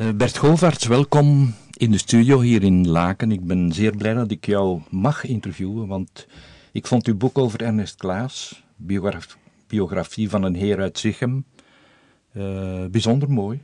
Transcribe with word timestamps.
Uh, 0.00 0.08
Bert 0.10 0.36
Govaerts, 0.36 0.86
welkom 0.86 1.54
in 1.76 1.90
de 1.90 1.98
studio 1.98 2.40
hier 2.40 2.62
in 2.62 2.88
Laken. 2.88 3.32
Ik 3.32 3.46
ben 3.46 3.72
zeer 3.72 3.96
blij 3.96 4.14
dat 4.14 4.30
ik 4.30 4.46
jou 4.46 4.80
mag 4.90 5.24
interviewen, 5.24 5.86
want 5.86 6.26
ik 6.72 6.86
vond 6.86 7.06
uw 7.06 7.16
boek 7.16 7.38
over 7.38 7.62
Ernest 7.62 7.96
Klaas, 7.96 8.62
biografie 9.66 10.28
van 10.28 10.42
een 10.42 10.54
heer 10.54 10.80
uit 10.80 10.98
Zichem, 10.98 11.44
uh, 12.32 12.84
bijzonder 12.86 13.30
mooi, 13.30 13.60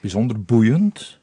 bijzonder 0.00 0.42
boeiend. 0.42 1.20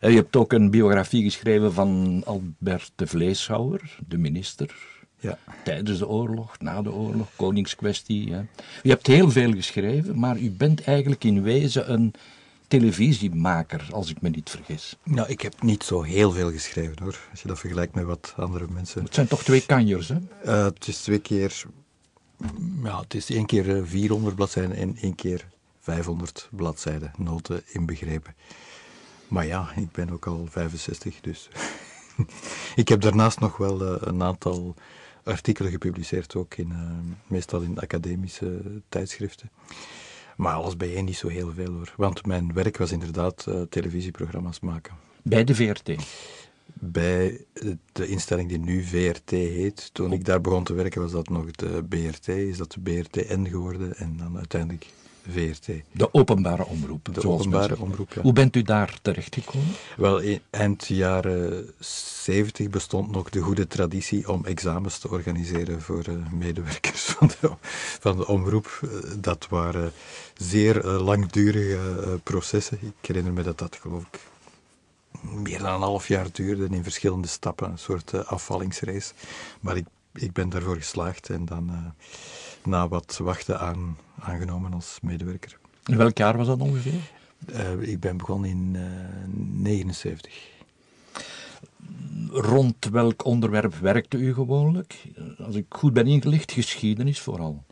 Uh, 0.00 0.10
je 0.10 0.16
hebt 0.16 0.36
ook 0.36 0.52
een 0.52 0.70
biografie 0.70 1.22
geschreven 1.22 1.72
van 1.72 2.22
Albert 2.24 2.92
de 2.94 3.06
Vleeshouwer, 3.06 3.98
de 4.08 4.18
minister. 4.18 4.74
Ja. 5.20 5.38
Tijdens 5.64 5.98
de 5.98 6.08
oorlog, 6.08 6.58
na 6.58 6.82
de 6.82 6.92
oorlog, 6.92 7.28
koningskwestie. 7.36 8.28
Ja. 8.28 8.46
U 8.82 8.88
hebt 8.88 9.06
heel 9.06 9.30
veel 9.30 9.52
geschreven, 9.52 10.18
maar 10.18 10.38
u 10.38 10.50
bent 10.50 10.84
eigenlijk 10.84 11.24
in 11.24 11.42
wezen 11.42 11.92
een 11.92 12.14
televisiemaker, 12.78 13.88
als 13.90 14.10
ik 14.10 14.20
me 14.20 14.28
niet 14.28 14.50
vergis. 14.50 14.96
Nou, 15.02 15.28
ik 15.28 15.40
heb 15.40 15.62
niet 15.62 15.84
zo 15.84 16.02
heel 16.02 16.32
veel 16.32 16.50
geschreven 16.50 17.02
hoor, 17.02 17.18
als 17.30 17.42
je 17.42 17.48
dat 17.48 17.58
vergelijkt 17.58 17.94
met 17.94 18.04
wat 18.04 18.34
andere 18.36 18.66
mensen. 18.68 19.02
Het 19.02 19.14
zijn 19.14 19.26
toch 19.26 19.42
twee 19.42 19.66
kanjers, 19.66 20.08
hè? 20.08 20.18
Uh, 20.44 20.64
het 20.64 20.88
is 20.88 21.00
twee 21.00 21.18
keer. 21.18 21.64
Ja, 22.82 23.00
het 23.00 23.14
is 23.14 23.30
één 23.30 23.46
keer 23.46 23.86
400 23.86 24.30
eh, 24.30 24.36
bladzijden 24.36 24.76
en 24.76 24.96
één 25.00 25.14
keer 25.14 25.46
500 25.80 26.48
bladzijden, 26.50 27.12
noten 27.16 27.62
inbegrepen. 27.66 28.34
Maar 29.28 29.46
ja, 29.46 29.72
ik 29.76 29.92
ben 29.92 30.10
ook 30.10 30.26
al 30.26 30.46
65, 30.50 31.20
dus. 31.20 31.48
ik 32.82 32.88
heb 32.88 33.00
daarnaast 33.00 33.40
nog 33.40 33.56
wel 33.56 33.82
uh, 33.82 33.96
een 34.00 34.22
aantal 34.22 34.74
artikelen 35.24 35.70
gepubliceerd, 35.70 36.34
ook 36.34 36.54
in, 36.54 36.68
uh, 36.70 36.78
meestal 37.26 37.60
in 37.60 37.78
academische 37.78 38.60
tijdschriften. 38.88 39.50
Maar 40.36 40.54
alles 40.54 40.76
bij 40.76 40.94
één 40.94 41.04
niet 41.04 41.16
zo 41.16 41.28
heel 41.28 41.52
veel 41.52 41.72
hoor. 41.72 41.92
Want 41.96 42.26
mijn 42.26 42.52
werk 42.52 42.76
was 42.76 42.92
inderdaad 42.92 43.46
uh, 43.48 43.60
televisieprogramma's 43.68 44.60
maken. 44.60 44.94
Bij 45.22 45.44
de 45.44 45.54
VRT? 45.54 45.90
Bij 46.72 47.44
de 47.92 48.06
instelling 48.06 48.48
die 48.48 48.58
nu 48.58 48.82
VRT 48.82 49.30
heet. 49.30 49.90
Toen 49.92 50.12
ik 50.12 50.24
daar 50.24 50.40
begon 50.40 50.64
te 50.64 50.74
werken 50.74 51.00
was 51.00 51.12
dat 51.12 51.28
nog 51.28 51.50
de 51.50 51.84
BRT, 51.88 52.28
is 52.28 52.56
dat 52.56 52.72
de 52.72 52.80
BRTN 52.80 53.46
geworden 53.46 53.96
en 53.96 54.16
dan 54.16 54.36
uiteindelijk 54.36 54.86
De 55.92 56.14
openbare 56.14 56.66
omroep. 56.66 57.08
De 57.12 57.28
openbare 57.28 57.78
omroep, 57.78 58.12
ja. 58.12 58.22
Hoe 58.22 58.32
bent 58.32 58.56
u 58.56 58.62
daar 58.62 58.98
terechtgekomen? 59.02 59.74
Wel, 59.96 60.38
eind 60.50 60.86
jaren 60.86 61.70
70 61.78 62.70
bestond 62.70 63.10
nog 63.10 63.30
de 63.30 63.40
goede 63.40 63.66
traditie 63.66 64.28
om 64.28 64.44
examens 64.44 64.98
te 64.98 65.10
organiseren 65.10 65.82
voor 65.82 66.08
uh, 66.08 66.32
medewerkers 66.32 67.02
van 67.02 67.30
de, 67.40 67.50
van 68.00 68.26
omroep. 68.26 68.80
Uh, 68.84 68.90
dat 69.18 69.46
waren 69.48 69.92
zeer 70.34 70.84
uh, 70.84 71.04
langdurige 71.04 72.20
processen. 72.22 72.78
Ik 72.80 73.06
herinner 73.06 73.32
me 73.32 73.42
dat 73.42 73.58
dat 73.58 73.78
geloof 73.80 74.02
ik 74.02 74.20
meer 75.20 75.58
dan 75.58 75.74
een 75.74 75.80
half 75.80 76.08
jaar 76.08 76.26
duurde 76.32 76.76
in 76.76 76.82
verschillende 76.82 77.28
stappen. 77.28 77.70
Een 77.70 77.78
soort 77.78 78.26
afvallingsrace. 78.26 79.12
Maar 79.60 79.76
ik, 79.76 79.86
ik 80.12 80.32
ben 80.32 80.48
daarvoor 80.48 80.76
geslaagd 80.76 81.30
en 81.30 81.44
dan 81.44 81.94
na 82.66 82.88
wat 82.88 83.18
wachten 83.22 83.60
aan, 83.60 83.96
aangenomen 84.18 84.72
als 84.72 84.98
medewerker. 85.02 85.58
In 85.86 85.96
welk 85.96 86.18
jaar 86.18 86.36
was 86.36 86.46
dat 86.46 86.60
ongeveer? 86.60 87.12
Uh, 87.52 87.88
ik 87.88 88.00
ben 88.00 88.16
begonnen 88.16 88.50
in 88.50 88.72
1979. 88.72 90.32
Uh, 90.32 90.42
Rond 92.30 92.88
welk 92.92 93.24
onderwerp 93.24 93.74
werkte 93.74 94.16
u 94.16 94.34
gewoonlijk? 94.34 95.02
Als 95.38 95.54
ik 95.54 95.66
goed 95.68 95.92
ben 95.92 96.06
ingelicht, 96.06 96.52
geschiedenis 96.52 97.20
vooral. 97.20 97.64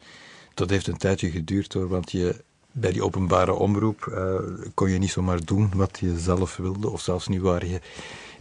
Dat 0.54 0.70
heeft 0.70 0.86
een 0.86 0.96
tijdje 0.96 1.30
geduurd 1.30 1.72
hoor, 1.72 1.88
want 1.88 2.10
je, 2.10 2.44
bij 2.72 2.92
die 2.92 3.04
openbare 3.04 3.52
omroep 3.52 4.06
uh, 4.08 4.34
kon 4.74 4.90
je 4.90 4.98
niet 4.98 5.10
zomaar 5.10 5.44
doen 5.44 5.70
wat 5.74 5.98
je 6.00 6.18
zelf 6.18 6.56
wilde, 6.56 6.90
of 6.90 7.00
zelfs 7.00 7.28
niet 7.28 7.40
waar 7.40 7.66
je 7.66 7.80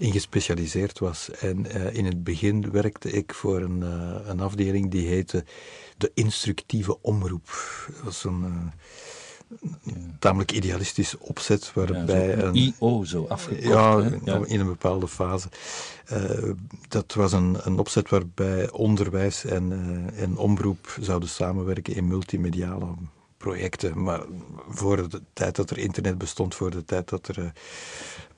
in 0.02 0.12
gespecialiseerd 0.12 1.00
was. 1.00 1.30
En 1.30 1.66
uh, 1.66 1.94
in 1.94 2.06
het 2.06 2.24
begin 2.24 2.72
werkte 2.72 3.12
ik 3.12 3.34
voor 3.34 3.62
een, 3.62 3.82
uh, 3.82 4.16
een 4.26 4.40
afdeling 4.40 4.92
die 4.92 5.08
heette 5.08 5.44
de 5.98 6.12
instructieve 6.14 7.02
omroep. 7.02 7.50
Dat 7.88 8.04
was 8.04 8.24
een 8.24 8.72
uh, 9.86 9.94
tamelijk 10.20 10.52
idealistisch 10.52 11.18
opzet 11.18 11.74
waarbij... 11.74 12.28
Ja, 12.28 12.44
een 12.44 12.74
IO 12.80 13.04
zo 13.04 13.26
afgekort. 13.28 13.64
Ja, 13.64 14.10
ja, 14.24 14.42
in 14.46 14.60
een 14.60 14.66
bepaalde 14.66 15.08
fase. 15.08 15.48
dat 16.88 17.14
was 17.14 17.32
een, 17.32 17.58
een 17.62 17.80
opzet 17.80 18.10
waarbij 18.10 18.72
onderwijs 18.72 19.46
en, 19.46 19.72
en 20.16 20.38
omroep 20.38 20.98
zouden 21.02 21.30
samenwerken 21.30 21.96
in 21.96 22.08
multimediale 22.08 22.88
projecten. 23.38 24.04
Maar 24.04 24.22
voor 24.70 25.10
de 25.10 25.22
tijd 25.34 25.56
dat 25.56 25.70
er 25.70 25.78
internet 25.78 26.18
bestond, 26.18 26.56
voor 26.56 26.72
de 26.72 26.86
tijd 26.86 27.10
dat 27.10 27.28
er 27.28 27.54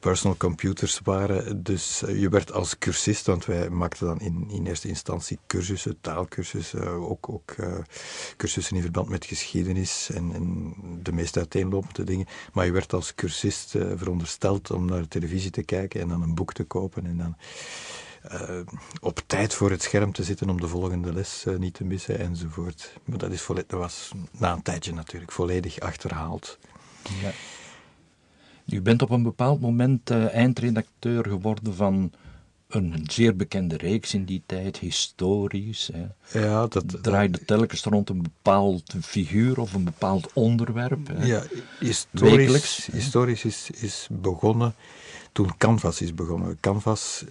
personal 0.03 0.37
computers 0.37 0.99
waren. 1.03 1.63
Dus 1.63 2.03
eh, 2.03 2.19
je 2.19 2.29
werd 2.29 2.51
als 2.51 2.77
cursist, 2.77 3.25
want 3.25 3.45
wij 3.45 3.69
maakten 3.69 4.07
dan 4.07 4.19
in, 4.19 4.45
in 4.49 4.65
eerste 4.65 4.87
instantie 4.87 5.39
cursussen, 5.47 5.97
taalkursussen, 6.01 6.87
ook, 6.87 7.29
ook 7.29 7.55
uh, 7.59 7.75
cursussen 8.37 8.75
in 8.75 8.81
verband 8.81 9.09
met 9.09 9.25
geschiedenis 9.25 10.09
en, 10.13 10.33
en, 10.33 10.73
de 11.03 11.11
meest 11.11 11.37
uiteenlopende 11.37 12.03
dingen. 12.03 12.25
Maar 12.53 12.65
je 12.65 12.71
werd 12.71 12.93
als 12.93 13.15
cursist 13.15 13.69
verondersteld 13.69 14.71
om 14.71 14.85
naar 14.85 15.01
de 15.01 15.07
televisie 15.07 15.51
te 15.51 15.63
kijken 15.63 16.01
en 16.01 16.07
dan 16.07 16.21
een 16.21 16.35
boek 16.35 16.53
te 16.53 16.63
kopen 16.63 17.05
en 17.05 17.17
dan 17.17 17.37
op 19.01 19.21
tijd 19.27 19.53
voor 19.53 19.71
het 19.71 19.81
scherm 19.81 20.11
te 20.11 20.23
zitten 20.23 20.49
om 20.49 20.61
de 20.61 20.67
volgende 20.67 21.13
les 21.13 21.45
niet 21.57 21.73
te 21.73 21.83
missen 21.83 22.19
enzovoort. 22.19 22.93
Maar 23.05 23.17
dat, 23.17 23.31
is 23.31 23.45
dat 23.45 23.65
was 23.69 24.11
na 24.31 24.53
een 24.53 24.61
tijdje 24.61 24.93
natuurlijk 24.93 25.31
volledig 25.31 25.79
achterhaald. 25.79 26.57
Ja. 27.21 27.31
U 28.65 28.81
bent 28.81 29.01
op 29.01 29.09
een 29.09 29.23
bepaald 29.23 29.61
moment 29.61 30.11
uh, 30.11 30.33
eindredacteur 30.33 31.27
geworden 31.27 31.75
van 31.75 32.11
een 32.67 33.03
zeer 33.07 33.35
bekende 33.35 33.77
reeks 33.77 34.13
in 34.13 34.25
die 34.25 34.43
tijd, 34.45 34.77
historisch. 34.77 35.89
Hè. 35.93 36.39
Ja, 36.39 36.67
dat 36.67 37.03
draaide 37.03 37.45
telkens 37.45 37.83
rond 37.83 38.09
een 38.09 38.21
bepaald 38.21 38.93
figuur 39.01 39.59
of 39.59 39.73
een 39.73 39.83
bepaald 39.83 40.33
onderwerp. 40.33 41.07
Hè. 41.07 41.25
Ja, 41.25 41.43
historisch, 41.79 42.89
historisch 42.91 43.45
is, 43.45 43.69
is 43.71 44.07
begonnen 44.11 44.75
toen 45.33 45.57
Canvas 45.57 46.01
is 46.01 46.13
begonnen. 46.13 46.57
Canvas 46.59 47.23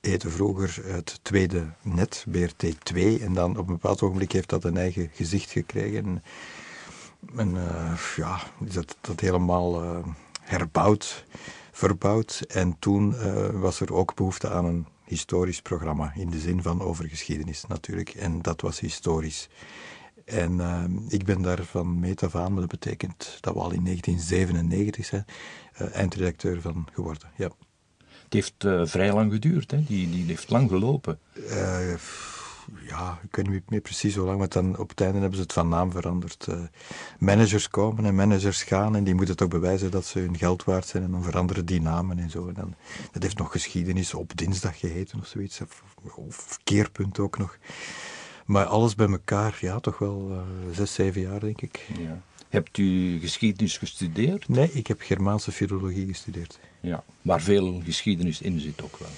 heette 0.00 0.30
vroeger 0.30 0.80
het 0.84 1.18
tweede 1.22 1.66
net, 1.82 2.24
BRT 2.28 2.84
2, 2.84 3.20
en 3.20 3.34
dan 3.34 3.50
op 3.50 3.66
een 3.68 3.74
bepaald 3.74 4.02
ogenblik 4.02 4.32
heeft 4.32 4.48
dat 4.48 4.64
een 4.64 4.76
eigen 4.76 5.10
gezicht 5.12 5.50
gekregen. 5.50 6.22
En, 7.36 7.50
uh, 7.54 7.98
ja, 8.16 8.40
is 8.64 8.74
dat, 8.74 8.96
dat 9.00 9.20
helemaal. 9.20 9.84
Uh, 9.84 10.06
herbouwd, 10.46 11.24
verbouwd. 11.72 12.44
En 12.48 12.76
toen 12.78 13.12
uh, 13.12 13.48
was 13.50 13.80
er 13.80 13.94
ook 13.94 14.14
behoefte 14.14 14.50
aan 14.50 14.64
een 14.64 14.86
historisch 15.04 15.62
programma, 15.62 16.12
in 16.14 16.30
de 16.30 16.38
zin 16.38 16.62
van 16.62 16.80
over 16.82 17.08
geschiedenis 17.08 17.64
natuurlijk. 17.66 18.08
En 18.08 18.42
dat 18.42 18.60
was 18.60 18.80
historisch. 18.80 19.48
En 20.24 20.52
uh, 20.52 20.84
ik 21.08 21.24
ben 21.24 21.42
daar 21.42 21.64
van 21.64 22.00
meet 22.00 22.22
af 22.22 22.34
aan, 22.34 22.52
maar 22.52 22.60
dat 22.60 22.80
betekent 22.80 23.38
dat 23.40 23.54
we 23.54 23.60
al 23.60 23.72
in 23.72 23.84
1997 23.84 25.04
zijn, 25.04 25.24
uh, 25.80 25.94
eindredacteur 25.94 26.60
van 26.60 26.88
geworden. 26.92 27.30
Ja. 27.36 27.50
Het 28.24 28.34
heeft 28.34 28.90
vrij 28.90 29.12
lang 29.12 29.32
geduurd, 29.32 29.70
hè? 29.70 29.84
Die, 29.84 30.10
die 30.10 30.24
heeft 30.24 30.50
lang 30.50 30.70
gelopen 30.70 31.18
ja, 32.88 33.20
ik 33.22 33.36
weet 33.36 33.48
niet 33.48 33.70
meer 33.70 33.80
precies 33.80 34.14
hoe 34.14 34.26
lang, 34.26 34.38
want 34.38 34.52
dan 34.52 34.78
op 34.78 34.88
het 34.88 35.00
einde 35.00 35.18
hebben 35.18 35.36
ze 35.36 35.42
het 35.42 35.52
van 35.52 35.68
naam 35.68 35.90
veranderd. 35.90 36.46
Uh, 36.50 36.58
managers 37.18 37.68
komen 37.68 38.04
en 38.04 38.14
managers 38.14 38.62
gaan 38.62 38.96
en 38.96 39.04
die 39.04 39.14
moeten 39.14 39.36
toch 39.36 39.48
bewijzen 39.48 39.90
dat 39.90 40.06
ze 40.06 40.18
hun 40.18 40.38
geld 40.38 40.64
waard 40.64 40.86
zijn 40.86 41.02
en 41.02 41.10
dan 41.10 41.22
veranderen 41.22 41.66
die 41.66 41.80
namen 41.80 42.18
en 42.18 42.30
zo. 42.30 42.48
En 42.48 42.54
dan, 42.54 42.74
dat 43.12 43.22
heeft 43.22 43.38
nog 43.38 43.50
geschiedenis 43.52 44.14
op 44.14 44.36
dinsdag 44.36 44.78
geheten 44.78 45.18
of 45.18 45.26
zoiets, 45.26 45.60
of, 45.60 45.82
of 46.14 46.58
keerpunt 46.64 47.18
ook 47.18 47.38
nog. 47.38 47.58
Maar 48.46 48.64
alles 48.64 48.94
bij 48.94 49.08
elkaar, 49.08 49.58
ja, 49.60 49.80
toch 49.80 49.98
wel 49.98 50.28
uh, 50.30 50.74
zes, 50.74 50.94
zeven 50.94 51.20
jaar 51.20 51.40
denk 51.40 51.60
ik. 51.60 51.86
Ja. 51.98 52.22
Hebt 52.48 52.78
u 52.78 53.18
geschiedenis 53.20 53.78
gestudeerd? 53.78 54.48
Nee, 54.48 54.72
ik 54.72 54.86
heb 54.86 55.00
Germaanse 55.00 55.52
filologie 55.52 56.06
gestudeerd. 56.06 56.58
Ja, 56.80 57.04
waar 57.22 57.40
veel 57.40 57.80
geschiedenis 57.84 58.40
in 58.40 58.60
zit 58.60 58.82
ook 58.82 58.98
wel. 58.98 59.08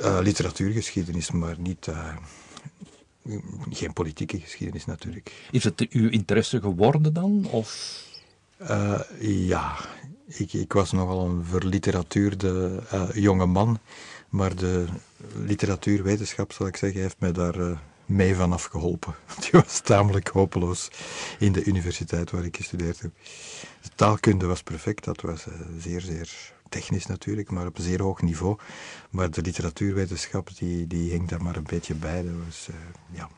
Uh, 0.00 0.18
literatuurgeschiedenis, 0.22 1.30
maar 1.30 1.56
niet, 1.58 1.86
uh, 1.86 2.16
geen 3.70 3.92
politieke 3.92 4.40
geschiedenis 4.40 4.84
natuurlijk. 4.84 5.32
Is 5.50 5.64
het 5.64 5.86
uw 5.90 6.10
interesse 6.10 6.60
geworden 6.60 7.12
dan? 7.12 7.46
Of? 7.50 8.02
Uh, 8.60 9.00
ja, 9.20 9.76
ik, 10.26 10.52
ik, 10.52 10.72
was 10.72 10.92
nogal 10.92 11.24
een 11.24 11.44
verliteratuurde 11.44 12.82
uh, 12.92 13.10
jonge 13.14 13.46
man, 13.46 13.78
maar 14.28 14.56
de 14.56 14.86
literatuurwetenschap, 15.34 16.52
zal 16.52 16.66
ik 16.66 16.76
zeggen, 16.76 17.00
heeft 17.00 17.20
mij 17.20 17.32
daar 17.32 17.58
uh, 17.58 17.78
mee 18.06 18.34
vanaf 18.34 18.64
geholpen. 18.64 19.14
Die 19.40 19.50
was 19.50 19.80
tamelijk 19.80 20.28
hopeloos 20.28 20.88
in 21.38 21.52
de 21.52 21.64
universiteit 21.64 22.30
waar 22.30 22.44
ik 22.44 22.56
gestudeerd 22.56 23.00
heb. 23.00 23.10
De 23.82 23.90
taalkunde 23.94 24.46
was 24.46 24.62
perfect, 24.62 25.04
dat 25.04 25.20
was 25.20 25.46
zeer, 25.78 26.00
zeer 26.00 26.53
technisch 26.74 27.06
natuurlijk, 27.06 27.50
maar 27.50 27.66
op 27.66 27.78
een 27.78 27.84
zeer 27.84 28.02
hoog 28.02 28.22
niveau. 28.22 28.58
Maar 29.10 29.30
de 29.30 29.42
literatuurwetenschap, 29.42 30.56
die, 30.58 30.86
die 30.86 31.10
hing 31.10 31.28
daar 31.28 31.42
maar 31.42 31.56
een 31.56 31.66
beetje 31.66 31.94
bij. 31.94 32.22
Dat, 32.22 32.34
was, 32.46 32.68
uh, 32.70 32.76
ja, 33.10 33.28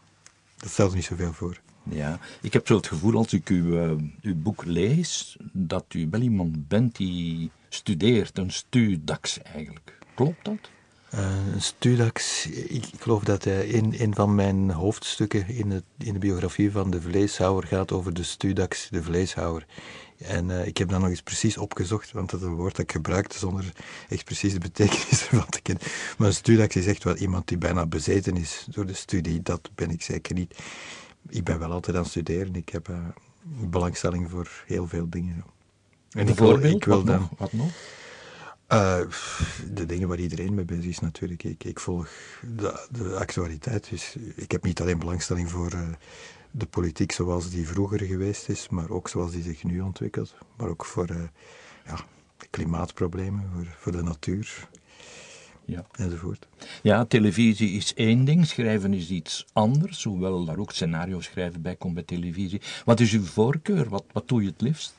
dat 0.56 0.70
stelde 0.70 0.94
niet 0.94 1.04
zoveel 1.04 1.32
voor. 1.32 1.60
Ja, 1.82 2.18
ik 2.40 2.52
heb 2.52 2.66
zo 2.66 2.76
het 2.76 2.86
gevoel 2.86 3.14
als 3.14 3.32
ik 3.32 3.48
uw, 3.48 3.66
uh, 3.66 4.02
uw 4.22 4.34
boek 4.34 4.64
lees, 4.64 5.36
dat 5.52 5.84
u 5.88 6.08
wel 6.10 6.20
iemand 6.20 6.68
bent 6.68 6.96
die 6.96 7.50
studeert, 7.68 8.38
een 8.38 8.50
studax 8.50 9.42
eigenlijk. 9.42 9.98
Klopt 10.14 10.44
dat? 10.44 10.70
Uh, 11.14 11.20
Studax, 11.58 12.46
ik, 12.46 12.86
ik, 12.86 13.00
geloof 13.00 13.24
dat 13.24 13.46
uh, 13.46 13.74
in 13.74 13.94
een 13.98 14.14
van 14.14 14.34
mijn 14.34 14.70
hoofdstukken 14.70 15.48
in, 15.48 15.70
het, 15.70 15.84
in 15.98 16.12
de 16.12 16.18
biografie 16.18 16.70
van 16.70 16.90
de 16.90 17.00
vleeshouwer 17.00 17.66
gaat 17.66 17.92
over 17.92 18.14
de 18.14 18.22
Studax, 18.22 18.88
de 18.90 19.02
vleeshouwer. 19.02 19.66
En 20.18 20.48
uh, 20.48 20.66
ik 20.66 20.78
heb 20.78 20.88
dat 20.88 21.00
nog 21.00 21.08
eens 21.08 21.22
precies 21.22 21.56
opgezocht, 21.56 22.12
want 22.12 22.30
dat 22.30 22.40
is 22.40 22.46
een 22.46 22.54
woord 22.54 22.76
dat 22.76 22.84
ik 22.84 22.92
gebruikte 22.92 23.38
zonder 23.38 23.72
echt 24.08 24.24
precies 24.24 24.52
de 24.52 24.58
betekenis 24.58 25.28
ervan 25.28 25.48
te 25.56 25.62
kennen. 25.62 25.84
Maar 26.18 26.26
een 26.26 26.34
Studax 26.34 26.76
is 26.76 26.86
echt 26.86 27.04
wel 27.04 27.16
iemand 27.16 27.48
die 27.48 27.58
bijna 27.58 27.86
bezeten 27.86 28.36
is 28.36 28.66
door 28.70 28.86
de 28.86 28.94
studie. 28.94 29.42
Dat 29.42 29.70
ben 29.74 29.90
ik 29.90 30.02
zeker 30.02 30.34
niet. 30.34 30.58
Ik 31.28 31.44
ben 31.44 31.58
wel 31.58 31.70
altijd 31.70 31.96
aan 31.96 32.02
het 32.02 32.10
studeren. 32.10 32.54
Ik 32.54 32.68
heb 32.68 32.90
belangstelling 33.42 34.30
voor 34.30 34.50
heel 34.66 34.86
veel 34.86 35.08
dingen. 35.08 35.44
En 36.10 36.28
ik 36.28 36.38
wil, 36.38 36.62
ik 36.62 36.84
wil 36.84 36.96
wat 36.96 37.06
dan. 37.06 37.20
Nog? 37.20 37.30
Wat 37.38 37.52
nog? 37.52 37.70
Uh, 38.72 39.00
de 39.72 39.86
dingen 39.86 40.08
waar 40.08 40.18
iedereen 40.18 40.54
mee 40.54 40.64
bezig 40.64 40.84
is 40.84 41.00
natuurlijk. 41.00 41.44
Ik, 41.44 41.64
ik 41.64 41.80
volg 41.80 42.08
de, 42.56 42.86
de, 42.90 43.16
actualiteit. 43.16 43.90
Dus 43.90 44.16
ik 44.34 44.50
heb 44.52 44.64
niet 44.64 44.80
alleen 44.80 44.98
belangstelling 44.98 45.50
voor 45.50 45.72
uh, 45.72 45.88
de 46.58 46.66
politiek 46.66 47.12
zoals 47.12 47.50
die 47.50 47.68
vroeger 47.68 48.00
geweest 48.00 48.48
is, 48.48 48.68
maar 48.68 48.90
ook 48.90 49.08
zoals 49.08 49.32
die 49.32 49.42
zich 49.42 49.64
nu 49.64 49.80
ontwikkelt. 49.80 50.34
Maar 50.56 50.68
ook 50.68 50.84
voor 50.84 51.10
uh, 51.10 51.22
ja, 51.84 51.98
klimaatproblemen, 52.50 53.50
voor, 53.54 53.66
voor 53.78 53.92
de 53.92 54.02
natuur. 54.02 54.68
Ja. 55.64 55.84
Enzovoort. 55.92 56.48
Ja, 56.82 57.04
televisie 57.04 57.70
is 57.70 57.94
één 57.94 58.24
ding, 58.24 58.46
schrijven 58.46 58.94
is 58.94 59.10
iets 59.10 59.46
anders, 59.52 60.04
hoewel 60.04 60.44
daar 60.44 60.58
ook 60.58 60.72
scenario 60.72 61.20
schrijven 61.20 61.62
bij 61.62 61.76
komt 61.76 61.94
bij 61.94 62.02
televisie. 62.02 62.60
Wat 62.84 63.00
is 63.00 63.12
uw 63.12 63.24
voorkeur? 63.24 63.88
Wat, 63.88 64.04
wat 64.12 64.28
doe 64.28 64.42
je 64.42 64.48
het 64.48 64.60
liefst? 64.60 64.94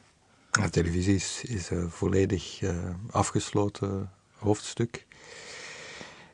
De 0.51 0.69
televisie 0.69 1.15
is, 1.15 1.43
is 1.43 1.69
een 1.69 1.89
volledig 1.89 2.61
uh, 2.61 2.89
afgesloten 3.09 4.11
hoofdstuk. 4.37 5.06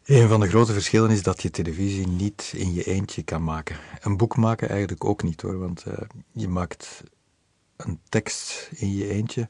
Een 0.03 0.27
van 0.27 0.39
de 0.39 0.47
grote 0.47 0.73
verschillen 0.73 1.09
is 1.09 1.23
dat 1.23 1.41
je 1.41 1.49
televisie 1.49 2.07
niet 2.07 2.53
in 2.55 2.73
je 2.73 2.83
eentje 2.83 3.23
kan 3.23 3.43
maken. 3.43 3.75
Een 4.01 4.17
boek 4.17 4.37
maken 4.37 4.69
eigenlijk 4.69 5.05
ook 5.05 5.23
niet 5.23 5.41
hoor, 5.41 5.59
want 5.59 5.85
uh, 5.87 5.93
je 6.31 6.47
maakt 6.47 7.03
een 7.75 7.99
tekst 8.09 8.69
in 8.75 8.93
je 8.93 9.09
eentje. 9.09 9.49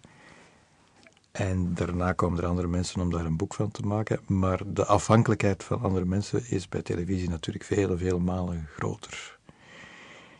En 1.31 1.73
daarna 1.73 2.11
komen 2.11 2.39
er 2.39 2.45
andere 2.45 2.67
mensen 2.67 3.01
om 3.01 3.11
daar 3.11 3.25
een 3.25 3.37
boek 3.37 3.53
van 3.53 3.71
te 3.71 3.81
maken. 3.81 4.19
Maar 4.27 4.61
de 4.65 4.85
afhankelijkheid 4.85 5.63
van 5.63 5.81
andere 5.81 6.05
mensen 6.05 6.49
is 6.49 6.69
bij 6.69 6.81
televisie 6.81 7.29
natuurlijk 7.29 7.65
vele, 7.65 7.97
vele 7.97 8.19
malen 8.19 8.67
groter. 8.75 9.37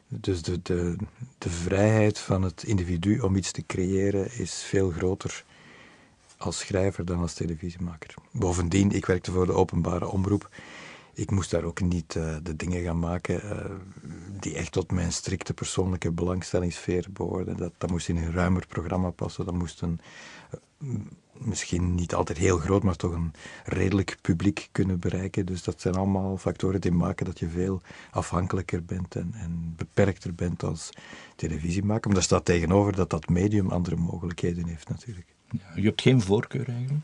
Dus 0.08 0.42
de, 0.42 0.62
de, 0.62 0.96
de 1.38 1.50
vrijheid 1.50 2.20
van 2.20 2.42
het 2.42 2.64
individu 2.64 3.20
om 3.20 3.36
iets 3.36 3.52
te 3.52 3.66
creëren 3.66 4.40
is 4.40 4.54
veel 4.54 4.90
groter 4.90 5.44
als 6.46 6.60
schrijver 6.60 7.06
dan 7.06 7.20
als 7.20 7.34
televisiemaker. 7.34 8.14
Bovendien, 8.32 8.92
ik 8.92 9.06
werkte 9.06 9.32
voor 9.32 9.46
de 9.46 9.54
openbare 9.54 10.08
omroep. 10.08 10.50
Ik 11.14 11.32
moest 11.32 11.52
daar 11.52 11.64
ook 11.64 11.82
niet 11.82 12.16
uh, 12.16 12.36
de 12.44 12.56
dingen 12.56 12.84
gaan 12.84 13.00
maken 13.00 13.46
uh, 13.46 13.66
die 14.40 14.56
echt 14.56 14.72
tot 14.72 14.92
mijn 14.92 15.12
strikte 15.12 15.54
persoonlijke 15.54 16.12
belangstellingssfeer 16.12 17.08
behoorden. 17.12 17.58
Dat, 17.58 17.74
dat 17.78 17.90
moest 17.90 18.10
in 18.10 18.18
een 18.18 18.34
ruimer 18.34 18.68
programma 18.68 19.10
passen. 19.10 19.46
Dat 19.46 19.54
moest 19.54 19.82
een, 19.82 20.00
misschien 21.34 21.96
niet 21.96 22.14
altijd 22.14 22.38
heel 22.38 22.58
groot, 22.58 22.84
maar 22.84 22.96
toch 22.96 23.12
een 23.12 23.34
redelijk 23.66 24.18
publiek 24.22 24.70
kunnen 24.72 25.00
bereiken. 25.00 25.46
Dus 25.46 25.64
dat 25.64 25.82
zijn 25.82 25.96
allemaal 25.96 26.38
factoren 26.38 26.82
die 26.82 26.92
maken 26.92 27.26
dat 27.26 27.40
je 27.40 27.50
veel 27.50 27.82
afhankelijker 28.12 28.84
bent 28.84 29.16
en, 29.16 29.34
en 29.34 29.74
beperkter 29.78 30.36
bent 30.36 30.64
als 30.64 30.90
televisiemaker. 31.36 32.06
Maar 32.06 32.14
daar 32.14 32.24
staat 32.24 32.46
tegenover 32.46 32.96
dat 32.96 33.10
dat 33.10 33.30
medium 33.30 33.70
andere 33.70 33.96
mogelijkheden 33.96 34.68
heeft 34.68 34.90
natuurlijk. 34.90 35.33
Je 35.76 35.82
hebt 35.82 36.02
geen 36.02 36.22
voorkeur 36.22 36.70
eigenlijk? 36.70 37.04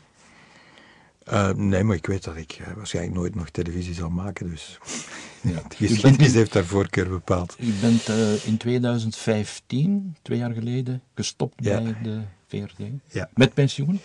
Uh, 1.32 1.50
nee, 1.50 1.84
maar 1.84 1.96
ik 1.96 2.06
weet 2.06 2.24
dat 2.24 2.36
ik 2.36 2.58
uh, 2.60 2.66
waarschijnlijk 2.76 3.16
nooit 3.16 3.34
nog 3.34 3.50
televisie 3.50 3.94
zal 3.94 4.10
maken, 4.10 4.50
dus 4.50 4.78
ja. 5.40 5.62
de 5.68 5.76
geschiedenis 5.76 6.32
heeft 6.32 6.52
daar 6.52 6.64
voorkeur 6.64 7.08
bepaald. 7.08 7.56
U 7.60 7.72
bent 7.80 8.08
uh, 8.08 8.46
in 8.46 8.56
2015, 8.56 10.16
twee 10.22 10.38
jaar 10.38 10.52
geleden, 10.52 11.02
gestopt 11.14 11.64
ja. 11.64 11.82
bij 11.82 11.96
de 12.02 12.20
VRT. 12.46 12.78
Ja. 13.06 13.30
Met 13.34 13.54
pensioen? 13.54 14.00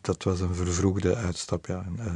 Dat 0.00 0.22
was 0.22 0.40
een 0.40 0.54
vervroegde 0.54 1.14
uitstap, 1.14 1.66
ja. 1.66 1.84
Uh, 1.98 2.14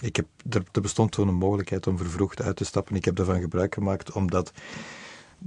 ik 0.00 0.16
heb, 0.16 0.26
er, 0.50 0.62
er 0.72 0.80
bestond 0.80 1.12
toen 1.12 1.28
een 1.28 1.34
mogelijkheid 1.34 1.86
om 1.86 1.96
vervroegd 1.96 2.42
uit 2.42 2.56
te 2.56 2.64
stappen. 2.64 2.96
Ik 2.96 3.04
heb 3.04 3.16
daarvan 3.16 3.40
gebruik 3.40 3.74
gemaakt 3.74 4.12
omdat 4.12 4.52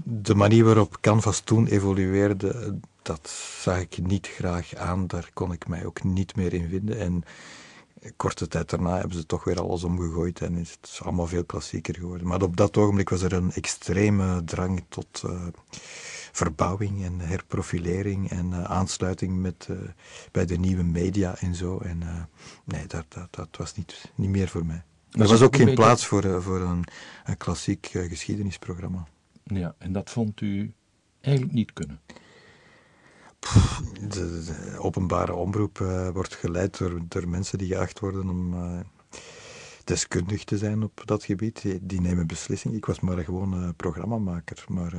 de 0.03 0.35
manier 0.35 0.63
waarop 0.63 0.97
Canvas 1.01 1.39
toen 1.39 1.67
evolueerde, 1.67 2.77
dat 3.03 3.29
zag 3.61 3.79
ik 3.79 3.97
niet 4.01 4.27
graag 4.27 4.75
aan. 4.75 5.07
Daar 5.07 5.29
kon 5.33 5.51
ik 5.51 5.67
mij 5.67 5.85
ook 5.85 6.03
niet 6.03 6.35
meer 6.35 6.53
in 6.53 6.69
vinden. 6.69 6.99
En 6.99 7.23
korte 8.15 8.47
tijd 8.47 8.69
daarna 8.69 8.97
hebben 8.97 9.17
ze 9.17 9.25
toch 9.25 9.43
weer 9.43 9.61
alles 9.61 9.83
omgegooid 9.83 10.41
en 10.41 10.55
is 10.55 10.77
het 10.81 10.99
allemaal 11.03 11.27
veel 11.27 11.45
klassieker 11.45 11.95
geworden. 11.95 12.27
Maar 12.27 12.41
op 12.41 12.57
dat 12.57 12.77
ogenblik 12.77 13.09
was 13.09 13.21
er 13.21 13.33
een 13.33 13.51
extreme 13.51 14.43
drang 14.43 14.83
tot 14.89 15.23
uh, 15.25 15.47
verbouwing 16.31 17.03
en 17.03 17.19
herprofilering 17.19 18.29
en 18.29 18.49
uh, 18.49 18.63
aansluiting 18.63 19.41
met, 19.41 19.67
uh, 19.71 19.77
bij 20.31 20.45
de 20.45 20.57
nieuwe 20.57 20.83
media 20.83 21.35
en 21.37 21.55
zo. 21.55 21.79
En 21.79 22.29
nee, 22.63 22.87
dat, 22.87 23.05
dat, 23.07 23.27
dat 23.31 23.57
was 23.57 23.75
niet, 23.75 24.11
niet 24.15 24.29
meer 24.29 24.47
voor 24.47 24.65
mij. 24.65 24.83
Er 25.11 25.27
was 25.27 25.41
ook 25.41 25.55
geen 25.55 25.75
plaats 25.75 26.05
voor, 26.05 26.41
voor 26.41 26.61
een, 26.61 26.85
een 27.25 27.37
klassiek 27.37 27.85
geschiedenisprogramma. 27.91 29.07
Ja, 29.43 29.75
en 29.77 29.93
dat 29.93 30.09
vond 30.09 30.41
u 30.41 30.73
eigenlijk 31.21 31.55
niet 31.55 31.73
kunnen? 31.73 31.99
De, 34.09 34.75
openbare 34.77 35.33
omroep 35.33 35.79
uh, 35.79 36.09
wordt 36.09 36.35
geleid 36.35 36.77
door, 36.77 36.99
door 37.07 37.27
mensen 37.27 37.57
die 37.57 37.67
geacht 37.67 37.99
worden 37.99 38.29
om 38.29 38.53
uh, 38.53 38.79
deskundig 39.83 40.43
te 40.43 40.57
zijn 40.57 40.83
op 40.83 41.01
dat 41.05 41.23
gebied. 41.23 41.65
Die, 41.81 42.01
nemen 42.01 42.27
beslissingen. 42.27 42.77
Ik 42.77 42.85
was 42.85 42.99
maar 42.99 43.17
gewoon 43.17 43.63
uh, 43.63 43.69
programmamaker. 43.77 44.65
Maar 44.67 44.93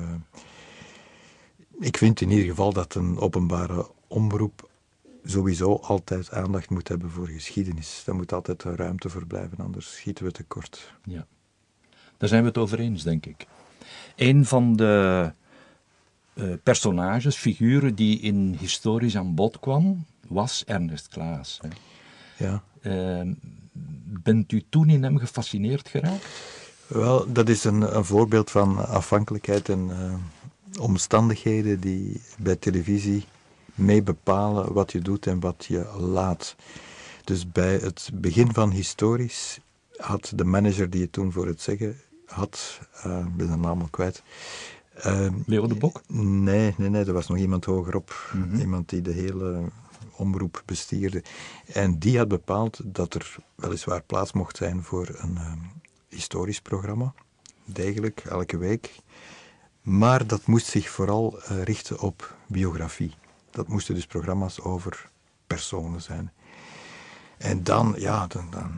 ik 1.79 1.97
vind 1.97 2.21
in 2.21 2.31
ieder 2.31 2.47
geval 2.47 2.73
dat 2.73 2.95
een 2.95 3.19
openbare 3.19 3.91
omroep 4.09 4.71
sowieso 5.25 5.75
altijd 5.75 6.31
aandacht 6.31 6.71
moet 6.71 6.89
hebben 6.89 7.11
voor 7.11 7.29
geschiedenis. 7.29 8.03
Daar 8.05 8.15
moet 8.15 8.33
altijd 8.33 8.63
ruimte 8.63 9.09
voor 9.09 9.27
blijven, 9.27 9.59
anders 9.59 9.95
schieten 9.95 10.25
we 10.25 10.31
tekort. 10.31 10.95
Ja, 11.05 11.27
daar 12.17 12.29
zijn 12.29 12.43
we 12.43 12.49
het 12.49 12.59
over 12.59 12.79
eens, 12.79 13.03
denk 13.03 13.27
ik. 13.27 13.47
Een 14.17 14.45
van 14.45 14.77
de 14.77 15.33
personages, 16.63 17.37
figuren 17.37 17.95
die 17.95 18.21
in 18.21 18.57
historisch 18.61 19.17
aan 19.17 19.35
bod 19.35 19.61
kwam, 19.61 20.05
was 20.29 20.65
Ernest 20.67 21.09
Klaas. 21.09 21.61
Hè. 21.63 21.69
Ja. 22.45 22.63
Uh, 22.83 23.35
bent 24.23 24.53
u 24.53 24.65
toen 24.69 24.89
in 24.89 25.03
hem 25.03 25.19
gefascineerd 25.19 25.89
geraakt? 25.89 26.27
Wel, 26.87 27.33
dat 27.33 27.49
is 27.49 27.65
een, 27.65 27.97
een 27.97 28.05
voorbeeld 28.05 28.51
van 28.51 28.89
afhankelijkheid 28.89 29.69
en 29.69 29.89
uh, 29.89 30.15
omstandigheden 30.81 31.81
die 31.81 32.21
bij 32.39 32.57
televisie 32.57 33.25
mee 33.75 34.03
bepalen 34.03 34.73
wat 34.73 34.93
je 34.93 35.01
doet 35.01 35.27
en 35.27 35.41
wat 35.41 35.65
je 35.69 35.87
laat. 35.99 36.57
Dus 37.25 37.53
bij 37.53 37.75
het 37.75 38.11
begin 38.15 38.53
van 38.53 38.71
historisch 38.71 39.59
had 39.97 40.33
de 40.35 40.45
manager 40.45 40.91
die 40.91 41.03
het 41.03 41.13
toen 41.13 41.33
voor 41.33 41.47
het 41.47 41.61
zeggen 41.61 41.97
had, 42.27 42.81
uh, 43.07 43.19
ik 43.19 43.37
ben 43.37 43.51
de 43.51 43.57
naam 43.57 43.81
al 43.81 43.89
kwijt, 43.91 44.23
uh, 45.07 45.29
Leo 45.47 45.67
de 45.67 45.75
Bok? 45.75 46.03
Nee, 46.09 46.75
nee, 46.77 46.89
nee, 46.89 47.05
er 47.05 47.13
was 47.13 47.29
nog 47.29 47.39
iemand 47.39 47.65
hogerop. 47.65 48.33
Mm 48.33 48.61
Iemand 48.61 48.89
die 48.89 49.01
de 49.01 49.13
hele 49.13 49.63
omroep 50.17 50.63
bestierde. 50.65 51.23
En 51.67 51.99
die 51.99 52.19
had 52.19 52.29
bepaald 52.29 52.81
dat 52.85 53.15
er 53.15 53.37
weliswaar 53.55 54.03
plaats 54.03 54.33
mocht 54.33 54.57
zijn 54.57 54.83
voor 54.83 55.09
een 55.17 55.35
uh, 55.35 55.53
historisch 56.09 56.61
programma. 56.61 57.15
Degelijk, 57.65 58.21
elke 58.21 58.57
week. 58.57 59.03
Maar 59.81 60.27
dat 60.27 60.47
moest 60.47 60.67
zich 60.67 60.91
vooral 60.91 61.39
uh, 61.39 61.63
richten 61.63 62.01
op 62.01 62.37
biografie. 62.47 63.15
Dat 63.51 63.69
moesten 63.69 63.95
dus 63.95 64.07
programma's 64.07 64.61
over 64.61 65.11
personen 65.47 66.03
zijn. 66.03 66.33
En 67.39 67.63
dan, 67.63 67.95
ja, 67.99 68.27
dan, 68.27 68.47
dan, 68.51 68.71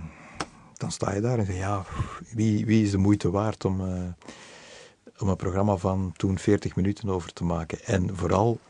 dan 0.72 0.92
sta 0.92 1.12
je 1.12 1.20
daar 1.20 1.38
en 1.38 1.46
zeg 1.46 1.56
ja, 1.56 1.84
wie, 2.32 2.66
wie 2.66 2.84
is 2.84 2.90
de 2.90 2.98
moeite 2.98 3.30
waard 3.30 3.64
om 3.64 3.80
uh, 3.80 4.02
om 5.18 5.28
een 5.28 5.36
programma 5.36 5.76
van 5.76 6.12
toen 6.16 6.38
40 6.38 6.76
minuten 6.76 7.08
over 7.08 7.32
te 7.32 7.44
maken. 7.44 7.84
En 7.84 8.16
vooral 8.16 8.60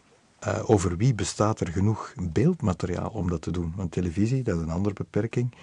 uh, 0.47 0.71
over 0.71 0.97
wie 0.97 1.15
bestaat 1.15 1.61
er 1.61 1.69
genoeg 1.69 2.15
beeldmateriaal 2.17 3.09
om 3.09 3.29
dat 3.29 3.43
te 3.43 3.51
doen. 3.51 3.73
Want 3.77 3.93
televisie, 3.93 4.43
dat 4.43 4.57
is 4.57 4.63
een 4.63 4.71
andere 4.71 4.95
beperking, 4.95 5.55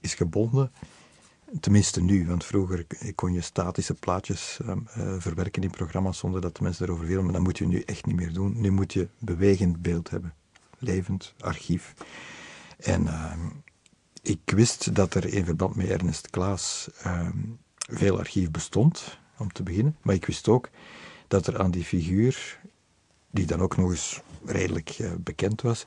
is 0.00 0.14
gebonden. 0.14 0.72
Tenminste 1.60 2.00
nu, 2.00 2.26
want 2.26 2.44
vroeger 2.44 2.86
kon 3.14 3.32
je 3.32 3.40
statische 3.40 3.94
plaatjes 3.94 4.58
uh, 4.62 4.68
uh, 4.68 5.14
verwerken 5.18 5.62
in 5.62 5.70
programma's 5.70 6.18
zonder 6.18 6.40
dat 6.40 6.56
de 6.56 6.62
mensen 6.62 6.86
erover 6.86 7.06
willen. 7.06 7.24
Maar 7.24 7.32
dat 7.32 7.42
moet 7.42 7.58
je 7.58 7.66
nu 7.66 7.80
echt 7.80 8.06
niet 8.06 8.16
meer 8.16 8.32
doen. 8.32 8.60
Nu 8.60 8.70
moet 8.70 8.92
je 8.92 9.08
bewegend 9.18 9.82
beeld 9.82 10.10
hebben. 10.10 10.34
Levend 10.78 11.34
archief. 11.40 11.94
En 12.78 13.06
ehm, 13.06 13.40
ik 14.22 14.40
wist 14.44 14.94
dat 14.94 15.14
er 15.14 15.32
in 15.32 15.44
verband 15.44 15.74
met 15.74 15.88
Ernest 15.88 16.30
Klaas 16.30 16.88
ehm, 17.02 17.38
veel 17.76 18.18
archief 18.18 18.50
bestond 18.50 19.18
om 19.38 19.52
te 19.52 19.62
beginnen. 19.62 19.96
Maar 20.02 20.14
ik 20.14 20.26
wist 20.26 20.48
ook 20.48 20.68
dat 21.28 21.46
er 21.46 21.58
aan 21.58 21.70
die 21.70 21.84
figuur, 21.84 22.60
die 23.30 23.46
dan 23.46 23.60
ook 23.60 23.76
nog 23.76 23.90
eens 23.90 24.20
redelijk 24.44 24.98
uh, 24.98 25.10
bekend 25.18 25.62
was, 25.62 25.86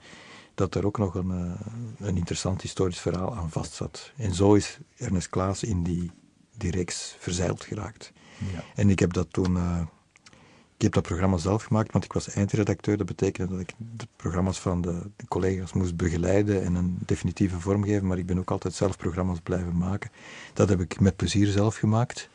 dat 0.56 0.76
er 0.76 0.86
ook 0.86 0.98
nog 0.98 1.16
een, 1.16 1.32
uh, 1.32 2.08
een 2.08 2.18
interessant 2.18 2.62
historisch 2.62 3.00
verhaal 3.00 3.36
aan 3.36 3.52
vast 3.52 3.74
zat. 3.74 4.12
En 4.16 4.34
zo 4.34 4.54
is 4.54 4.78
Ernest 4.98 5.30
Klaas 5.30 5.64
in 5.64 5.84
die, 5.84 6.12
die 6.58 6.72
reeks 6.72 7.16
verzeild 7.20 7.64
geraakt. 7.64 8.12
Ja. 8.54 8.64
En 8.76 8.90
ik 8.90 9.00
heb 9.00 9.14
dat 9.14 9.28
toen 9.34 9.56
uh, 9.56 9.82
ik 10.82 10.88
heb 10.88 11.04
dat 11.04 11.14
programma 11.14 11.38
zelf 11.38 11.64
gemaakt, 11.64 11.92
want 11.92 12.04
ik 12.04 12.14
was 12.14 12.30
eindredacteur. 12.30 12.98
Dat 12.98 13.06
betekende 13.06 13.52
dat 13.52 13.60
ik 13.62 13.74
de 13.78 14.08
programma's 14.16 14.60
van 14.60 14.82
de, 14.82 15.02
de, 15.16 15.28
collega's 15.28 15.74
moest 15.74 15.96
begeleiden 15.96 16.64
en 16.64 16.76
een 16.76 16.98
definitieve 17.06 17.60
vorm 17.60 17.84
geven. 17.84 18.08
Maar 18.08 18.18
ik 18.18 18.26
ben 18.26 18.40
ook 18.40 18.52
altijd 18.52 18.74
zelf 18.74 18.98
programma's 18.98 19.40
blijven 19.40 19.78
maken. 19.78 20.12
Dat 20.54 20.70
heb 20.70 20.80
ik 20.80 21.00
met 21.00 21.16
plezier 21.16 21.48
zelf 21.48 21.76
gemaakt. 21.76 22.30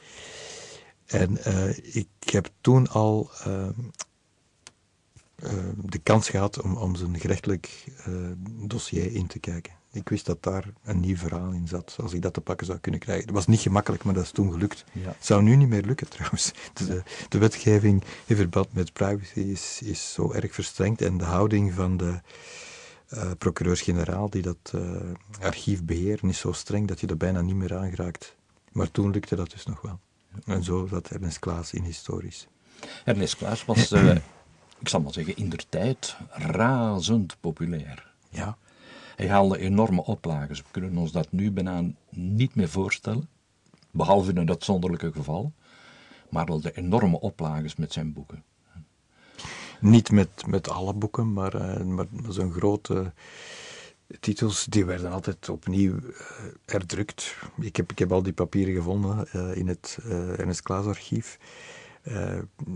En 1.06 1.38
uh, 1.46 1.94
ik 1.96 2.08
heb 2.18 2.50
toen 2.60 2.88
al 2.88 3.30
uh, 3.46 3.68
uh, 5.44 5.50
de 5.76 5.98
kans 5.98 6.28
gehad 6.28 6.62
om, 6.62 6.76
om 6.76 6.96
zijn 6.96 7.20
gerechtelijk 7.20 7.84
dossier 8.66 9.12
in 9.12 9.26
te 9.26 9.38
kijken. 9.38 9.72
Ik 9.96 10.08
wist 10.08 10.26
dat 10.26 10.42
daar 10.42 10.64
een 10.82 11.00
nieuw 11.00 11.16
verhaal 11.16 11.50
in 11.50 11.68
zat, 11.68 11.96
als 12.02 12.12
ik 12.12 12.22
dat 12.22 12.34
te 12.34 12.40
pakken 12.40 12.66
zou 12.66 12.78
kunnen 12.78 13.00
krijgen. 13.00 13.26
Dat 13.26 13.34
was 13.34 13.46
niet 13.46 13.60
gemakkelijk, 13.60 14.04
maar 14.04 14.14
dat 14.14 14.24
is 14.24 14.30
toen 14.30 14.52
gelukt. 14.52 14.84
Het 14.92 15.26
zou 15.26 15.42
nu 15.42 15.56
niet 15.56 15.68
meer 15.68 15.82
lukken 15.82 16.08
trouwens. 16.08 16.52
De, 16.74 17.02
de 17.28 17.38
wetgeving 17.38 18.04
in 18.26 18.36
verband 18.36 18.72
met 18.72 18.92
privacy 18.92 19.40
is, 19.40 19.80
is 19.84 20.12
zo 20.12 20.32
erg 20.32 20.54
verstrengd 20.54 21.02
en 21.02 21.18
de 21.18 21.24
houding 21.24 21.72
van 21.72 21.96
de 21.96 22.20
uh, 23.14 23.30
procureurs-generaal 23.38 24.30
die 24.30 24.42
dat 24.42 24.72
uh, 24.74 25.00
archief 25.40 25.84
beheren 25.84 26.28
is 26.28 26.38
zo 26.38 26.52
streng 26.52 26.88
dat 26.88 27.00
je 27.00 27.06
er 27.06 27.16
bijna 27.16 27.40
niet 27.40 27.56
meer 27.56 27.76
aangeraakt. 27.76 28.36
Maar 28.72 28.90
toen 28.90 29.10
lukte 29.10 29.36
dat 29.36 29.50
dus 29.50 29.66
nog 29.66 29.80
wel. 29.80 30.00
En 30.44 30.64
zo 30.64 30.86
zat 30.86 31.08
Ernest 31.08 31.38
Klaas 31.38 31.72
in 31.72 31.82
historisch. 31.82 32.46
Ernest 33.04 33.36
Klaas 33.36 33.64
was, 33.64 33.92
uh, 33.92 34.14
ik 34.80 34.88
zal 34.88 35.00
maar 35.00 35.12
zeggen, 35.12 35.36
in 35.36 35.48
der 35.48 35.68
tijd 35.68 36.16
razend 36.30 37.36
populair. 37.40 38.12
Ja. 38.28 38.56
Hij 39.16 39.28
haalde 39.28 39.58
enorme 39.58 40.04
oplages. 40.04 40.58
We 40.58 40.66
kunnen 40.70 40.96
ons 40.96 41.12
dat 41.12 41.32
nu 41.32 41.50
bijna 41.50 41.84
niet 42.10 42.54
meer 42.54 42.68
voorstellen, 42.68 43.28
behalve 43.90 44.30
in 44.30 44.36
een 44.36 44.48
uitzonderlijke 44.48 45.12
geval. 45.12 45.52
Maar 46.30 46.46
de 46.46 46.76
enorme 46.76 47.20
oplages 47.20 47.76
met 47.76 47.92
zijn 47.92 48.12
boeken. 48.12 48.44
Niet 49.80 50.10
met, 50.10 50.46
met 50.46 50.68
alle 50.68 50.94
boeken, 50.94 51.32
maar, 51.32 51.54
uh, 51.54 51.84
maar 51.84 52.06
zo'n 52.28 52.52
grote 52.52 53.12
titels 54.20 54.64
die 54.64 54.84
werden 54.84 55.10
altijd 55.10 55.48
opnieuw 55.48 55.94
uh, 55.94 56.14
herdrukt. 56.64 57.36
Ik 57.60 57.76
heb, 57.76 57.90
ik 57.90 57.98
heb 57.98 58.12
al 58.12 58.22
die 58.22 58.32
papieren 58.32 58.74
gevonden 58.74 59.28
uh, 59.36 59.56
in 59.56 59.68
het 59.68 59.98
uh, 60.06 60.38
Ernest 60.38 60.62
Klaas 60.62 60.86
archief. 60.86 61.38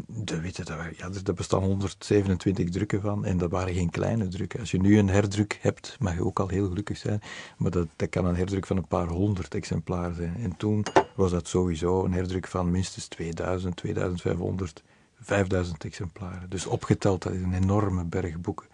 De 0.06 0.40
witte, 0.40 0.64
daar, 0.64 0.92
ja, 0.96 1.32
bestaan 1.34 1.62
127 1.62 2.68
drukken 2.68 3.00
van 3.00 3.24
en 3.24 3.38
dat 3.38 3.50
waren 3.50 3.74
geen 3.74 3.90
kleine 3.90 4.28
drukken. 4.28 4.60
Als 4.60 4.70
je 4.70 4.80
nu 4.80 4.98
een 4.98 5.08
herdruk 5.08 5.58
hebt, 5.60 5.96
mag 5.98 6.14
je 6.14 6.24
ook 6.24 6.40
al 6.40 6.48
heel 6.48 6.68
gelukkig 6.68 6.96
zijn, 6.96 7.20
maar 7.56 7.70
dat, 7.70 7.88
dat 7.96 8.08
kan 8.08 8.24
een 8.24 8.36
herdruk 8.36 8.66
van 8.66 8.76
een 8.76 8.86
paar 8.86 9.08
honderd 9.08 9.54
exemplaren 9.54 10.14
zijn. 10.14 10.36
En 10.36 10.56
toen 10.56 10.84
was 11.14 11.30
dat 11.30 11.48
sowieso 11.48 12.04
een 12.04 12.12
herdruk 12.12 12.46
van 12.46 12.70
minstens 12.70 13.08
2000, 13.08 13.76
2500, 13.76 14.82
5000 15.20 15.84
exemplaren. 15.84 16.50
Dus 16.50 16.66
opgeteld, 16.66 17.22
dat 17.22 17.32
is 17.32 17.42
een 17.42 17.54
enorme 17.54 18.04
berg 18.04 18.40
boeken 18.40 18.66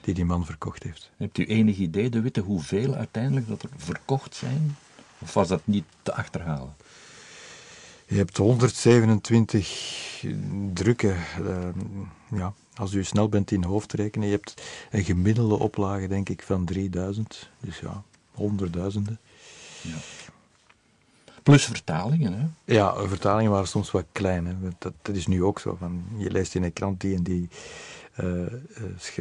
die 0.00 0.14
die 0.14 0.24
man 0.24 0.46
verkocht 0.46 0.82
heeft. 0.82 1.10
Hebt 1.16 1.38
u 1.38 1.44
enig 1.44 1.76
idee, 1.76 2.10
de 2.10 2.20
witte, 2.20 2.40
hoeveel 2.40 2.94
uiteindelijk 2.94 3.48
dat 3.48 3.62
er 3.62 3.68
verkocht 3.76 4.34
zijn? 4.34 4.76
Of 5.18 5.34
was 5.34 5.48
dat 5.48 5.60
niet 5.64 5.84
te 6.02 6.14
achterhalen? 6.14 6.74
Je 8.06 8.16
hebt 8.16 8.36
127 8.36 10.24
drukken. 10.72 11.16
Uh, 11.40 11.68
ja, 12.30 12.52
als 12.74 12.92
u 12.92 13.04
snel 13.04 13.28
bent 13.28 13.50
in 13.50 13.64
hoofdrekenen, 13.64 14.28
je 14.28 14.34
hebt 14.34 14.62
een 14.90 15.04
gemiddelde 15.04 15.58
oplage, 15.58 16.08
denk 16.08 16.28
ik, 16.28 16.42
van 16.42 16.64
3000. 16.64 17.50
Dus 17.60 17.78
ja, 17.78 18.02
honderdduizenden. 18.34 19.18
Ja. 19.82 19.96
Plus 21.50 21.64
vertalingen, 21.64 22.32
hè? 22.32 22.74
Ja, 22.74 23.06
vertalingen 23.06 23.50
waren 23.50 23.68
soms 23.68 23.90
wat 23.90 24.04
klein. 24.12 24.46
Hè. 24.46 24.54
Dat, 24.78 24.92
dat 25.02 25.16
is 25.16 25.26
nu 25.26 25.42
ook 25.44 25.58
zo. 25.58 25.76
Van, 25.78 26.04
je 26.16 26.30
leest 26.30 26.54
in 26.54 26.62
een 26.62 26.72
krant 26.72 27.00
die 27.00 27.16
en 27.16 27.22
die 27.22 27.48
uh, 28.20 28.46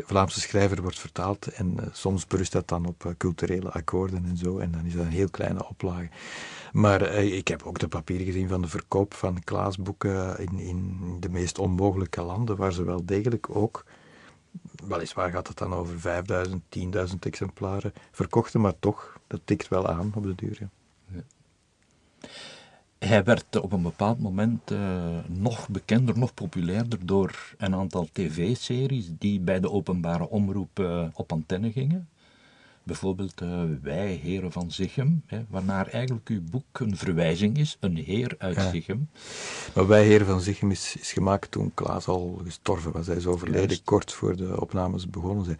Vlaamse 0.06 0.40
schrijver 0.40 0.82
wordt 0.82 1.00
vertaald 1.00 1.48
en 1.48 1.78
uh, 1.80 1.86
soms 1.92 2.28
berust 2.28 2.52
dat 2.52 2.68
dan 2.68 2.86
op 2.86 3.14
culturele 3.18 3.72
akkoorden 3.72 4.26
en 4.26 4.38
zo. 4.38 4.58
En 4.58 4.72
dan 4.72 4.86
is 4.86 4.94
dat 4.94 5.06
een 5.06 5.12
heel 5.12 5.30
kleine 5.30 5.68
oplage. 5.68 6.10
Maar 6.72 7.02
eh, 7.02 7.38
ik 7.38 7.48
heb 7.48 7.64
ook 7.64 7.80
de 7.80 7.88
papieren 7.88 8.26
gezien 8.26 8.48
van 8.48 8.62
de 8.62 8.68
verkoop 8.68 9.14
van 9.14 9.44
Klaasboeken 9.44 10.40
in, 10.40 10.60
in 10.60 11.18
de 11.20 11.30
meest 11.30 11.60
onmogelijke 11.60 12.22
landen, 12.22 12.56
waar 12.56 12.74
ze 12.74 12.84
wel 12.84 13.06
degelijk 13.06 13.56
ook, 13.56 13.86
weliswaar 14.88 15.32
gaat 15.32 15.48
het 15.48 15.58
dan 15.58 15.74
over 15.74 16.00
5000, 16.00 16.64
10.000 16.78 17.16
exemplaren 17.20 17.94
verkochten, 18.12 18.62
maar 18.62 18.80
toch, 18.80 19.20
dat 19.28 19.42
tikt 19.44 19.68
wel 19.68 19.88
aan 19.88 20.12
op 20.16 20.24
de 20.24 20.36
duur. 20.36 20.58
Ja. 20.60 20.70
Hij 23.00 23.24
werd 23.24 23.60
op 23.60 23.72
een 23.72 23.82
bepaald 23.82 24.20
moment 24.20 24.72
uh, 24.72 24.80
nog 25.28 25.70
bekender, 25.70 26.18
nog 26.18 26.34
populairder 26.34 27.06
door 27.06 27.56
een 27.58 27.76
aantal 27.76 28.08
tv-series 28.12 29.10
die 29.20 29.40
bij 29.40 29.60
de 29.60 29.72
openbare 29.72 30.30
omroep 30.30 30.80
uh, 30.80 31.06
op 31.14 31.32
antenne 31.32 31.72
gingen. 31.72 32.10
Bijvoorbeeld 32.84 33.42
uh, 33.42 33.62
Wij, 33.82 34.14
heren 34.14 34.52
van 34.52 34.72
Zichem, 34.72 35.24
hè, 35.26 35.46
waarnaar 35.50 35.88
eigenlijk 35.88 36.30
uw 36.30 36.42
boek 36.42 36.80
een 36.80 36.98
verwijzing 36.98 37.58
is, 37.58 37.78
een 37.80 37.96
heer 37.98 38.36
uit 38.38 38.56
ja. 38.56 38.70
Zichem. 38.70 39.10
Maar 39.76 39.88
Wij, 39.88 40.06
heren 40.06 40.26
van 40.26 40.42
Zichem 40.42 40.72
is, 40.72 40.96
is 41.00 41.12
gemaakt 41.12 41.52
toen 41.52 41.72
Klaas 41.74 42.08
al 42.08 42.42
gestorven 42.44 42.92
was. 42.92 43.08
Hij 43.08 43.16
is 43.16 43.28
overleden 43.28 43.68
Juist. 43.68 43.84
kort 43.84 44.14
voor 44.14 44.36
de 44.36 44.62
opnames 44.62 45.10
begonnen 45.10 45.46
zijn. 45.46 45.60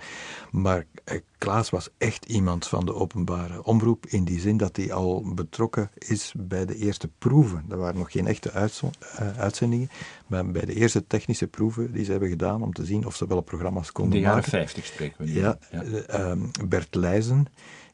Maar 0.52 0.86
eh, 1.04 1.20
Klaas 1.40 1.70
was 1.70 1.90
echt 1.98 2.26
iemand 2.26 2.68
van 2.68 2.86
de 2.86 2.94
openbare 2.94 3.64
omroep, 3.64 4.06
in 4.06 4.24
die 4.24 4.40
zin 4.40 4.58
dat 4.58 4.76
hij 4.76 4.94
al 4.94 5.34
betrokken 5.34 5.90
is 5.98 6.34
bij 6.38 6.66
de 6.66 6.76
eerste 6.76 7.10
proeven. 7.18 7.66
Er 7.70 7.78
waren 7.78 7.98
nog 7.98 8.12
geen 8.12 8.28
echte 8.28 8.52
uh, 8.54 9.38
uitzendingen, 9.38 9.90
maar 10.28 10.52
bij 10.52 10.66
de 10.66 10.74
eerste 10.74 11.08
technische 11.08 11.48
proeven 11.48 11.92
die 11.92 12.06
ze 12.06 12.12
hebben 12.12 12.30
gedaan 12.30 12.64
om 12.64 12.74
te 12.74 12.86
zien 12.86 13.06
of 13.06 13.16
ze 13.16 13.28
wel 13.28 13.42
programma's 13.42 13.92
konden 13.92 14.22
maken. 14.22 14.36
In 14.36 14.42
de 14.42 14.50
jaren 14.50 14.68
50 14.68 14.86
spreken 14.86 15.18
we 15.18 15.32
nu. 15.32 15.40
Ja, 15.40 15.58
ja. 15.72 15.84
Uh, 15.84 16.44
Bert 16.68 16.96
Leijzen, 16.96 17.46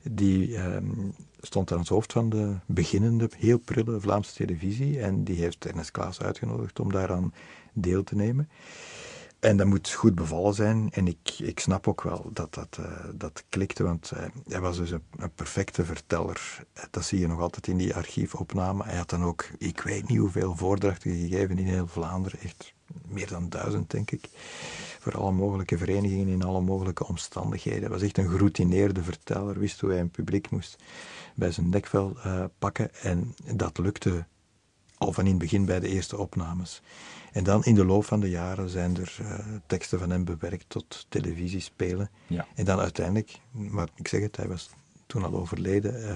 die 0.01 0.57
um, 0.57 1.13
stond 1.41 1.71
aan 1.71 1.79
het 1.79 1.87
hoofd 1.87 2.11
van 2.11 2.29
de 2.29 2.55
beginnende, 2.65 3.29
heel 3.37 3.59
prille 3.59 3.99
Vlaamse 3.99 4.33
televisie 4.33 4.99
en 4.99 5.23
die 5.23 5.39
heeft 5.39 5.65
Ernest 5.65 5.91
Klaas 5.91 6.21
uitgenodigd 6.21 6.79
om 6.79 6.91
daaraan 6.91 7.33
deel 7.73 8.03
te 8.03 8.15
nemen. 8.15 8.49
En 9.45 9.57
dat 9.57 9.67
moet 9.67 9.91
goed 9.91 10.15
bevallen 10.15 10.53
zijn. 10.53 10.89
En 10.91 11.07
ik, 11.07 11.35
ik 11.37 11.59
snap 11.59 11.87
ook 11.87 12.01
wel 12.01 12.29
dat 12.33 12.53
dat, 12.53 12.77
uh, 12.79 12.85
dat 13.13 13.43
klikte, 13.49 13.83
want 13.83 14.11
uh, 14.13 14.19
hij 14.47 14.61
was 14.61 14.77
dus 14.77 14.91
een, 14.91 15.31
perfecte 15.35 15.85
verteller. 15.85 16.63
Dat 16.91 17.05
zie 17.05 17.19
je 17.19 17.27
nog 17.27 17.39
altijd 17.39 17.67
in 17.67 17.77
die 17.77 17.95
archiefopname. 17.95 18.83
Hij 18.83 18.95
had 18.95 19.09
dan 19.09 19.23
ook, 19.23 19.45
ik 19.57 19.81
weet 19.81 20.09
niet 20.09 20.17
hoeveel 20.17 20.55
voordrachten 20.55 21.11
gegeven 21.11 21.57
in 21.57 21.65
heel 21.65 21.87
Vlaanderen. 21.87 22.39
Echt 22.39 22.73
meer 23.07 23.27
dan 23.27 23.49
duizend, 23.49 23.91
denk 23.91 24.11
ik. 24.11 24.29
Voor 24.99 25.17
alle 25.17 25.31
mogelijke 25.31 25.77
verenigingen 25.77 26.27
in 26.27 26.43
alle 26.43 26.61
mogelijke 26.61 27.07
omstandigheden. 27.07 27.81
Hij 27.81 27.89
was 27.89 28.01
echt 28.01 28.17
een 28.17 28.29
geroutineerde 28.29 29.03
verteller. 29.03 29.59
Wist 29.59 29.81
hoe 29.81 29.89
hij 29.89 29.99
een 29.99 30.11
publiek 30.11 30.49
moest 30.49 30.75
bij 31.35 31.51
zijn 31.51 31.69
nekvel 31.69 32.17
pakken. 32.59 32.95
En 32.95 33.35
dat 33.53 33.77
lukte 33.77 34.25
van 35.13 35.23
in 35.23 35.29
het 35.29 35.39
begin 35.39 35.65
bij 35.65 35.79
de 35.79 35.87
eerste 35.87 36.17
opnames. 36.17 36.81
En 37.31 37.43
dan 37.43 37.63
in 37.63 37.75
de 37.75 37.85
loop 37.85 38.05
van 38.05 38.19
de 38.19 38.29
jaren 38.29 38.69
zijn 38.69 38.97
er 38.97 39.17
uh, 39.21 39.39
teksten 39.67 39.99
van 39.99 40.09
hem 40.09 40.25
bewerkt 40.25 40.65
tot 40.67 41.05
televisiespelen. 41.09 42.09
Ja. 42.27 42.47
En 42.55 42.65
dan 42.65 42.79
uiteindelijk, 42.79 43.39
maar 43.51 43.87
ik 43.95 44.07
zeg 44.07 44.21
het, 44.21 44.37
hij 44.37 44.47
was 44.47 44.69
toen 45.07 45.23
al 45.23 45.33
overleden. 45.33 45.99
Uh, 45.99 46.07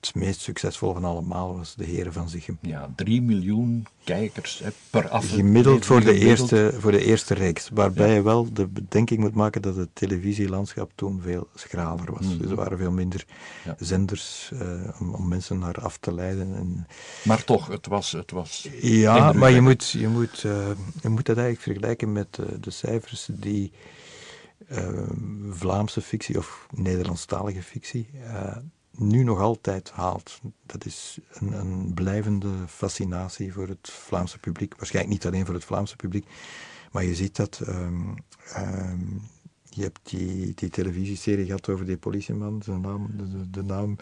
het 0.00 0.14
meest 0.14 0.40
succesvol 0.40 0.92
van 0.92 1.04
allemaal 1.04 1.56
was 1.56 1.74
De 1.74 1.84
Heren 1.84 2.12
van 2.12 2.28
Zichem. 2.28 2.58
Ja, 2.60 2.90
3 2.96 3.22
miljoen 3.22 3.86
kijkers 4.04 4.58
hè, 4.58 4.70
per 4.90 5.08
aflevering. 5.08 5.46
Gemiddeld 5.46 5.86
voor 5.86 6.00
de, 6.00 6.18
eerste, 6.18 6.74
voor 6.78 6.90
de 6.90 7.04
eerste 7.04 7.34
reeks. 7.34 7.68
Waarbij 7.72 8.08
ja. 8.08 8.14
je 8.14 8.22
wel 8.22 8.52
de 8.52 8.66
bedenking 8.66 9.20
moet 9.20 9.34
maken 9.34 9.62
dat 9.62 9.76
het 9.76 9.88
televisielandschap 9.92 10.90
toen 10.94 11.20
veel 11.22 11.48
schraler 11.54 12.12
was. 12.12 12.26
Mm. 12.26 12.38
Dus 12.38 12.50
er 12.50 12.56
waren 12.56 12.78
veel 12.78 12.90
minder 12.90 13.24
ja. 13.64 13.74
zenders 13.78 14.50
uh, 14.52 14.60
om, 15.00 15.14
om, 15.14 15.28
mensen 15.28 15.58
naar 15.58 15.80
af 15.80 15.96
te 15.98 16.14
leiden. 16.14 16.54
En... 16.56 16.86
Maar 17.24 17.44
toch, 17.44 17.68
het 17.68 17.86
was. 17.86 18.12
Het 18.12 18.30
was 18.30 18.68
ja, 18.80 19.32
maar 19.32 19.50
je 19.50 19.60
moet, 19.60 19.90
je, 19.90 20.08
moet, 20.08 20.42
uh, 20.46 20.68
je 21.02 21.08
moet 21.08 21.26
dat 21.26 21.36
eigenlijk 21.36 21.60
vergelijken 21.60 22.12
met 22.12 22.38
uh, 22.40 22.46
de 22.60 22.70
cijfers 22.70 23.28
die. 23.32 23.72
Uh, 24.72 24.88
Vlaamse 25.50 26.00
fictie 26.00 26.38
of 26.38 26.66
Nederlandstalige 26.74 27.62
fictie 27.62 28.08
uh, 28.14 28.56
nu 28.90 29.22
nog 29.22 29.40
altijd 29.40 29.90
haalt. 29.90 30.40
Dat 30.66 30.84
is 30.84 31.18
een, 31.32 31.52
een, 31.52 31.94
blijvende 31.94 32.48
fascinatie 32.66 33.52
voor 33.52 33.68
het 33.68 33.90
Vlaamse 33.90 34.38
publiek. 34.38 34.76
Waarschijnlijk 34.76 35.14
niet 35.14 35.26
alleen 35.26 35.44
voor 35.44 35.54
het 35.54 35.64
Vlaamse 35.64 35.96
publiek, 35.96 36.26
maar 36.92 37.04
je 37.04 37.14
ziet 37.14 37.36
dat 37.36 37.60
um, 37.68 38.14
um, 38.56 39.22
je 39.76 39.82
hebt 39.82 40.00
die, 40.02 40.52
die 40.54 40.70
televisieserie 40.70 41.44
gehad 41.44 41.68
over 41.68 41.86
die 41.86 41.96
politieman, 41.96 42.62
zijn 42.64 42.80
naam, 42.80 43.10
de, 43.16 43.50
de, 43.50 43.62
naam 43.62 43.96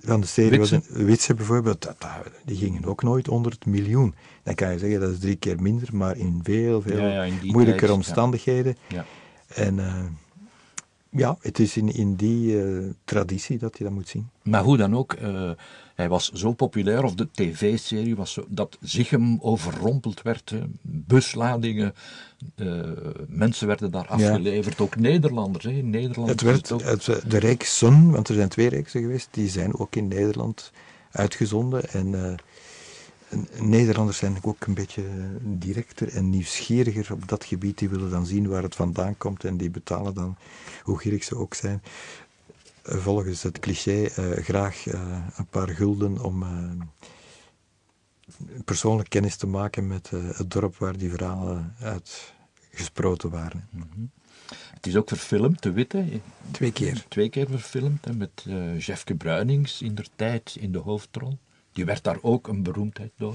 van 0.00 0.20
de 0.20 0.26
serie 0.26 0.58
was 0.58 0.70
een, 0.70 0.84
Witse 0.88 1.34
bijvoorbeeld, 1.34 1.82
dat, 1.82 1.96
die 2.44 2.56
gingen 2.56 2.84
ook 2.84 3.02
nooit 3.02 3.28
onder 3.28 3.52
het 3.52 3.66
miljoen. 3.66 4.14
Dan 4.42 4.54
kan 4.54 4.72
je 4.72 4.78
zeggen 4.78 5.00
dat 5.00 5.10
is 5.10 5.18
drie 5.18 5.36
keer 5.36 5.62
minder, 5.62 5.96
maar 5.96 6.16
in 6.16 6.40
veel, 6.42 6.82
veel 6.82 6.98
Ja, 6.98 7.08
ja, 7.08 7.22
in 7.22 7.38
die 7.38 7.52
moeilijkere 7.52 7.86
tijd, 7.86 7.90
ja. 7.90 7.96
omstandigheden. 7.96 8.76
Ja. 8.88 9.04
En 9.46 9.78
eh, 9.78 10.04
ja, 11.10 11.36
het 11.40 11.58
is 11.58 11.76
in, 11.76 11.94
in 11.94 12.14
die 12.14 12.62
eh, 12.62 12.84
traditie 13.04 13.58
dat 13.58 13.78
je 13.78 13.84
dat 13.84 13.92
moet 13.92 14.08
zien. 14.08 14.28
Maar 14.42 14.62
hoe 14.62 14.76
dan 14.76 14.96
ook, 14.96 15.12
eh, 15.12 15.50
hij 15.94 16.08
was 16.08 16.30
zo 16.32 16.52
populair, 16.52 17.04
of 17.04 17.14
de 17.14 17.28
tv-serie 17.32 18.16
was 18.16 18.32
zo, 18.32 18.44
dat 18.48 18.78
Zichem 18.80 19.38
overrompeld 19.40 20.22
werd. 20.22 20.50
hè. 20.50 20.62
Busladingen, 20.82 21.94
mensen 23.28 23.66
werden 23.66 23.90
daar 23.90 24.06
afgeleverd, 24.06 24.80
ook 24.80 24.96
Nederlanders. 24.96 25.64
Hè. 25.64 25.70
In 25.70 25.90
Nederland 25.90 26.28
Het 26.28 26.40
werd, 26.40 26.72
ook- 26.72 26.82
het, 26.82 27.04
de 27.28 27.38
Rijkszon, 27.38 28.10
want 28.10 28.28
er 28.28 28.34
zijn 28.34 28.48
twee 28.48 28.68
Rijksen 28.68 29.00
geweest, 29.00 29.28
die 29.30 29.48
zijn 29.48 29.78
ook 29.78 29.96
in 29.96 30.08
Nederland 30.08 30.72
uitgezonden. 31.10 31.88
En 31.90 32.14
en 32.14 32.36
Nederlanders 33.60 34.18
zijn 34.18 34.38
ook 34.42 34.66
een 34.66 34.74
beetje 34.74 35.02
directer 35.42 36.08
en 36.08 36.30
nieuwsgieriger 36.30 37.12
op 37.12 37.28
dat 37.28 37.44
gebied. 37.44 37.78
Die 37.78 37.88
willen 37.88 38.10
dan 38.10 38.26
zien 38.26 38.48
waar 38.48 38.62
het 38.62 38.74
vandaan 38.74 39.16
komt 39.16 39.44
en 39.44 39.56
die 39.56 39.70
betalen 39.70 40.14
dan, 40.14 40.36
hoe 40.82 40.98
gierig 40.98 41.24
ze 41.24 41.36
ook 41.36 41.54
zijn, 41.54 41.82
eh, 42.82 42.96
volgens 42.96 43.42
het 43.42 43.58
cliché 43.58 44.04
eh, 44.04 44.44
graag 44.44 44.86
eh, 44.86 45.26
een 45.36 45.46
paar 45.46 45.68
gulden 45.68 46.22
om 46.24 46.42
eh, 46.42 46.48
persoonlijk 48.64 49.08
kennis 49.08 49.36
te 49.36 49.46
maken 49.46 49.86
met 49.86 50.10
eh, 50.12 50.20
het 50.38 50.50
dorp 50.50 50.76
waar 50.76 50.96
die 50.96 51.10
verhalen 51.10 51.74
uit 51.80 52.34
gesproten 52.70 53.30
waren. 53.30 53.68
Het 54.74 54.86
is 54.86 54.96
ook 54.96 55.08
verfilmd, 55.08 55.62
De 55.62 55.72
Witte. 55.72 56.20
Twee 56.50 56.72
keer. 56.72 57.04
Twee 57.08 57.28
keer 57.28 57.46
verfilmd, 57.48 58.04
hè, 58.04 58.12
met 58.12 58.44
eh 58.48 58.78
Jefke 58.80 59.14
Bruinings 59.14 59.82
in 59.82 59.94
der 59.94 60.08
tijd 60.16 60.56
in 60.60 60.72
de 60.72 60.78
hoofdrol. 60.78 61.38
Die 61.76 61.84
werd 61.84 62.04
daar 62.04 62.18
ook 62.20 62.48
een 62.48 62.62
beroemdheid 62.62 63.12
door. 63.16 63.34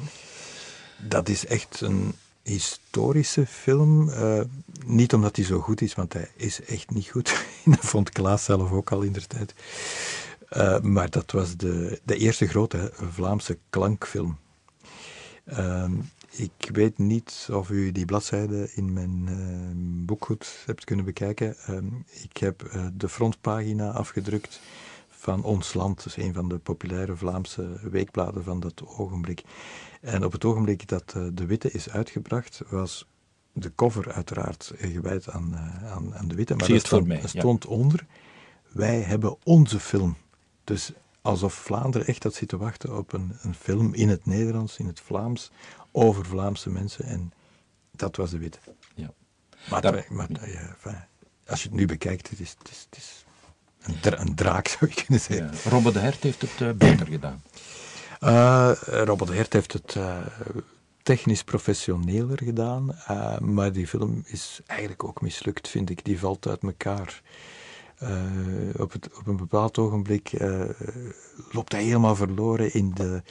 Dat 1.08 1.30
is 1.30 1.46
echt 1.46 1.82
een 1.82 2.14
historische 2.44 3.46
film. 3.46 4.10
eh, 4.10 4.42
niet 4.86 5.14
omdat 5.14 5.36
hij 5.36 5.46
zo 5.46 5.60
goed 5.60 5.82
is, 5.82 5.96
want 5.96 6.14
hij 6.14 6.30
is 6.36 6.62
echt 6.62 6.90
niet 6.90 7.10
goed. 7.10 7.46
dat 7.66 7.80
vond 7.80 8.10
Klaas 8.10 8.44
zelf 8.44 8.72
ook 8.72 8.92
al 8.92 9.02
in 9.02 9.12
der 9.12 9.28
tijd. 9.28 9.54
Eh, 10.50 10.80
maar 10.80 11.10
dat 11.10 11.32
was 11.32 11.58
de, 11.58 12.02
de 12.04 12.18
eerste 12.18 12.48
grote 12.48 12.92
Vlaamse 12.94 13.58
klankfilm. 13.70 14.38
Ehm, 15.46 15.94
ik 16.32 16.70
weet 16.72 16.98
niet 16.98 17.48
of 17.52 17.70
u 17.70 17.92
die 17.92 18.06
bladzijde 18.06 18.72
in 18.74 18.94
mijn 18.94 19.24
eh, 19.28 19.36
boekgoed 20.06 20.64
hebt 20.66 20.84
kunnen 20.84 21.06
bekijken. 21.06 21.58
Ehm, 21.66 21.88
ik 22.24 22.38
heb 22.38 22.72
de 22.94 23.10
frontpagina 23.10 23.92
afgedrukt 23.92 24.60
van 25.22 25.44
Ons 25.44 25.74
Land, 25.74 26.04
dus 26.04 26.18
een 26.18 26.34
van 26.34 26.50
de 26.50 26.58
populaire 26.58 27.16
Vlaamse 27.16 27.90
weekbladen 27.90 28.44
van 28.44 28.60
dat 28.60 28.84
ogenblik. 28.86 29.44
En 30.02 30.26
op 30.26 30.32
het 30.32 30.46
ogenblik 30.46 30.88
dat 30.88 31.14
eh, 31.16 31.28
De 31.34 31.46
Witte 31.46 31.72
is 31.72 31.90
uitgebracht, 31.90 32.62
was 32.70 33.06
de 33.54 33.76
cover 33.76 34.12
uiteraard 34.12 34.72
gewijd 34.78 35.30
aan, 35.30 35.54
eh, 35.54 35.92
aan, 35.92 36.16
aan 36.16 36.28
De 36.28 36.36
Witte. 36.36 36.56
Maar 36.56 36.70
er 36.70 36.80
stond, 36.80 37.08
mij, 37.08 37.18
er 37.18 37.30
ja. 37.34 37.40
stond 37.40 37.66
onder, 37.66 38.06
wij 38.72 39.02
hebben 39.02 39.38
onze 39.44 39.80
film. 39.80 40.16
Dus 40.64 40.92
alsof 41.22 41.54
Vlaanderen 41.54 42.08
echt 42.08 42.24
had 42.24 42.34
zitten 42.34 42.58
wachten 42.60 42.98
op 42.98 43.14
een, 43.14 43.38
een 43.42 43.56
film 43.56 43.94
in 43.94 44.10
het 44.10 44.26
Nederlands, 44.26 44.78
in 44.78 44.88
het 44.88 45.00
Vlaams, 45.00 45.52
over 45.92 46.26
Vlaamse 46.26 46.70
mensen. 46.70 47.06
En 47.06 47.34
dat 47.92 48.16
was 48.16 48.30
De 48.32 48.38
Witte. 48.38 48.60
Ja. 48.96 49.14
Maar, 49.70 49.82
Daar- 49.82 49.96
het- 49.96 50.10
maar 50.10 50.28
ja, 50.32 50.60
enfin, 50.60 50.98
als 51.48 51.64
je 51.64 51.68
het 51.70 51.78
nu 51.78 51.86
bekijkt, 51.86 52.30
het 52.30 52.40
is, 52.40 52.56
het 52.58 52.70
is, 52.70 52.88
het 52.90 52.98
is 52.98 53.21
een, 53.82 54.00
dra- 54.02 54.20
een 54.20 54.36
draak, 54.36 54.68
zou 54.80 54.92
je 54.96 55.04
kunnen 55.04 55.22
zeggen. 55.24 55.50
Ja. 55.64 55.70
Robbe 55.70 55.92
de 55.92 56.00
Hert 56.00 56.24
heeft 56.24 56.42
het 56.42 56.62
eh, 56.62 56.70
beter 56.70 57.08
gedaan. 57.08 57.42
Eh, 58.20 58.72
Robert 58.86 59.30
de 59.30 59.36
Hert 59.36 59.54
heeft 59.54 59.74
het 59.74 59.96
eh, 59.96 60.18
technisch 61.04 61.44
professioneler 61.44 62.40
gedaan, 62.44 62.96
maar 63.40 63.72
die 63.72 63.88
film 63.88 64.24
is 64.26 64.60
eigenlijk 64.66 65.04
ook 65.04 65.22
mislukt, 65.22 65.68
vind 65.68 65.90
ik. 65.90 66.06
Die 66.06 66.20
valt 66.20 66.48
uit 66.48 66.64
elkaar. 66.64 67.22
Op, 68.78 68.92
het, 68.92 69.10
op 69.18 69.28
een 69.28 69.38
bepaald 69.38 69.78
ogenblik 69.78 70.32
loopt 71.52 71.72
hij 71.72 71.84
helemaal 71.84 72.16
verloren 72.16 72.74
in 72.74 72.92
de, 72.94 73.22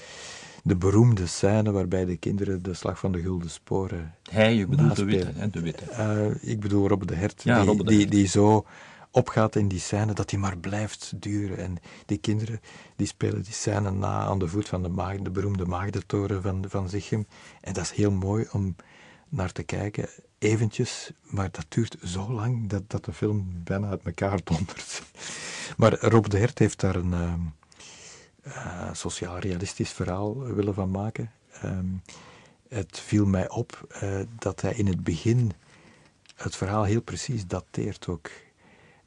de 0.63 0.76
beroemde 0.76 1.26
scène 1.26 1.71
waarbij 1.71 2.04
de 2.04 2.17
kinderen 2.17 2.63
de 2.63 2.75
slag 2.75 2.99
van 2.99 3.13
de 3.13 3.21
gulden 3.21 3.50
sporen 3.50 4.15
Hij, 4.30 4.54
je 4.54 4.67
bedoelt 4.67 4.97
de. 4.97 5.04
Witte. 5.04 5.32
Hè, 5.34 5.50
de 5.50 5.60
witte. 5.60 5.84
ik 6.41 6.60
bedoel 6.60 6.89
Robbe 6.89 7.06
de 7.06 7.15
Hert, 7.15 7.43
Ja, 7.43 7.65
die, 7.65 7.84
de 7.84 8.06
die 8.06 8.26
zo 8.26 8.67
opgaat 9.10 9.56
in 9.56 9.68
die 9.68 9.80
scène 9.80 10.12
dat 10.12 10.28
die 10.28 10.38
maar 10.38 10.58
blijft 10.58 11.12
duren. 11.16 11.58
En 11.58 11.76
die 12.06 12.18
kinderen 12.18 12.60
die 12.96 13.06
spelen 13.06 13.42
die 13.42 13.52
scène 13.52 13.90
na 13.90 14.18
aan 14.20 14.38
de 14.38 14.49
voet 14.49 14.68
van 14.68 14.82
de, 14.82 14.88
maag, 14.88 15.16
de 15.16 15.30
beroemde 15.30 15.66
Maagdentoren 15.66 16.42
van, 16.42 16.64
van 16.68 16.88
Zichem. 16.88 17.26
En 17.60 17.73
dat 17.73 17.84
is 17.84 17.90
heel 17.90 18.10
mooi 18.10 18.46
om 18.52 18.76
naar 19.28 19.52
te 19.52 19.62
kijken, 19.62 20.08
eventjes, 20.38 21.10
maar 21.23 21.49
dat 21.50 21.66
duurt 21.68 21.96
zo 22.04 22.32
lang 22.32 22.68
dat, 22.68 22.90
dat 22.90 23.04
de 23.04 23.12
film 23.12 23.60
bijna 23.64 23.88
uit 23.88 24.02
elkaar 24.02 24.40
dondert. 24.44 25.02
Maar 25.76 25.99
Rob 26.00 26.26
de 26.26 26.38
Hert 26.38 26.58
heeft 26.58 26.80
daar 26.80 26.94
een 26.94 27.12
ehm, 27.12 27.40
eh, 28.42 28.92
sociaal-realistisch 28.92 29.90
verhaal 29.90 30.38
willen 30.38 30.75
van 30.75 30.90
maken. 30.90 31.30
Ehm, 31.52 31.86
het 32.68 33.00
viel 33.00 33.26
mij 33.26 33.49
op 33.49 33.86
eh, 33.88 34.20
dat 34.38 34.60
hij 34.60 34.73
in 34.73 34.86
het 34.86 35.04
begin 35.04 35.52
het 36.34 36.56
verhaal 36.56 36.84
heel 36.84 37.02
precies 37.02 37.46
dateert 37.46 38.08
ook. 38.08 38.30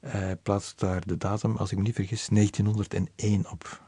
Hij 0.03 0.35
plaatst 0.35 0.79
daar 0.79 1.07
de 1.07 1.17
datum, 1.17 1.55
als 1.55 1.71
ik 1.71 1.77
me 1.77 1.83
niet 1.83 1.95
vergis, 1.95 2.27
1901 2.27 3.51
op. 3.51 3.81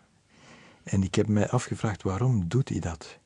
En 0.84 1.04
ik 1.04 1.16
heb 1.16 1.28
mij 1.28 1.50
afgevraagd 1.50 2.04
waarom 2.04 2.48
doet 2.48 2.70
hij 2.70 2.80
dat? 2.80 3.20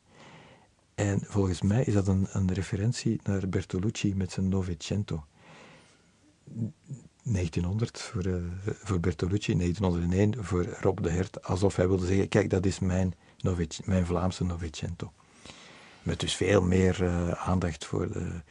En 0.95 1.21
volgens 1.23 1.61
mij 1.61 1.83
is 1.83 1.93
dat 1.93 2.07
een, 2.07 2.27
een 2.31 2.53
referentie 2.53 3.19
naar 3.23 3.49
Bertolucci 3.49 4.15
met 4.15 4.31
zijn 4.31 4.49
Novecento. 4.49 5.25
1900 7.23 8.01
voor, 8.01 8.25
eh, 8.25 8.33
voor 8.65 8.99
Bertolucci, 8.99 9.55
1901 9.55 10.45
voor 10.45 10.65
Rob 10.81 11.03
de 11.03 11.09
Hert, 11.09 11.43
alsof 11.43 11.75
hij 11.75 11.87
wilde 11.87 12.05
zeggen, 12.05 12.29
kijk, 12.29 12.49
dat 12.49 12.65
is 12.65 12.79
mijn, 12.79 13.13
mijn 13.85 14.05
Vlaamse 14.05 14.43
Novecento. 14.43 15.13
Met 16.03 16.19
dus 16.19 16.35
veel 16.35 16.61
meer 16.61 17.03
eh, 17.03 17.31
aandacht 17.31 17.85
voor 17.85 18.11
de, 18.11 18.41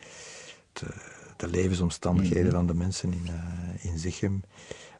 de, 0.72 1.16
de 1.38 1.48
levensomstandigheden 1.48 2.52
van 2.52 2.66
de 2.66 2.74
mensen 2.74 3.12
in, 3.12 3.26
eh, 3.26 3.84
in 3.84 3.98
Zichem. 3.98 4.42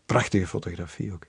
Prachtige 0.07 0.46
fotografie 0.46 1.12
ook. 1.12 1.27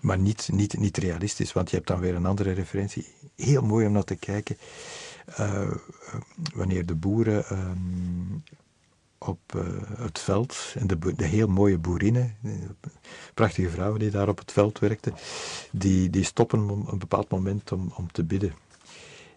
Maar 0.00 0.18
niet, 0.18 0.48
niet, 0.52 0.78
niet 0.78 0.96
realistisch, 0.96 1.52
want 1.52 1.70
je 1.70 1.76
hebt 1.76 1.88
dan 1.88 2.00
weer 2.00 2.14
een 2.14 2.26
andere 2.26 2.52
referentie. 2.52 3.06
Heel 3.36 3.62
mooi 3.62 3.86
om 3.86 3.92
naar 3.92 4.04
te 4.04 4.16
kijken. 4.16 4.56
eh, 5.26 5.62
eh, 5.62 5.70
wanneer 6.54 6.86
de 6.86 6.94
boeren 6.94 7.44
ehm, 7.44 8.38
op 9.18 9.66
het 9.96 10.18
veld, 10.18 10.74
en 10.78 10.86
de, 10.86 11.14
de 11.16 11.24
heel 11.24 11.48
mooie 11.48 11.78
boerinnen, 11.78 12.36
prachtige 13.34 13.70
vrouwen 13.70 13.98
die 14.00 14.10
daar 14.10 14.28
op 14.28 14.38
het 14.38 14.52
veld 14.52 14.78
werkten, 14.78 15.14
die, 15.72 16.10
die 16.10 16.24
stoppen 16.24 16.70
op 16.70 16.92
een 16.92 16.98
bepaald 16.98 17.30
moment 17.30 17.72
om, 17.72 17.92
om 17.96 18.12
te 18.12 18.24
bidden. 18.24 18.54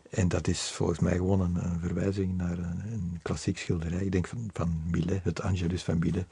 En 0.10 0.28
dat 0.28 0.48
is 0.48 0.72
volgens 0.72 1.00
mij 1.00 1.16
gewoon 1.16 1.42
een, 1.42 1.56
een 1.64 1.80
verwijzing 1.80 2.38
naar 2.38 2.58
een, 2.58 2.82
een 2.92 3.20
klassiek 3.22 3.58
schilderij. 3.58 4.00
Ik 4.00 4.12
denk 4.12 4.28
van, 4.28 4.50
van 4.54 4.82
Millet, 4.92 5.24
het 5.24 5.42
Angelus 5.42 5.84
van 5.84 6.00
Millet. 6.00 6.26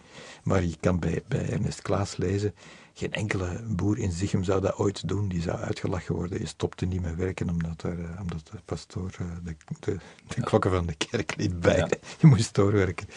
Maar 0.44 0.64
je 0.64 0.78
kan 0.80 1.00
bij, 1.00 1.24
bij 1.28 1.50
Ernest 1.50 1.82
Klaas 1.82 2.18
lezen, 2.18 2.54
geen 2.94 3.14
enkele 3.14 3.64
boer 3.68 3.98
in 3.98 4.12
Zichem 4.12 4.44
zou 4.44 4.62
dat 4.62 4.76
ooit 4.76 5.08
doen. 5.08 5.28
Die 5.28 5.42
zou 5.42 5.60
uitgelachen 5.60 6.16
worden. 6.16 6.40
Je 6.40 6.46
stopte 6.46 6.86
niet 6.86 7.02
met 7.02 7.16
werken 7.16 7.50
omdat, 7.50 7.84
er, 7.84 8.00
eh, 8.00 8.22
omdat 8.22 8.48
de 8.52 8.58
pastoor 8.66 9.12
eh, 9.20 9.26
de, 9.44 9.56
de, 9.80 9.98
de 10.28 10.42
klokken 10.42 10.72
van 10.72 10.86
de 10.86 10.96
kerk 10.96 11.36
liet. 11.36 11.54
Ja. 11.62 11.90
Je 12.20 12.28
moest 12.28 12.56
doorwerken. 12.56 13.08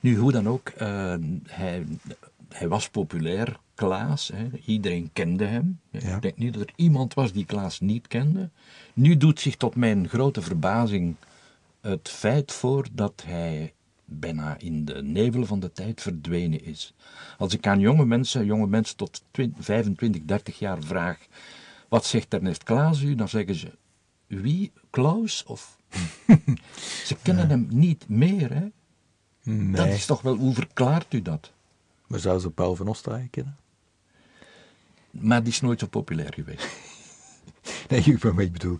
Nu, 0.00 0.16
hoe 0.16 0.32
dan 0.32 0.48
ook, 0.48 0.68
eh, 0.68 1.14
hij, 1.46 1.86
hij 2.48 2.68
was 2.68 2.88
populair, 2.88 3.58
Klaas. 3.78 4.30
Hè. 4.34 4.48
Iedereen 4.64 5.10
kende 5.12 5.44
hem. 5.44 5.80
Ja. 5.90 6.16
Ik 6.16 6.22
denk 6.22 6.36
niet 6.36 6.52
dat 6.52 6.62
er 6.62 6.72
iemand 6.76 7.14
was 7.14 7.32
die 7.32 7.44
Klaas 7.44 7.80
niet 7.80 8.06
kende. 8.06 8.50
Nu 8.94 9.16
doet 9.16 9.40
zich 9.40 9.56
tot 9.56 9.74
mijn 9.74 10.08
grote 10.08 10.42
verbazing 10.42 11.14
het 11.80 12.08
feit 12.08 12.52
voor 12.52 12.86
dat 12.92 13.22
hij 13.26 13.72
bijna 14.04 14.58
in 14.58 14.84
de 14.84 15.02
nevel 15.02 15.46
van 15.46 15.60
de 15.60 15.72
tijd 15.72 16.02
verdwenen 16.02 16.64
is. 16.64 16.94
Als 17.38 17.54
ik 17.54 17.66
aan 17.66 17.80
jonge 17.80 18.04
mensen, 18.04 18.44
jonge 18.44 18.66
mensen 18.66 18.96
tot 18.96 19.22
20, 19.30 19.64
25, 19.64 20.22
30 20.24 20.58
jaar 20.58 20.82
vraag, 20.82 21.18
wat 21.88 22.06
zegt 22.06 22.34
Ernest 22.34 22.62
Klaas 22.62 23.00
u? 23.00 23.14
Dan 23.14 23.28
zeggen 23.28 23.54
ze, 23.54 23.70
wie? 24.26 24.72
Klaus? 24.90 25.44
Of... 25.46 25.76
ze 27.08 27.16
kennen 27.22 27.48
hem 27.48 27.66
niet 27.70 28.08
meer, 28.08 28.52
hè? 28.52 28.66
Dat 29.72 29.86
is 29.86 30.06
toch 30.06 30.22
wel, 30.22 30.36
hoe 30.36 30.54
verklaart 30.54 31.14
u 31.14 31.22
dat? 31.22 31.52
maar 32.08 32.20
zou 32.20 32.38
ze 32.38 32.50
Paul 32.50 32.74
van 32.74 32.88
Ostaaien 32.88 33.30
kennen? 33.30 33.56
Maar 35.10 35.42
die 35.42 35.52
is 35.52 35.60
nooit 35.60 35.80
zo 35.80 35.86
populair 35.86 36.32
geweest. 36.34 36.66
Nee, 37.88 38.00
ik- 38.00 38.52
bedoel, 38.52 38.76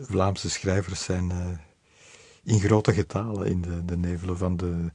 Vlaamse 0.00 0.50
schrijvers 0.50 1.04
zijn 1.04 1.30
eh, 1.30 1.46
in 2.42 2.60
grote 2.60 2.92
getalen 2.92 3.46
in 3.46 3.60
de, 3.60 3.84
de 3.84 3.96
nevelen 3.96 4.38
van 4.38 4.56
de 4.56 4.92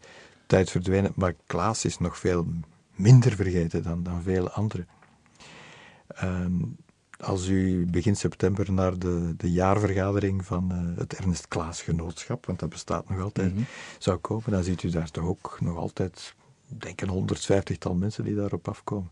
tijd 0.48 0.70
verdwenen. 0.70 1.12
Maar 1.16 1.36
Klaas 1.46 1.86
is 1.86 1.98
nog 1.98 2.18
veel 2.18 2.48
minder 2.96 3.36
vergeten 3.36 3.84
dan, 3.84 4.04
dan 4.04 4.22
vele 4.22 4.52
anderen. 4.52 4.88
Ehm, 6.08 6.62
als 7.20 7.48
u 7.48 7.86
begin 7.86 8.16
september 8.16 8.72
naar 8.72 9.00
de, 9.00 9.34
de 9.38 9.52
jaarvergadering 9.52 10.46
van 10.46 10.70
uh, 10.74 10.98
het 10.98 11.14
Ernest 11.14 11.48
Klaas 11.48 11.82
Genootschap, 11.82 12.46
want 12.46 12.60
dat 12.60 12.70
bestaat 12.70 13.10
nog 13.10 13.20
altijd, 13.20 13.54
mhm. 13.54 13.64
zou 13.98 14.18
komen, 14.18 14.52
dan 14.52 14.64
ziet 14.64 14.84
u 14.84 14.90
daar 14.90 15.12
toch 15.12 15.26
ook 15.26 15.58
nog 15.62 15.78
altijd, 15.78 16.36
denk 16.68 17.02
een 17.02 17.28
150-tal 17.28 17.96
mensen 17.96 18.24
die 18.24 18.36
daarop 18.36 18.68
afkomen. 18.68 19.12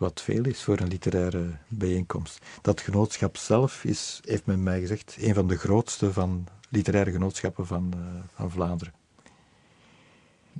Wat 0.00 0.20
veel 0.20 0.44
is 0.44 0.62
voor 0.62 0.80
een 0.80 0.88
literaire 0.88 1.50
bijeenkomst. 1.68 2.38
Dat 2.62 2.80
genootschap 2.80 3.36
zelf 3.36 3.84
is, 3.84 4.20
heeft 4.24 4.46
men 4.46 4.62
mij 4.62 4.80
gezegd, 4.80 5.16
een 5.18 5.34
van 5.34 5.48
de 5.48 5.56
grootste 5.56 6.12
van 6.12 6.46
literaire 6.68 7.10
genootschappen 7.10 7.66
van, 7.66 7.92
uh, 7.96 8.02
van 8.34 8.50
Vlaanderen. 8.50 8.94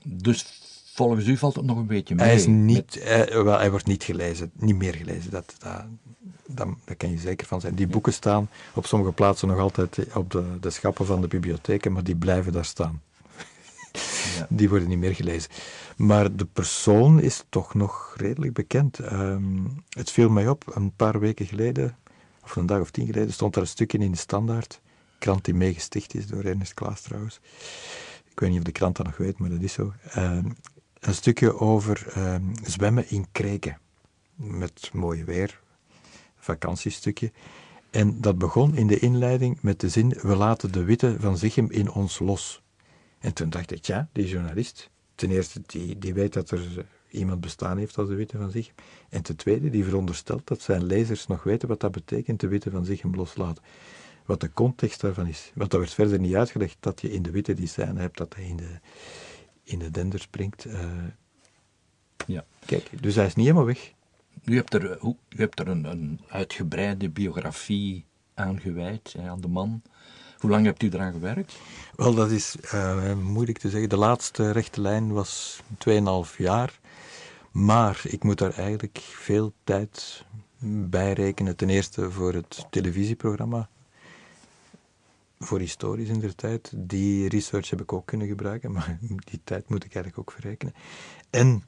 Dus 0.03 0.61
volgens 0.95 1.27
u 1.27 1.37
valt 1.37 1.57
het 1.57 1.65
nog 1.65 1.77
een 1.77 1.87
beetje 1.87 2.15
mee? 2.15 2.27
Hij, 2.27 2.35
is 2.35 2.47
niet, 2.47 2.99
hij, 3.03 3.45
wel, 3.45 3.59
hij 3.59 3.71
wordt 3.71 3.87
niet 3.87 4.05
gelezen, 4.05 4.51
niet 4.55 4.77
meer 4.77 4.95
gelezen. 4.95 5.31
Dat, 5.31 5.55
dat, 5.59 5.85
dat, 6.47 6.69
daar 6.85 6.97
kan 6.97 7.11
je 7.11 7.19
zeker 7.19 7.47
van 7.47 7.61
zijn. 7.61 7.75
Die 7.75 7.87
boeken 7.87 8.13
staan 8.13 8.49
op 8.75 8.87
sommige 8.87 9.13
plaatsen 9.13 9.49
nog 9.49 9.59
altijd 9.59 10.15
op 10.15 10.31
de, 10.31 10.45
de 10.61 10.71
schappen 10.71 11.07
van 11.07 11.21
de 11.21 11.29
bibliotheken, 11.29 11.93
maar 11.93 12.05
die 12.05 12.17
blijven 12.17 12.53
daar 12.53 12.65
staan. 12.65 13.03
Die 14.49 14.69
worden 14.69 14.89
niet 14.89 14.99
meer 14.99 15.15
gelezen. 15.15 15.51
Maar 15.97 16.37
de 16.37 16.45
persoon 16.45 17.21
is 17.21 17.45
toch 17.49 17.75
nog 17.75 18.15
redelijk 18.17 18.53
bekend. 18.53 18.99
Ehm, 18.99 19.65
het 19.89 20.11
viel 20.11 20.31
mij 20.31 20.49
op, 20.49 20.77
een 20.77 20.93
paar 20.97 21.21
weken 21.21 21.47
geleden, 21.47 21.97
of 22.43 22.57
een 22.57 22.67
dag 22.67 22.81
of 22.81 22.91
tien 22.91 23.07
geleden, 23.07 23.33
stond 23.33 23.57
er 23.57 23.63
een 23.63 23.69
stukje 23.69 23.99
in 23.99 24.11
de 24.11 24.17
Standaard, 24.17 24.81
krant 25.19 25.45
die 25.45 25.55
meegesticht 25.55 26.15
is 26.15 26.27
door 26.27 26.45
Ernest 26.45 26.75
Klaas 26.75 27.01
trouwens. 27.01 27.41
Ik 28.31 28.41
weet 28.41 28.51
niet 28.51 28.59
of 28.59 28.65
de 28.65 28.73
krant 28.73 28.97
dat 28.97 29.07
nog 29.07 29.17
weet, 29.17 29.39
maar 29.39 29.51
dat 29.51 29.63
is 29.63 29.73
zo. 29.73 29.93
Ehm, 30.11 30.51
een 31.01 31.15
stukje 31.15 31.59
over 31.59 32.07
ehm, 32.15 32.45
zwemmen 32.63 33.11
in 33.11 33.27
kreken. 33.33 33.79
Met 34.35 34.91
mooi 34.93 35.25
weer, 35.25 35.61
vakantiestukje. 36.37 37.33
En 37.91 38.21
dat 38.21 38.39
begon 38.39 38.77
in 38.77 38.87
de 38.87 38.99
inleiding 38.99 39.59
met 39.61 39.81
de 39.81 39.89
zin: 39.89 40.09
We 40.23 40.37
laten 40.37 40.73
de 40.73 40.85
witte 40.85 41.17
van 41.19 41.39
Zichem 41.39 41.71
in 41.71 41.91
ons 41.91 42.19
los. 42.19 42.63
En 43.21 43.35
toen 43.35 43.51
dacht 43.51 43.71
ik, 43.71 43.85
ja, 43.85 44.09
die 44.13 44.27
journalist, 44.27 44.91
ten 45.15 45.31
eerste, 45.31 45.61
die, 45.67 45.99
die 45.99 46.15
weet 46.15 46.33
dat 46.33 46.51
er 46.51 46.87
iemand 47.11 47.41
bestaan 47.41 47.79
heeft 47.79 47.99
als 47.99 48.09
de 48.09 48.15
witte 48.15 48.39
van 48.39 48.51
Zichem. 48.51 48.75
En 49.09 49.23
ten 49.23 49.37
tweede, 49.37 49.71
die 49.71 49.85
veronderstelt 49.85 50.47
dat 50.47 50.63
zijn 50.63 50.85
lezers 50.85 51.27
nog 51.27 51.43
weten 51.43 51.69
wat 51.69 51.81
dat 51.81 51.93
betekent, 51.93 52.41
de 52.41 52.49
witte 52.49 52.71
van 52.71 52.85
Zichem 52.85 53.15
loslaten. 53.15 53.63
Wat 54.25 54.41
de 54.41 54.53
context 54.53 55.01
daarvan 55.01 55.27
is. 55.27 55.53
Want 55.55 55.71
dat 55.71 55.81
werd 55.81 55.95
verder 55.95 56.19
niet 56.19 56.35
uitgelegd 56.35 56.77
dat 56.81 57.01
je 57.01 57.13
in 57.13 57.23
de 57.23 57.31
witte 57.31 57.55
die 57.55 57.67
scène 57.67 58.01
hebt, 58.01 58.17
dat 58.17 58.35
hij 58.35 58.45
in 58.45 58.57
de, 58.57 58.79
in 59.63 59.79
de 59.79 59.91
dender 59.91 60.21
springt. 60.21 60.65
Uh, 60.65 61.05
ja. 62.27 62.45
Kijk, 62.67 63.03
dus 63.03 63.15
hij 63.15 63.27
is 63.27 63.35
niet 63.35 63.47
helemaal 63.47 63.67
weg. 63.67 63.93
U 64.45 64.57
hebt 64.57 64.75
er, 64.75 64.99
u 65.05 65.15
hebt 65.29 65.59
er 65.59 65.69
een, 65.69 65.85
een 65.85 66.21
uitgebreide 66.29 67.11
biografie 67.11 68.05
aan 68.35 68.61
gewijd, 68.61 69.15
aan 69.19 69.41
de 69.41 69.49
man. 69.49 69.83
Hoe 70.41 70.51
lang 70.51 70.65
hebt 70.65 70.83
u 70.83 70.89
eraan 70.93 71.13
gewerkt? 71.13 71.59
Wel, 71.97 72.15
dat 72.15 72.31
is 72.31 72.57
uh, 72.75 73.15
moeilijk 73.15 73.59
te 73.59 73.71
zeggen. 73.71 73.89
De 73.89 73.97
laatste 73.97 74.51
rechte 74.51 74.81
lijn 74.81 75.13
was 75.13 75.63
2,5 75.89 76.37
jaar. 76.37 76.79
Maar 77.51 78.01
ik 78.05 78.23
moet 78.25 78.39
daar 78.39 78.53
eigenlijk 78.59 78.99
veel 79.03 79.53
tijd 79.65 80.25
bij 80.63 81.13
rekenen. 81.13 81.57
Ten 81.57 81.71
eerste 81.71 82.11
voor 82.11 82.33
het 82.33 82.67
televisieprogramma 82.71 83.69
voor 85.39 85.59
historisch 85.59 86.09
in 86.09 86.19
de 86.19 86.35
tijd. 86.35 86.73
Die 86.77 87.29
research 87.29 87.71
heb 87.71 87.81
ik 87.81 87.93
ook 87.93 88.07
kunnen 88.07 88.27
gebruiken, 88.27 88.73
maar 88.73 88.99
die 89.01 89.41
tijd 89.45 89.69
moet 89.69 89.85
ik 89.85 89.95
eigenlijk 89.95 90.19
ook 90.19 90.35
verrekenen. 90.35 90.75
En 91.31 91.65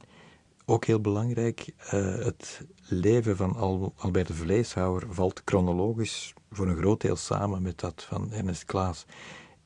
ook 0.72 0.84
heel 0.84 1.00
belangrijk, 1.00 1.74
uh, 1.84 1.90
het 2.24 2.62
leven 2.88 3.36
van 3.36 3.56
Albert 3.96 4.26
de 4.26 4.34
Vleeshouwer 4.34 5.06
valt 5.08 5.42
chronologisch 5.44 6.34
voor 6.50 6.68
een 6.68 6.76
groot 6.76 7.00
deel 7.00 7.16
samen 7.16 7.62
met 7.62 7.80
dat 7.80 8.06
van 8.08 8.32
Ernest 8.32 8.64
Klaas. 8.64 9.04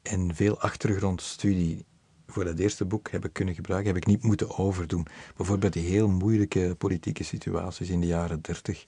En 0.03 0.35
veel 0.35 0.61
achtergrondstudie 0.61 1.85
voor 2.27 2.45
dat 2.45 2.59
eerste 2.59 2.85
boek 2.85 3.11
heb 3.11 3.25
ik 3.25 3.33
kunnen 3.33 3.55
gebruiken, 3.55 3.95
heb 3.95 4.03
ik 4.03 4.07
niet 4.07 4.23
moeten 4.23 4.59
overdoen. 4.59 5.07
Bijvoorbeeld 5.37 5.73
die 5.73 5.87
heel 5.87 6.09
moeilijke 6.09 6.75
politieke 6.79 7.25
situaties 7.25 7.89
in 7.89 8.01
de 8.01 8.07
jaren 8.07 8.41
dertig 8.41 8.85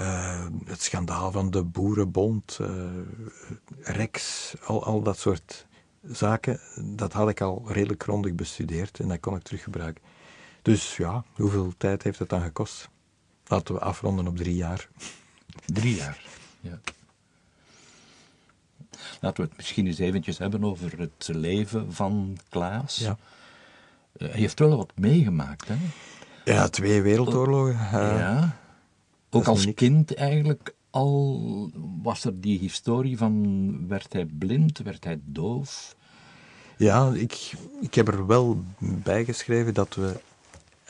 uh, 0.00 0.46
het 0.64 0.82
schandaal 0.82 1.32
van 1.32 1.50
de 1.50 1.64
Boerenbond, 1.64 2.58
uh, 2.60 2.68
Rex, 3.78 4.52
al, 4.64 4.84
al 4.84 5.02
dat 5.02 5.18
soort 5.18 5.66
zaken, 6.02 6.60
dat 6.96 7.12
had 7.12 7.28
ik 7.28 7.40
al 7.40 7.64
redelijk 7.66 8.02
grondig 8.02 8.34
bestudeerd 8.34 9.00
en 9.00 9.08
dat 9.08 9.20
kon 9.20 9.36
ik 9.36 9.42
teruggebruiken. 9.42 10.02
Dus 10.62 10.96
ja, 10.96 11.24
hoeveel 11.32 11.74
tijd 11.76 12.02
heeft 12.02 12.18
het 12.18 12.28
dan 12.28 12.40
gekost? 12.40 12.88
Laten 13.46 13.74
we 13.74 13.80
afronden 13.80 14.26
op 14.26 14.36
drie 14.36 14.54
jaar. 14.56 14.88
Drie 15.66 15.94
jaar, 15.94 16.22
ja. 16.60 16.80
Laten 19.20 19.42
we 19.42 19.48
het 19.48 19.56
misschien 19.56 19.86
eens 19.86 19.98
eventjes 19.98 20.38
hebben 20.38 20.64
over 20.64 20.98
het 20.98 21.28
leven 21.32 21.92
van 21.92 22.38
Klaas. 22.48 22.96
Ja. 22.96 23.16
Uh, 24.16 24.28
hij 24.28 24.40
heeft 24.40 24.58
wel 24.58 24.76
wat 24.76 24.92
meegemaakt, 24.94 25.68
hè? 25.68 25.76
Ja, 26.44 26.68
twee 26.68 27.02
wereldoorlogen. 27.02 27.78
ja. 28.18 28.58
Ook 29.30 29.46
als 29.46 29.74
kind 29.74 30.14
eigenlijk 30.14 30.74
al 30.90 31.70
was 32.02 32.24
er 32.24 32.40
die 32.40 32.58
historie 32.58 33.16
van 33.16 33.88
werd 33.88 34.12
hij 34.12 34.24
blind, 34.24 34.78
werd 34.78 35.04
hij 35.04 35.20
doof? 35.24 35.96
Ja, 36.76 37.12
ik, 37.14 37.52
ik 37.80 37.94
heb 37.94 38.08
er 38.08 38.26
wel 38.26 38.64
bij 38.80 39.24
geschreven 39.24 39.74
dat 39.74 39.94
we 39.94 40.20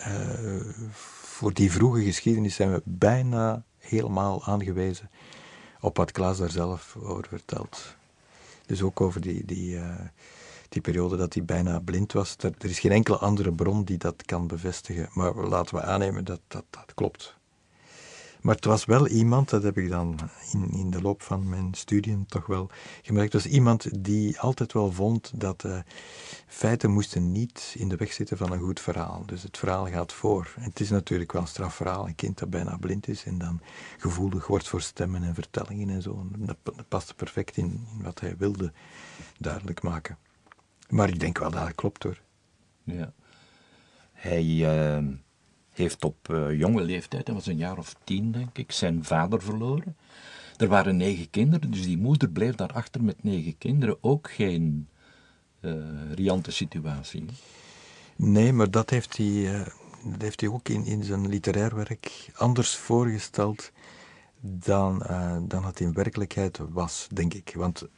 uh, 0.08 0.60
voor 0.90 1.52
die 1.52 1.72
vroege 1.72 2.02
geschiedenis 2.02 2.54
zijn 2.54 2.72
we 2.72 2.82
bijna 2.84 3.64
helemaal 3.78 4.44
aangewezen 4.44 5.10
op 5.80 5.96
wat 5.96 6.12
Klaas 6.12 6.38
daar 6.38 6.50
zelf 6.50 6.96
over 6.96 7.26
vertelt. 7.28 7.96
Dus 8.66 8.82
ook 8.82 9.00
over 9.00 9.20
die, 9.20 9.44
die, 9.44 9.74
uh, 9.74 9.94
die 10.68 10.82
periode 10.82 11.16
dat 11.16 11.34
hij 11.34 11.44
bijna 11.44 11.80
blind 11.80 12.12
was. 12.12 12.36
Er, 12.38 12.54
er, 12.58 12.70
is 12.70 12.78
geen 12.78 12.92
enkele 12.92 13.16
andere 13.16 13.52
bron 13.52 13.84
die 13.84 13.98
dat 13.98 14.24
kan 14.24 14.46
bevestigen. 14.46 15.08
Maar 15.12 15.34
laten 15.34 15.74
we 15.74 15.82
aannemen 15.82 16.24
dat 16.24 16.40
dat, 16.48 16.64
dat 16.70 16.94
klopt. 16.94 17.38
Maar 18.40 18.54
het 18.54 18.64
was 18.64 18.84
wel 18.84 19.06
iemand, 19.06 19.48
dat 19.48 19.62
heb 19.62 19.78
ik 19.78 19.88
dan 19.88 20.18
in, 20.52 20.70
in 20.70 20.90
de 20.90 21.02
loop 21.02 21.22
van 21.22 21.48
mijn 21.48 21.74
studien 21.74 22.26
toch 22.26 22.46
wel 22.46 22.70
gemerkt, 23.02 23.32
het 23.32 23.42
was 23.42 23.52
iemand 23.52 24.04
die 24.04 24.40
altijd 24.40 24.72
wel 24.72 24.92
vond 24.92 25.32
dat 25.40 25.64
uh, 25.64 25.78
feiten 26.46 26.90
moesten 26.90 27.32
niet 27.32 27.74
in 27.78 27.88
de 27.88 27.96
weg 27.96 28.12
zitten 28.12 28.36
van 28.36 28.52
een 28.52 28.60
goed 28.60 28.80
verhaal. 28.80 29.22
Dus 29.26 29.42
het 29.42 29.58
verhaal 29.58 29.86
gaat 29.86 30.12
voor. 30.12 30.54
Het 30.60 30.80
is 30.80 30.90
natuurlijk 30.90 31.32
wel 31.32 31.42
een 31.42 31.48
strafverhaal, 31.48 32.06
een 32.06 32.14
kind 32.14 32.38
dat 32.38 32.50
bijna 32.50 32.76
blind 32.76 33.08
is 33.08 33.24
en 33.24 33.38
dan 33.38 33.60
gevoelig 33.98 34.46
wordt 34.46 34.68
voor 34.68 34.82
stemmen 34.82 35.22
en 35.22 35.34
vertellingen 35.34 35.88
en 35.90 36.02
zo. 36.02 36.26
Dat, 36.36 36.56
dat 36.62 36.88
past 36.88 37.16
perfect 37.16 37.56
in, 37.56 37.86
in, 37.94 38.02
wat 38.02 38.20
hij 38.20 38.36
wilde 38.36 38.72
duidelijk 39.38 39.82
maken. 39.82 40.18
Maar 40.88 41.08
ik 41.08 41.20
denk 41.20 41.38
wel 41.38 41.50
dat 41.50 41.66
het 41.66 41.74
klopt 41.74 42.02
hoor. 42.02 42.20
Ja. 42.84 43.12
Hij... 44.12 44.44
Uh 44.44 45.14
heeft 45.80 46.04
op 46.04 46.28
uh, 46.30 46.58
jonge 46.58 46.82
leeftijd, 46.82 47.26
hij 47.26 47.34
was 47.34 47.46
een 47.46 47.56
jaar 47.56 47.78
of 47.78 47.94
tien 48.04 48.32
denk 48.32 48.58
ik, 48.58 48.72
zijn 48.72 49.04
vader 49.04 49.42
verloren. 49.42 49.96
Er 50.56 50.68
waren 50.68 50.96
negen 50.96 51.30
kinderen, 51.30 51.70
dus 51.70 51.82
die 51.82 51.98
moeder 51.98 52.28
bleef 52.28 52.54
daarachter 52.54 53.02
met 53.04 53.22
negen 53.22 53.58
kinderen. 53.58 53.96
Ook 54.00 54.30
geen 54.30 54.88
uh, 55.60 55.74
riante 56.14 56.50
situatie. 56.50 57.24
Nee, 58.16 58.52
maar 58.52 58.70
dat 58.70 58.90
heeft 58.90 59.16
hij, 59.16 59.26
uh, 59.26 59.66
dat 60.04 60.22
heeft 60.22 60.40
hij 60.40 60.50
ook 60.50 60.68
in, 60.68 60.84
in 60.84 61.04
zijn 61.04 61.28
literair 61.28 61.74
werk 61.74 62.30
anders 62.36 62.76
voorgesteld 62.76 63.72
dan, 64.40 64.98
dan 65.48 65.64
het 65.64 65.80
in 65.80 65.92
werkelijkheid 65.92 66.58
was, 66.70 67.08
denk 67.12 67.34
ik. 67.34 67.52
Want 67.56 67.88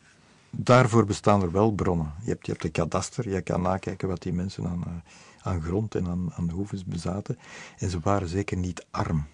daarvoor 0.51 1.07
bestaan 1.07 1.43
er 1.43 1.53
wel 1.53 1.73
bronnen. 1.73 2.13
Je 2.25 2.31
hebt, 2.31 2.47
je 2.47 2.53
hebt 2.53 2.65
de 2.65 2.71
kadaster, 2.71 3.29
je 3.29 3.43
kan 3.43 3.63
nakijken 3.63 4.09
wat 4.09 4.23
die 4.23 4.33
mensen 4.33 4.67
aan 4.67 5.03
aan 5.43 5.63
grond 5.63 5.95
en 5.95 6.07
aan, 6.07 6.33
aan 6.33 6.67
bezaten. 6.87 7.39
En 7.79 7.91
ze 7.91 8.01
waren 8.01 8.29
zeker 8.29 8.57
niet 8.57 8.87
arm. 8.91 9.27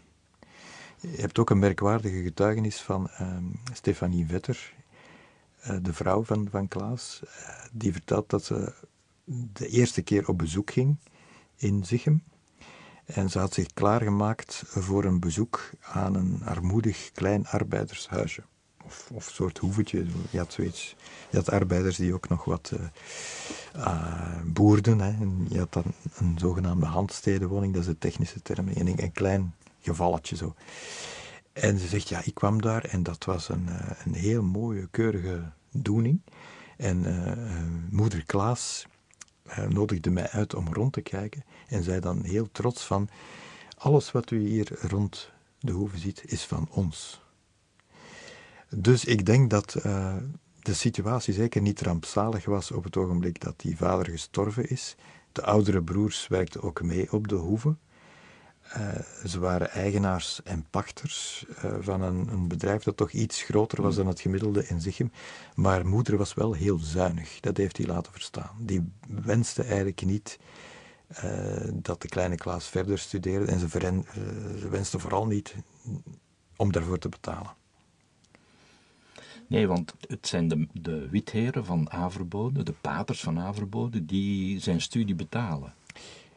Je 1.01 1.21
hebt 1.21 1.39
ook 1.39 1.51
een 1.51 1.59
merkwaardige 1.59 2.23
getuigenis 2.23 2.81
van 2.81 3.11
uh, 3.21 3.37
Stefanie 3.73 4.27
Vetter, 4.27 4.75
uh, 5.67 5.77
de 5.83 5.93
vrouw 5.93 6.25
van, 6.25 6.49
van 6.51 6.69
Klaas. 6.69 7.21
Uh, 7.25 7.31
die 7.73 7.93
vertelt 7.93 8.31
dat 8.31 8.45
ze 8.45 8.73
de 9.53 9.69
eerste 9.69 10.03
keer 10.03 10.29
op 10.29 10.39
bezoek 10.39 10.71
ging 10.71 10.97
in 11.57 11.85
Zichem. 11.85 12.23
En 13.05 13.31
ze 13.31 13.39
had 13.39 13.55
zich 13.55 13.67
klaargemaakt 13.67 14.63
voor 14.67 15.05
een 15.05 15.21
bezoek 15.21 15.71
aan 15.81 16.15
een 16.15 16.43
armoedig 16.45 17.11
klein 17.13 17.47
arbeidershuisje 17.47 18.43
of, 18.89 19.11
of 19.13 19.31
soort 19.33 19.59
hoevetje. 19.59 20.07
Je 20.31 20.39
had 20.39 20.53
zoiets. 20.53 20.97
Je 21.31 21.37
had 21.37 21.51
arbeiders 21.51 21.97
die 21.97 22.15
ook 22.15 22.29
nog 22.29 22.45
wat 22.45 22.73
uh, 23.77 24.41
boerden. 24.45 25.01
Hè. 25.01 25.15
Je 25.49 25.59
had 25.59 25.73
dan 25.73 25.85
een 26.17 26.39
zogenaamde 26.39 26.87
handstedenwoning, 26.87 27.73
dat 27.73 27.83
is 27.83 27.89
de 27.89 27.99
technische 27.99 28.43
term. 28.43 28.69
Een, 28.69 29.03
een 29.03 29.13
klein 29.13 29.55
gevalletje 29.81 30.37
zo. 30.37 30.55
En 31.53 31.79
ze 31.79 31.87
zegt, 31.87 32.09
ja, 32.09 32.21
ik 32.25 32.35
kwam 32.35 32.63
daar 32.63 32.85
en 32.85 33.03
dat 33.03 33.25
was 33.25 33.49
een, 33.49 33.67
uh, 33.69 33.91
een 34.05 34.15
heel 34.15 34.43
mooie, 34.43 34.89
keurige 34.91 35.53
doening. 35.71 36.21
En 36.77 37.07
moeder 37.91 38.25
Klaas 38.25 38.87
nodigde 39.69 40.11
mij 40.11 40.29
uit 40.29 40.55
om 40.55 40.73
rond 40.73 40.93
te 40.93 41.01
kijken 41.01 41.45
en 41.69 41.83
zei 41.83 42.01
dan 42.01 42.25
heel 42.25 42.49
trots 42.53 42.83
van, 42.83 43.09
alles 43.77 44.13
wat 44.13 44.31
u 44.31 44.49
hier 44.49 44.79
rond 44.81 45.31
de 45.61 45.73
hoeve 45.73 45.99
ziet, 45.99 46.23
is 46.25 46.45
van 46.45 46.69
ons. 46.71 47.21
Dus 48.71 49.05
ik 49.05 49.27
denk 49.27 49.51
dat 49.51 49.77
uh, 49.87 50.17
de 50.63 50.75
situatie 50.75 51.35
zeker 51.35 51.61
niet 51.61 51.81
rampzalig 51.81 52.45
was 52.45 52.71
op 52.71 52.85
het 52.85 52.97
ogenblik 52.97 53.41
dat 53.41 53.61
die 53.61 53.77
vader 53.77 54.11
gestorven 54.11 54.69
is. 54.69 54.97
De 55.33 55.43
oudere 55.43 55.83
broers 55.83 56.29
werkten 56.29 56.63
ook 56.63 56.83
mee 56.83 57.13
op 57.13 57.29
de 57.29 57.35
hoeve. 57.35 57.77
Uh, 58.77 58.89
ze 59.27 59.39
waren 59.39 59.71
eigenaars 59.71 60.41
en 60.45 60.67
pachters 60.71 61.47
uh, 61.65 61.75
van 61.81 62.03
een, 62.03 62.29
een, 62.29 62.49
bedrijf 62.49 62.83
dat 62.83 62.97
toch 62.97 63.11
iets 63.11 63.43
groter 63.43 63.83
was 63.83 63.97
dan 63.97 64.07
het 64.07 64.21
gemiddelde 64.21 64.67
in 64.67 64.81
Zichem. 64.81 65.13
Maar 65.55 65.87
moeder 65.87 66.17
was 66.17 66.35
wel 66.35 66.53
heel 66.53 66.79
zuinig, 66.79 67.41
dat 67.41 67.57
heeft 67.57 67.77
hij 67.77 67.87
laten 67.87 68.13
verstaan. 68.13 68.51
Die 68.61 68.93
wenste 69.09 69.63
eigenlijk 69.63 70.05
niet 70.05 70.39
uh, 71.25 71.69
dat 71.75 72.03
de 72.03 72.09
kleine 72.09 72.37
Klaas 72.37 72.69
verder 72.69 72.99
studeerde 72.99 73.47
en 73.53 73.59
ze, 73.59 73.69
ze 74.59 74.69
wenste 74.71 74.99
vooral 74.99 75.27
niet 75.27 75.55
om 76.57 76.73
daarvoor 76.73 76.99
te 76.99 77.09
betalen. 77.09 77.58
Nee, 79.49 79.67
want 79.67 79.95
het 80.09 80.27
zijn 80.27 80.69
de, 80.73 81.09
witheren 81.11 81.65
van 81.65 81.91
Averbode, 81.91 82.63
de 82.63 82.75
paters 82.81 83.21
van 83.21 83.39
Averbode, 83.39 84.05
die 84.05 84.61
zijn 84.61 84.81
studie 84.81 85.15
betalen. 85.15 85.75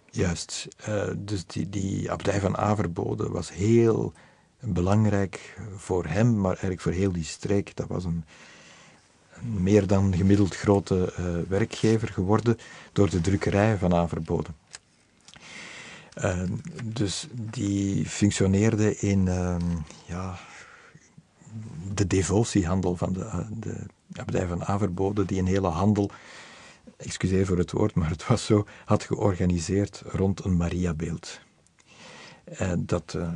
Juist. 0.09 0.67
Uh, 0.89 1.03
dus 1.17 1.45
die, 1.45 1.69
die 1.69 2.11
abdij 2.11 2.39
van 2.39 2.57
Averbode 2.57 3.29
was 3.29 3.53
heel 3.53 4.13
belangrijk 4.59 5.57
voor 5.75 6.05
hem, 6.05 6.39
maar 6.39 6.51
eigenlijk 6.51 6.81
voor 6.81 6.91
heel 6.91 7.11
die 7.11 7.23
streek. 7.23 7.75
Dat 7.75 7.87
was 7.87 8.03
een, 8.03 8.23
meer 9.41 9.87
dan 9.87 10.15
gemiddeld 10.15 10.55
grote 10.55 11.13
uh, 11.19 11.49
werkgever 11.49 12.07
geworden 12.07 12.57
door 12.91 13.09
de 13.09 13.21
drukkerij 13.21 13.77
van 13.77 13.93
Averbode. 13.93 14.49
Uh, 16.17 16.43
dus 16.83 17.27
die 17.31 18.05
functioneerde 18.05 18.95
in 18.95 19.23
ja, 20.05 20.39
de 21.93 22.07
devotiehandel 22.07 22.95
van 22.95 23.13
de, 23.13 23.45
de 23.59 23.85
abdij 24.13 24.47
van 24.47 24.65
Averbode, 24.65 25.25
die 25.25 25.39
een 25.39 25.45
hele 25.45 25.67
handel 25.67 26.11
excuseer 26.97 27.45
voor 27.45 27.57
het 27.57 27.71
woord, 27.71 27.95
maar 27.95 28.09
het 28.09 28.27
was 28.27 28.45
zo, 28.45 28.65
had 28.85 29.03
georganiseerd 29.03 30.03
rond 30.05 30.43
een 30.43 30.57
Mariabeeld. 30.57 31.39
Uh, 32.61 32.71
dat 32.77 33.13
uh, 33.17 33.29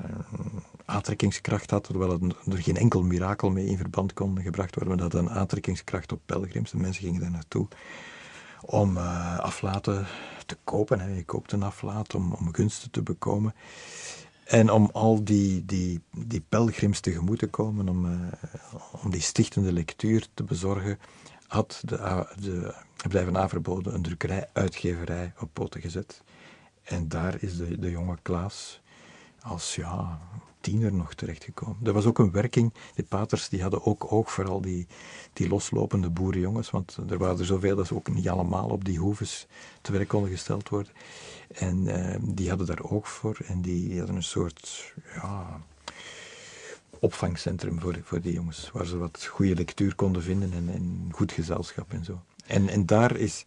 aantrekkingskracht 0.86 1.70
had, 1.70 1.84
terwijl 1.84 2.20
er 2.52 2.58
geen 2.58 2.78
enkel 2.78 3.04
mirakel 3.04 3.50
mee 3.50 3.66
in 3.66 3.78
verband 3.78 4.14
kon 4.14 4.42
gebracht 4.42 4.76
worden, 4.76 4.98
maar 4.98 5.10
dat 5.10 5.22
een 5.22 5.30
aantrekkingskracht 5.30 6.12
op 6.12 6.22
pelgrims. 6.26 6.72
De 6.72 6.78
mensen 6.78 7.04
gingen 7.04 7.22
daar 7.22 7.32
naartoe 7.32 7.68
om 8.62 8.98
aflaten 8.98 10.08
te 10.46 10.58
kopen. 10.64 11.00
Hè. 11.00 11.16
Je 11.16 11.24
koopt 11.24 11.52
een 11.52 11.64
aflaat 11.64 12.16
om, 12.16 12.34
om 12.34 12.54
gunsten 12.54 12.92
te 12.92 13.02
bekomen. 13.02 13.54
En 14.46 14.72
om 14.72 14.90
al 14.94 15.24
die, 15.24 15.66
die, 15.66 16.02
die 16.12 16.42
pelgrims 16.50 17.00
tegemoet 17.00 17.40
te 17.40 17.48
komen, 17.48 17.90
om, 17.90 18.30
om 19.04 19.12
die 19.12 19.22
stichtende 19.22 19.72
lectuur 19.72 20.28
te 20.34 20.44
bezorgen, 20.44 21.00
had 21.48 21.82
de, 21.86 22.28
de 22.40 22.74
Blijven 23.08 23.38
Averboden 23.38 23.94
een 23.94 24.02
drukkerij, 24.02 24.50
uitgeverij 24.54 25.34
op 25.40 25.50
poten 25.54 25.82
gezet. 25.82 26.24
En 26.84 27.08
daar 27.08 27.36
is 27.40 27.58
de, 27.58 27.80
de 27.80 27.92
jonge 27.92 28.18
Klaas 28.22 28.82
als 29.42 29.76
ja, 29.76 30.20
tiener 30.60 30.94
nog 30.94 31.14
terechtgekomen. 31.14 31.78
Er 31.84 31.94
was 31.94 32.06
ook 32.06 32.20
een 32.20 32.32
werking, 32.32 32.74
de 32.96 33.04
paters 33.04 33.50
die 33.50 33.62
hadden 33.62 33.86
ook 33.86 34.12
oog 34.12 34.32
voor 34.32 34.50
al 34.50 34.62
die, 34.62 34.88
die 35.34 35.48
loslopende 35.48 36.10
boerenjongens, 36.10 36.70
want 36.70 36.98
er 37.10 37.18
waren 37.18 37.40
er 37.40 37.46
zoveel 37.46 37.76
dat 37.76 37.88
ze 37.88 37.96
ook 37.96 38.10
niet 38.10 38.30
allemaal 38.30 38.70
op 38.70 38.86
die 38.86 39.00
hoeves 39.00 39.48
te 39.82 39.92
werk 39.92 40.08
konden 40.08 40.32
gesteld 40.32 40.70
worden. 40.70 40.92
En 41.48 41.86
uh, 41.86 42.16
die 42.22 42.50
hadden 42.50 42.68
daar 42.68 42.84
oog 42.84 43.10
voor 43.10 43.38
en 43.48 43.62
die 43.62 43.98
hadden 43.98 44.16
een 44.16 44.24
soort 44.24 44.94
ja, 45.14 45.62
opvangcentrum 47.00 47.80
voor, 47.80 48.00
voor 48.04 48.22
die 48.22 48.34
jongens, 48.34 48.70
waar 48.74 48.86
ze 48.86 48.98
wat 48.98 49.26
goede 49.26 49.56
lectuur 49.56 49.96
konden 49.96 50.24
vinden 50.24 50.54
en, 50.54 50.70
en 50.74 51.10
goed 51.12 51.32
gezelschap 51.32 51.94
en 51.94 52.06
zo. 52.06 52.22
En, 52.46 52.70
en 52.70 52.86
daar 52.86 53.16
is 53.16 53.46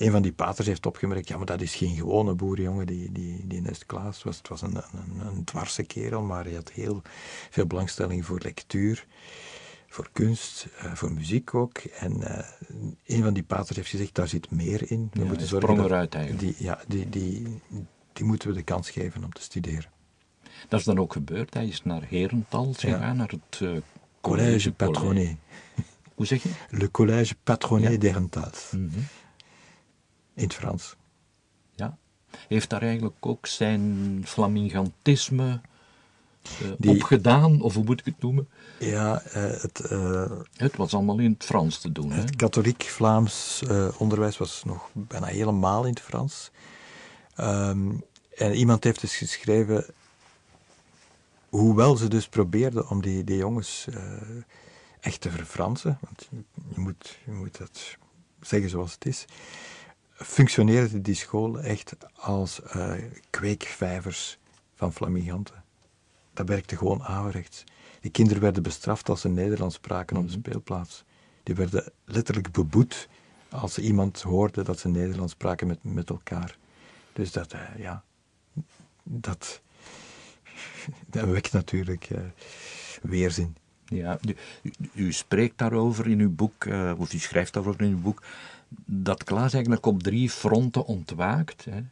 een 0.00 0.10
van 0.10 0.22
die 0.22 0.32
paters 0.32 0.66
heeft 0.66 0.86
opgemerkt, 0.86 1.28
ja, 1.28 1.36
maar 1.36 1.46
dat 1.46 1.60
is 1.60 1.74
geen 1.74 1.96
gewone 1.96 2.34
boerenjongen, 2.34 2.86
die, 2.86 3.12
die, 3.12 3.46
die 3.46 3.60
Nest 3.60 3.86
Klaas. 3.86 4.22
Was, 4.22 4.36
het 4.36 4.48
was 4.48 4.62
een, 4.62 4.76
een, 4.76 5.26
een 5.26 5.44
dwarse 5.44 5.82
kerel, 5.82 6.22
maar 6.22 6.44
hij 6.44 6.54
had 6.54 6.70
heel 6.70 7.02
veel 7.50 7.66
belangstelling 7.66 8.26
voor 8.26 8.40
lectuur, 8.42 9.06
voor 9.90 10.08
kunst, 10.12 10.66
uh, 10.84 10.94
voor 10.94 11.12
muziek 11.12 11.54
ook. 11.54 11.78
En 11.78 12.20
uh, 12.20 12.38
een 13.06 13.22
van 13.22 13.34
die 13.34 13.42
paters 13.42 13.76
heeft 13.76 13.88
gezegd, 13.88 14.14
daar 14.14 14.28
zit 14.28 14.50
meer 14.50 14.90
in. 14.90 15.10
We 15.12 15.20
ja, 15.20 15.26
moeten 15.26 15.46
zorgen 15.46 15.76
dat, 15.76 15.84
eruit 15.84 16.14
eigenlijk. 16.14 16.56
Die, 16.56 16.66
ja, 16.66 16.80
die, 16.88 17.08
die, 17.08 17.60
die 18.12 18.24
moeten 18.24 18.48
we 18.48 18.54
de 18.54 18.62
kans 18.62 18.90
geven 18.90 19.24
om 19.24 19.32
te 19.32 19.42
studeren. 19.42 19.90
Dat 20.68 20.80
is 20.80 20.86
dan 20.86 20.98
ook 20.98 21.12
gebeurd. 21.12 21.54
Hij 21.54 21.66
is 21.66 21.82
naar 21.82 22.02
Herental 22.08 22.72
gegaan, 22.72 23.00
ja. 23.00 23.12
naar 23.12 23.28
het 23.28 23.60
uh, 23.60 23.68
college, 23.68 23.82
college 24.20 24.72
Patronet. 24.72 25.36
Hoe 26.14 26.26
zeg 26.26 26.42
je? 26.42 26.50
Le 26.70 26.90
Collège 26.90 27.34
Patronet 27.42 27.92
ja. 27.92 27.98
d'Herentals. 27.98 28.70
Mm 28.70 28.90
-hmm. 28.92 29.04
In 30.34 30.42
het 30.42 30.54
Frans. 30.54 30.96
Ja. 31.74 31.98
Heeft 32.48 32.70
daar 32.70 32.82
eigenlijk 32.82 33.26
ook 33.26 33.46
zijn 33.46 34.22
flamingantisme 34.24 35.60
Die, 36.78 36.90
opgedaan, 36.90 37.60
of 37.60 37.74
hoe 37.74 37.84
moet 37.84 38.00
ik 38.00 38.04
het 38.04 38.20
noemen? 38.20 38.48
Ja, 38.78 39.22
uh, 39.26 39.32
het... 39.34 39.82
Uh, 39.92 40.30
het 40.56 40.76
was 40.76 40.94
allemaal 40.94 41.18
in 41.18 41.32
het 41.32 41.44
Frans 41.44 41.78
te 41.78 41.92
doen. 41.92 42.12
Het 42.12 42.36
katholiek-Vlaams 42.36 43.62
onderwijs 43.96 44.38
was 44.38 44.64
nog 44.64 44.88
bijna 44.92 45.26
helemaal 45.26 45.84
in 45.84 45.90
het 45.90 46.00
Frans. 46.00 46.50
Um, 47.40 48.02
en 48.36 48.54
iemand 48.54 48.84
heeft 48.84 49.00
dus 49.00 49.16
geschreven, 49.16 49.86
hoewel 51.48 51.96
ze 51.96 52.08
dus 52.08 52.28
probeerden 52.28 52.88
om 52.88 53.02
die, 53.02 53.24
die 53.24 53.36
jongens 53.36 53.86
echt 55.00 55.20
te 55.20 55.30
verfransen, 55.30 55.98
want 56.00 56.28
je 56.74 56.80
moet, 56.80 57.18
je 57.24 57.32
moet 57.32 57.58
dat 57.58 57.96
zeggen 58.40 58.70
zoals 58.70 58.92
het 58.92 59.06
is, 59.06 59.24
functioneerde 60.12 61.00
die 61.00 61.14
school 61.14 61.60
echt 61.60 61.96
als 62.14 62.60
uh, 62.76 62.92
kweekvijvers 63.30 64.38
van 64.74 64.92
flaminganten. 64.92 65.64
Dat 66.32 66.48
werkte 66.48 66.76
gewoon 66.76 67.02
averechts. 67.02 67.64
Die 68.00 68.10
kinderen 68.10 68.42
werden 68.42 68.62
bestraft 68.62 69.08
als 69.08 69.20
ze 69.20 69.28
Nederlands 69.28 69.74
spraken 69.74 70.16
op 70.16 70.28
de 70.28 70.36
mhm. 70.36 70.40
speelplaats. 70.40 71.04
Die 71.42 71.54
werden 71.54 71.92
letterlijk 72.04 72.50
beboet 72.50 73.08
als 73.50 73.74
ze 73.74 73.82
iemand 73.82 74.22
hoorde 74.22 74.62
dat 74.62 74.78
ze 74.78 74.88
Nederlands 74.88 75.32
spraken 75.32 75.66
met, 75.66 75.78
met 75.82 76.10
elkaar. 76.10 76.58
Dus 77.12 77.32
dat, 77.32 77.54
uh, 77.54 77.60
ja, 77.78 78.04
dat, 79.02 79.60
dat 81.06 81.28
wekt 81.28 81.52
natuurlijk 81.52 82.10
uh, 82.10 82.20
weerzin. 83.02 83.56
Ja, 83.84 84.18
u, 84.62 84.72
u, 84.94 85.12
spreekt 85.12 85.58
daarover 85.58 86.06
in 86.06 86.20
uw 86.20 86.34
boek, 86.34 86.64
uh, 86.64 86.92
of 86.96 87.12
u 87.12 87.18
schrijft 87.18 87.52
daarover 87.52 87.82
in 87.82 87.90
uw 87.90 88.00
boek, 88.00 88.22
dat 88.84 89.24
Klaas 89.24 89.52
eigenlijk 89.52 89.86
op 89.86 90.02
drie 90.02 90.30
fronten 90.30 90.86
ontwaakt. 90.86 91.64
Hè. 91.64 91.82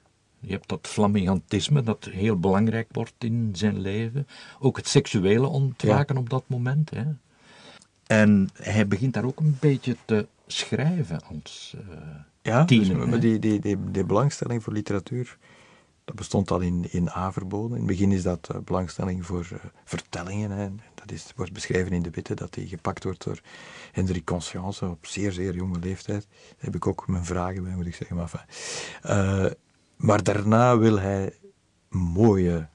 Je 0.41 0.53
hebt 0.53 0.69
dat 0.69 0.87
flamingantisme, 0.89 1.83
dat 1.83 2.05
heel 2.05 2.39
belangrijk 2.39 2.89
wordt 2.93 3.15
in 3.19 3.51
zijn 3.53 3.81
leven. 3.81 4.27
Ook 4.59 4.77
het 4.77 4.89
seksuele 4.89 5.47
ontwaken 5.47 6.17
op 6.17 6.31
dat 6.31 6.45
moment. 6.47 6.91
Hè. 6.91 7.05
En 8.07 8.49
hij 8.53 8.89
begint 8.89 9.15
daar 9.15 9.25
ook 9.25 9.41
een 9.41 9.57
beetje 9.61 9.97
te 10.05 10.27
schrijven 10.47 11.21
als 11.25 11.75
uh, 11.77 11.97
ja, 12.43 12.65
tiener. 12.65 13.11
Dus, 13.11 13.21
die, 13.21 13.39
die, 13.39 13.61
die, 13.61 13.91
die 13.91 14.05
belangstelling 14.05 14.63
voor 14.63 14.73
literatuur 14.73 15.39
dat 16.09 16.17
bestond 16.17 16.51
al 16.51 16.61
in, 16.61 16.87
in 16.91 17.11
Averboden. 17.11 17.71
In 17.71 17.77
het 17.77 17.87
begin 17.87 18.13
is 18.13 18.23
dat 18.23 18.49
uh, 18.53 18.61
belangstelling 18.61 19.27
voor 19.27 19.49
uh, 19.53 19.59
vertellingen. 19.85 20.51
Hè. 20.51 20.69
Dat 20.95 21.13
is, 21.13 21.33
wordt 21.37 21.53
beschreven 21.53 21.93
in 21.93 22.03
de 22.03 22.11
Witte, 22.11 22.35
dat 22.35 22.55
hij 22.55 22.67
gepakt 22.67 23.05
wordt 23.05 23.25
door 23.25 23.41
Hendrik 23.93 24.25
Conscience 24.25 24.87
op 24.87 25.07
zeer, 25.07 25.33
zeer 25.33 25.55
jonge 25.55 25.79
leeftijd. 25.79 26.27
Daar 26.31 26.57
heb 26.59 26.75
ik 26.75 26.87
ook 26.87 27.09
mijn 27.09 27.25
vragen 27.25 27.63
bij, 27.63 27.75
moet 27.75 27.87
ik 27.87 27.95
zeggen. 27.95 28.17
Maar, 28.17 28.47
uh, 29.07 29.51
maar 29.99 30.23
daarna 30.23 30.79
wil 30.79 30.99
hij 30.99 31.39
mooie 31.89 32.69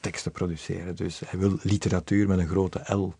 teksten 0.00 0.32
produceren. 0.32 0.96
Dus 0.96 1.20
hij 1.26 1.38
wil 1.38 1.58
literatuur 1.62 2.28
met 2.28 2.38
een 2.38 2.48
grote 2.48 2.94
L 2.94 3.14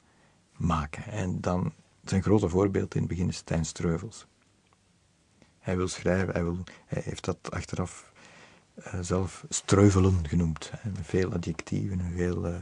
maken. 0.57 1.05
En 1.05 1.41
dan, 1.41 1.73
zijn 2.05 2.23
grote 2.23 2.49
voorbeeld 2.49 2.95
in 2.95 3.01
het 3.01 3.11
begin 3.11 3.29
is 3.29 3.37
Stijn 3.37 3.65
Streuvels. 3.65 4.27
Hij 5.59 5.77
wil 5.77 5.89
schrijven, 5.89 6.35
hij, 6.35 6.45
wil, 6.45 6.59
hij 6.87 7.03
heeft 7.05 7.25
dat 7.25 7.51
achteraf 7.51 8.13
uh, 8.79 8.95
zelf 9.01 9.45
streuvelen 9.49 10.29
genoemd. 10.29 10.71
Hè, 10.77 10.91
veel 11.03 11.33
adjectieven 11.33 12.01
en 12.01 12.13
veel 12.17 12.47
uh, 12.47 12.57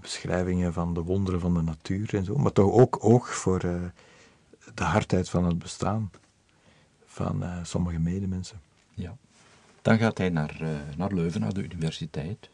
beschrijvingen 0.00 0.72
van 0.72 0.94
de 0.94 1.02
wonderen 1.02 1.40
van 1.40 1.54
de 1.54 1.62
natuur 1.62 2.14
en 2.14 2.24
zo. 2.24 2.36
Maar 2.36 2.52
toch 2.52 2.72
ook 2.72 3.04
oog 3.04 3.34
voor 3.34 3.60
de 4.74 4.84
hardheid 4.84 5.30
van 5.30 5.44
het 5.44 5.58
bestaan 5.58 6.10
van 7.24 7.44
sommige 7.62 7.98
medemensen. 7.98 8.60
Ja. 8.94 9.16
Dan 9.82 9.98
gaat 9.98 10.18
hij 10.18 10.28
naar, 10.28 10.60
naar 10.96 11.12
Leuven, 11.12 11.40
naar 11.40 11.54
de 11.54 11.62
universiteit. 11.62 12.50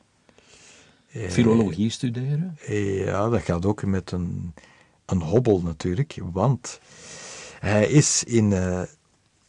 Filologie 1.07 1.91
studeren? 1.91 2.59
Ja, 3.05 3.29
dat 3.29 3.43
gaat 3.43 3.67
ook 3.67 3.85
met 3.85 4.11
een, 4.11 4.55
een 5.07 5.23
hobbel 5.23 5.61
natuurlijk, 5.61 6.19
want 6.33 6.81
hij 7.59 7.87
is 7.89 8.25
in 8.25 8.53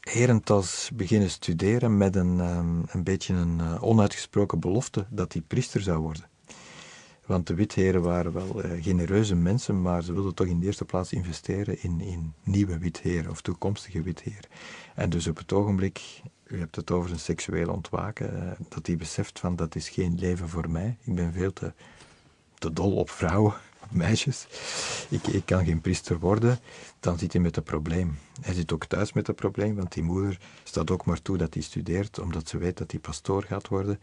Herentals 0.10 0.90
beginnen 0.94 1.30
studeren 1.30 1.98
met 1.98 2.16
een, 2.16 2.40
um, 2.40 2.84
een 2.88 3.04
beetje 3.04 3.34
een 3.34 3.60
uh, 3.60 3.84
onuitgesproken 3.84 4.60
belofte 4.60 5.06
dat 5.10 5.34
hij 5.34 5.42
priester 5.42 5.82
zou 5.82 6.00
worden. 6.00 6.24
Want 7.28 7.48
de 7.48 7.54
witheren 7.54 8.02
waren 8.02 8.34
wel 8.34 8.66
uh, 8.66 8.84
genereuze 8.84 9.36
mensen, 9.36 9.82
maar 9.82 10.04
ze 10.04 10.14
wilden 10.14 10.34
toch 10.34 10.48
in 10.48 10.60
de 10.60 10.66
eerste 10.66 10.86
plaats 10.86 11.14
investeren 11.14 11.84
in, 11.84 12.02
in 12.02 12.34
nieuwe 12.44 12.78
witheren 12.78 13.32
of 13.32 13.42
toekomstige 13.42 14.02
witheren. 14.02 14.50
En 14.96 15.10
dus 15.10 15.28
op 15.28 15.38
het 15.38 15.54
ogenblik, 15.54 16.22
u 16.48 16.60
hebt 16.60 16.76
het 16.76 16.92
over 16.92 17.12
een 17.12 17.20
seksueel 17.20 17.72
ontwaken, 17.72 18.34
uh, 18.34 18.52
dat 18.70 18.88
hij 18.88 18.96
beseft 18.96 19.40
van 19.40 19.56
dat 19.56 19.76
is 19.76 19.90
geen 19.90 20.20
leven 20.20 20.50
voor 20.50 20.70
mij. 20.70 20.98
Ik 21.02 21.16
ben 21.16 21.34
veel 21.34 21.54
te, 21.54 21.74
te 22.54 22.74
dol 22.74 22.96
op 22.96 23.10
vrouwen, 23.10 23.54
meisjes. 23.90 24.48
Ik, 25.10 25.28
ik 25.28 25.46
kan 25.46 25.66
geen 25.66 25.82
priester 25.82 26.20
worden. 26.20 26.60
Dan 27.00 27.18
zit 27.18 27.34
hij 27.34 27.42
met 27.42 27.58
een 27.58 27.64
probleem. 27.64 28.18
Hij 28.42 28.54
zit 28.54 28.74
ook 28.74 28.86
thuis 28.86 29.14
met 29.14 29.28
een 29.28 29.36
probleem, 29.36 29.76
want 29.76 29.94
die 29.94 30.04
moeder 30.04 30.40
staat 30.64 30.92
ook 30.92 31.06
maar 31.06 31.22
toe 31.22 31.38
dat 31.38 31.54
hij 31.54 31.64
studeert, 31.64 32.20
omdat 32.20 32.50
ze 32.50 32.58
weet 32.58 32.78
dat 32.78 32.92
hij 32.92 33.00
pastoor 33.00 33.44
gaat 33.44 33.68
worden. 33.68 34.00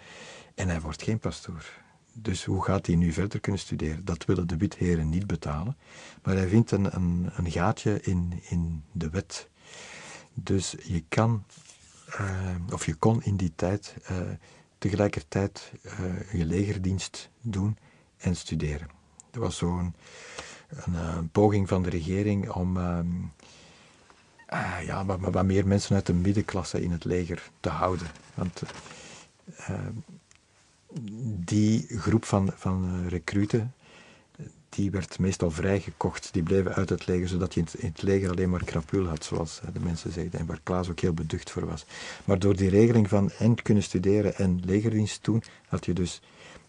En 0.54 0.68
hij 0.68 0.80
wordt 0.80 1.02
geen 1.02 1.18
pastoor. 1.18 1.83
Dus 2.16 2.44
hoe 2.44 2.64
gaat 2.64 2.86
hij 2.86 2.96
nu 2.96 3.12
verder 3.12 3.40
kunnen 3.40 3.60
studeren? 3.60 4.04
Dat 4.04 4.24
willen 4.24 4.46
de 4.46 4.56
witheren 4.56 5.08
niet 5.08 5.26
betalen. 5.26 5.76
Maar 6.22 6.36
hij 6.36 6.48
vindt 6.48 6.70
een, 6.70 6.94
een, 6.94 7.30
een 7.34 7.50
gaatje 7.50 8.00
in, 8.00 8.40
in 8.48 8.82
de 8.92 9.10
wet. 9.10 9.48
Dus 10.34 10.74
je 10.82 11.04
kan, 11.08 11.44
uh, 12.20 12.72
of 12.72 12.86
je 12.86 12.94
kon 12.94 13.22
in 13.22 13.36
die 13.36 13.52
tijd 13.56 13.96
uh, 14.10 14.18
tegelijkertijd 14.78 15.72
uh, 15.84 15.92
je 16.32 16.44
legerdienst 16.44 17.30
doen 17.40 17.76
en 18.16 18.36
studeren. 18.36 18.88
Er 19.30 19.40
was 19.40 19.56
zo'n 19.56 19.94
een, 20.68 21.28
poging 21.30 21.68
van 21.68 21.82
de 21.82 21.90
regering 21.90 22.50
om 22.50 22.78
ja, 24.82 25.04
wat, 25.04 25.20
wat, 25.20 25.44
meer 25.44 25.66
mensen 25.66 25.94
uit 25.94 26.06
de 26.06 26.14
middenklasse 26.14 26.82
in 26.82 26.90
het 26.90 27.04
leger 27.04 27.50
te 27.60 27.68
houden. 27.68 28.06
Want 28.34 28.62
die 31.44 31.86
groep 31.88 32.24
van, 32.24 32.52
van 32.54 33.06
recruten, 33.08 33.74
die 34.68 34.90
werd 34.90 35.18
meestal 35.18 35.50
vrijgekocht. 35.50 36.32
Die 36.32 36.42
bleven 36.42 36.74
uit 36.74 36.88
het 36.88 37.06
leger, 37.06 37.28
zodat 37.28 37.54
je 37.54 37.60
in 37.60 37.86
het, 37.86 38.02
leger 38.02 38.30
alleen 38.30 38.50
maar 38.50 38.64
krapul 38.64 39.06
had, 39.06 39.24
zoals 39.24 39.60
de 39.72 39.80
mensen 39.80 40.12
zeiden. 40.12 40.40
En 40.40 40.46
waar 40.46 40.60
Klaas 40.62 40.90
ook 40.90 41.00
heel 41.00 41.14
beducht 41.14 41.50
voor 41.50 41.66
was. 41.66 41.86
Maar 42.24 42.38
door 42.38 42.56
die 42.56 42.68
regeling 42.68 43.08
van 43.08 43.30
en 43.30 43.62
kunnen 43.62 43.82
studeren 43.82 44.36
en 44.36 44.60
legerdienst 44.64 45.24
doen, 45.24 45.42
had 45.66 45.84
je 45.84 45.92
dus 45.92 46.20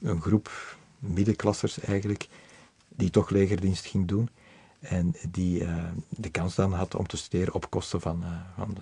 een 0.01 0.21
groep 0.21 0.77
middenklassers 0.99 1.79
eigenlijk, 1.79 2.27
die 2.87 3.09
toch 3.09 3.29
legerdienst 3.29 3.85
ging 3.85 4.07
doen. 4.07 4.29
En 4.79 5.15
die 5.29 5.61
uh, 5.61 5.83
de 6.09 6.29
kans 6.29 6.55
dan 6.55 6.73
had 6.73 6.95
om 6.95 7.07
te 7.07 7.17
studeren 7.17 7.53
op 7.53 7.69
kosten 7.69 8.01
van, 8.01 8.23
van 8.55 8.73
de, 8.73 8.81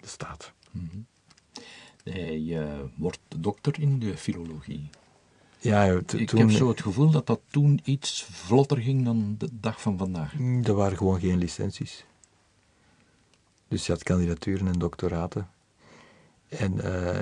de 0.00 0.08
staat. 0.08 0.52
-hmm. 0.70 1.06
Hij 2.04 2.40
uh, 2.40 2.64
wordt 2.96 3.18
dokter 3.36 3.80
in 3.80 3.98
de 3.98 4.16
filologie. 4.16 4.90
Ja, 5.58 6.00
Ik 6.16 6.30
heb 6.30 6.50
zo 6.50 6.68
het 6.68 6.82
gevoel 6.82 7.10
dat 7.10 7.26
dat 7.26 7.40
toen 7.50 7.80
iets 7.84 8.22
vlotter 8.30 8.78
ging 8.78 9.04
dan 9.04 9.34
de 9.38 9.48
dag 9.52 9.80
van 9.80 9.98
vandaag. 9.98 10.34
Er 10.62 10.74
waren 10.74 10.96
gewoon 10.96 11.20
geen 11.20 11.38
licenties. 11.38 12.04
Dus 13.68 13.86
je 13.86 13.92
had 13.92 14.02
kandidaturen 14.02 14.66
en 14.66 14.78
doctoraten. 14.78 15.48
En 16.48 16.74
uh, 16.74 17.18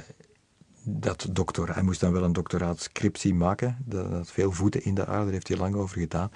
dat 0.83 1.27
doctoraat, 1.31 1.75
hij 1.75 1.85
moest 1.85 2.01
dan 2.01 2.13
wel 2.13 2.23
een 2.23 2.33
doctoraatscriptie 2.33 3.35
maken. 3.35 3.79
Dat 3.85 4.11
had 4.11 4.33
veel 4.33 4.53
voeten 4.53 4.85
in 4.85 4.95
de 4.95 5.07
aarde, 5.07 5.25
daar 5.25 5.33
heeft 5.33 5.49
hij 5.49 5.57
lang 5.57 5.75
over 5.75 5.99
gedaan. 5.99 6.31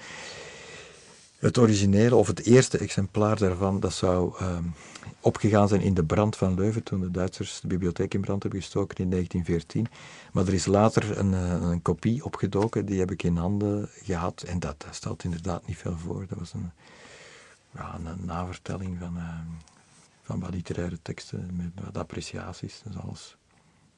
Het 1.43 1.57
originele, 1.57 2.15
of 2.15 2.27
het 2.27 2.45
eerste 2.45 2.77
exemplaar 2.77 3.37
daarvan, 3.37 3.79
dat 3.79 3.93
zou 3.93 4.43
um, 4.43 4.73
opgegaan 5.19 5.67
zijn 5.67 5.81
in 5.81 5.93
de 5.93 6.03
brand 6.03 6.35
van 6.35 6.55
Leuven, 6.55 6.83
toen 6.83 6.99
de 6.99 7.11
Duitsers 7.11 7.59
de 7.61 7.67
bibliotheek 7.67 8.13
in 8.13 8.21
brand 8.21 8.43
hebben 8.43 8.61
gestoken 8.61 8.97
in 8.97 9.09
1914. 9.09 9.87
Maar 10.33 10.47
er 10.47 10.53
is 10.53 10.65
later 10.65 11.17
een, 11.17 11.31
een 11.31 11.81
kopie 11.81 12.25
opgedoken, 12.25 12.85
die 12.85 12.99
heb 12.99 13.11
ik 13.11 13.23
in 13.23 13.37
handen 13.37 13.89
gehad. 14.03 14.41
En 14.41 14.59
dat, 14.59 14.75
dat 14.77 14.95
stelt 14.95 15.23
inderdaad 15.23 15.67
niet 15.67 15.77
veel 15.77 15.97
voor. 15.97 16.25
Dat 16.29 16.39
was 16.39 16.53
een, 16.53 16.71
ja, 17.75 17.99
een 18.05 18.25
navertelling 18.25 18.97
van, 18.99 19.17
uh, 19.17 19.39
van 20.21 20.39
wat 20.39 20.53
literaire 20.53 20.97
teksten, 21.01 21.49
met 21.53 21.85
wat 21.85 21.97
appreciaties, 21.97 22.81
dus 22.85 22.97
alles. 22.97 23.37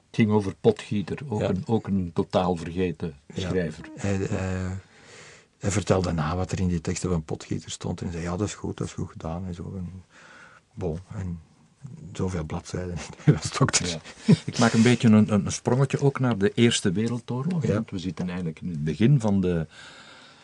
Het 0.08 0.15
ging 0.15 0.31
over 0.31 0.55
Potgieter, 0.62 1.19
ook, 1.29 1.41
ja. 1.41 1.49
een, 1.49 1.63
ook 1.65 1.88
een 1.88 2.12
totaal 2.13 2.55
vergeten 2.55 3.15
schrijver. 3.36 3.86
Ja. 3.95 4.01
Hij, 4.01 4.15
hij, 4.15 4.77
hij, 5.60 5.72
vertelde 5.72 6.12
na 6.12 6.36
wat 6.36 6.52
er 6.52 6.60
in 6.60 6.68
die 6.68 6.82
teksten 6.82 7.10
van 7.10 7.24
Potgieter 7.24 7.72
stond 7.72 8.02
en 8.02 8.12
zei, 8.12 8.24
ja, 8.24 8.38
dat 8.38 8.48
is 8.48 8.54
goed, 8.54 8.78
dat 8.78 8.88
is 8.88 8.94
goed 8.94 9.12
gedaan 9.12 9.46
en 9.46 9.54
zo. 9.54 9.74
En, 9.76 10.04
bon, 10.74 11.00
en 11.15 11.39
zoveel 12.13 12.44
bladzijden. 12.44 12.98
dokter. 13.60 13.88
Ja. 13.88 14.00
Ik 14.46 14.60
maak 14.60 14.74
een 14.74 14.82
beetje 14.82 15.08
een, 15.08 15.34
een, 15.34 15.52
sprongetje 15.52 16.02
ook 16.02 16.20
naar 16.20 16.38
de 16.38 16.52
Eerste 16.54 16.91
Wereldoorlog. 16.91 17.65
Ja. 17.65 17.74
Want 17.74 17.91
we 17.91 18.00
zitten 18.00 18.28
eigenlijk 18.28 18.62
in 18.62 18.70
het 18.70 18.84
begin 18.84 19.20
van 19.20 19.41
de, 19.41 19.68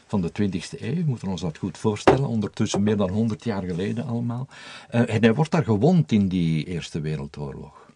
van 0.08 0.22
de 0.22 0.30
20e 0.30 0.80
eeuw. 0.80 0.96
We 0.96 1.04
moeten 1.06 1.28
ons 1.28 1.42
dat 1.42 1.58
goed 1.58 1.78
voorstellen. 1.78 2.28
Ondertussen 2.28 2.84
meer 2.84 2.98
dan 2.98 3.10
100 3.10 3.44
jaar 3.44 3.64
geleden 3.64 4.06
allemaal. 4.06 4.48
Uh, 4.94 5.14
en 5.14 5.22
hij 5.22 5.34
wordt 5.34 5.52
daar 5.52 5.64
gewond 5.64 6.12
in 6.12 6.28
die 6.28 6.66
Eerste 6.66 7.02
Wereldoorlog. 7.02 7.90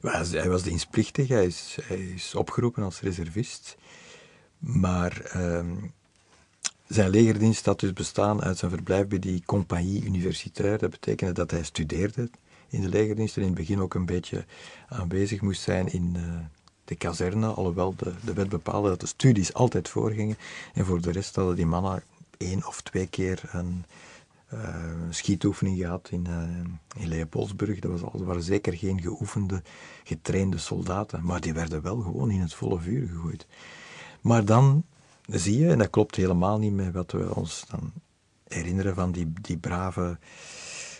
Hij 0.00 0.48
was 0.48 0.62
dienstplichtig, 0.62 1.28
hij 1.28 1.46
is, 1.46 1.78
hij 1.82 1.98
is 1.98 2.34
opgeroepen 2.34 2.82
als 2.82 3.00
reservist. 3.00 3.76
Maar 4.58 5.32
uh, 5.36 5.60
zijn 6.94 7.10
legerdienst 7.10 7.66
had 7.66 7.80
dus 7.80 7.92
bestaan 7.92 8.42
uit 8.42 8.58
zijn 8.58 8.70
verblijf 8.70 9.06
bij 9.06 9.18
die 9.18 9.42
compagnie 9.46 10.04
universitaire. 10.04 10.78
Dat 10.78 10.90
betekende 10.90 11.32
dat 11.32 11.50
hij 11.50 11.62
studeerde 11.62 12.30
in 12.68 12.80
de 12.80 12.88
legerdienst 12.88 13.36
en 13.36 13.42
in 13.42 13.48
het 13.48 13.56
begin 13.56 13.80
ook 13.80 13.94
een 13.94 14.06
beetje 14.06 14.44
aanwezig 14.88 15.40
moest 15.40 15.62
zijn 15.62 15.92
in 15.92 16.14
uh, 16.16 16.22
de 16.84 16.94
kazerne, 16.94 17.46
alhoewel 17.46 17.94
de, 17.96 18.12
de 18.24 18.32
wet 18.32 18.48
bepaalde 18.48 18.88
dat 18.88 19.00
de 19.00 19.06
studies 19.06 19.54
altijd 19.54 19.88
voorgingen. 19.88 20.36
En 20.74 20.84
voor 20.84 21.00
de 21.00 21.10
rest 21.10 21.36
hadden 21.36 21.56
die 21.56 21.66
mannen 21.66 22.02
één 22.36 22.66
of 22.66 22.80
twee 22.80 23.06
keer 23.06 23.42
een 23.52 23.84
uh, 24.54 24.84
schietoefening 25.10 25.78
gehad 25.78 26.08
in, 26.10 26.26
uh, 26.28 27.02
in 27.02 27.08
Leopoldsburg. 27.08 27.78
Dat, 27.78 27.90
was, 27.90 28.12
dat 28.12 28.22
waren 28.22 28.42
zeker 28.42 28.72
geen 28.76 29.00
geoefende, 29.00 29.62
getrainde 30.04 30.58
soldaten, 30.58 31.24
maar 31.24 31.40
die 31.40 31.52
werden 31.52 31.82
wel 31.82 32.00
gewoon 32.00 32.30
in 32.30 32.40
het 32.40 32.54
volle 32.54 32.80
vuur 32.80 33.08
gegooid. 33.08 33.46
Maar 34.20 34.44
dan 34.44 34.84
zie 35.38 35.58
je, 35.58 35.68
en 35.68 35.78
dat 35.78 35.90
klopt 35.90 36.16
helemaal 36.16 36.58
niet 36.58 36.72
met 36.72 36.92
wat 36.92 37.12
we 37.12 37.34
ons 37.34 37.64
dan 37.70 37.92
herinneren 38.48 38.94
van 38.94 39.12
die, 39.12 39.32
die 39.40 39.58
brave 39.58 40.18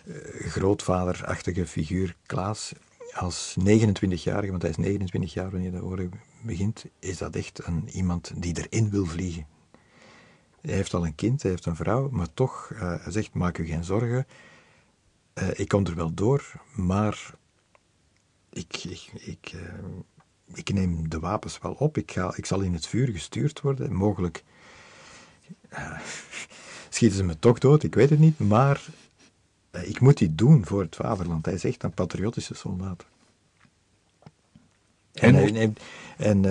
uh, 0.04 0.16
grootvaderachtige 0.40 1.66
figuur 1.66 2.16
Klaas. 2.26 2.72
Als 3.12 3.56
29-jarige, 3.60 4.50
want 4.50 4.62
hij 4.62 4.70
is 4.70 4.76
29 4.76 5.32
jaar 5.32 5.50
wanneer 5.50 5.72
de 5.72 5.84
oorlog 5.84 6.08
begint, 6.42 6.84
is 6.98 7.18
dat 7.18 7.36
echt 7.36 7.66
een, 7.66 7.88
iemand 7.88 8.32
die 8.36 8.58
erin 8.58 8.90
wil 8.90 9.04
vliegen. 9.04 9.46
Hij 10.60 10.74
heeft 10.74 10.94
al 10.94 11.06
een 11.06 11.14
kind, 11.14 11.42
hij 11.42 11.50
heeft 11.50 11.66
een 11.66 11.76
vrouw, 11.76 12.08
maar 12.10 12.34
toch, 12.34 12.70
uh, 12.72 12.80
hij 12.80 13.12
zegt, 13.12 13.34
maak 13.34 13.58
u 13.58 13.64
geen 13.64 13.84
zorgen. 13.84 14.26
Uh, 15.34 15.48
ik 15.52 15.68
kom 15.68 15.86
er 15.86 15.94
wel 15.94 16.14
door, 16.14 16.52
maar 16.74 17.34
ik, 18.50 18.84
ik, 19.14 19.54
ik, 20.54 20.72
neem 20.72 21.08
de 21.08 21.18
wapens 21.18 21.58
wel 21.58 21.72
op. 21.72 21.96
Ik, 21.96 22.12
ga, 22.12 22.32
ik 22.36 22.46
zal 22.46 22.60
in 22.60 22.72
het 22.72 22.86
vuur 22.86 23.08
gestuurd 23.08 23.60
worden. 23.60 23.92
Mogelijk 23.94 24.44
schieten 26.88 27.16
ze 27.18 27.24
me 27.24 27.38
toch 27.38 27.58
dood, 27.58 27.82
ik 27.82 27.94
weet 27.94 28.10
het 28.10 28.18
niet. 28.18 28.38
Maar 28.38 28.86
ik 29.70 30.00
moet 30.00 30.18
dit 30.18 30.38
doen 30.38 30.66
voor 30.66 30.80
het 30.80 30.96
vaderland. 30.96 31.44
Hij 31.44 31.54
is 31.54 31.64
echt 31.64 31.82
een 31.82 31.94
patriotische 31.94 32.54
soldaat. 32.54 33.04
En, 35.12 35.34
en, 35.34 35.56
en, 35.56 35.76
en 36.16 36.42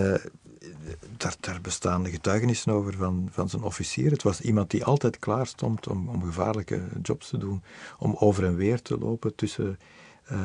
daar, 1.18 1.36
daar, 1.40 1.62
bestaan 1.62 2.08
getuigenissen 2.08 2.74
over 2.74 2.94
van, 2.94 3.30
van 3.32 3.50
zijn 3.50 3.64
officier. 3.64 4.12
Het 4.12 4.24
was 4.24 4.42
iemand 4.42 4.72
die 4.72 4.86
altijd 4.86 5.20
klaar 5.20 5.48
stond 5.48 5.88
om, 5.88 6.10
om 6.10 6.24
gevaarlijke 6.24 6.82
jobs 7.02 7.30
te 7.30 7.38
doen, 7.38 7.64
om 7.98 8.16
over 8.20 8.46
en 8.46 8.56
weer 8.56 8.82
te 8.82 8.98
lopen 8.98 9.36
tussen 9.36 9.80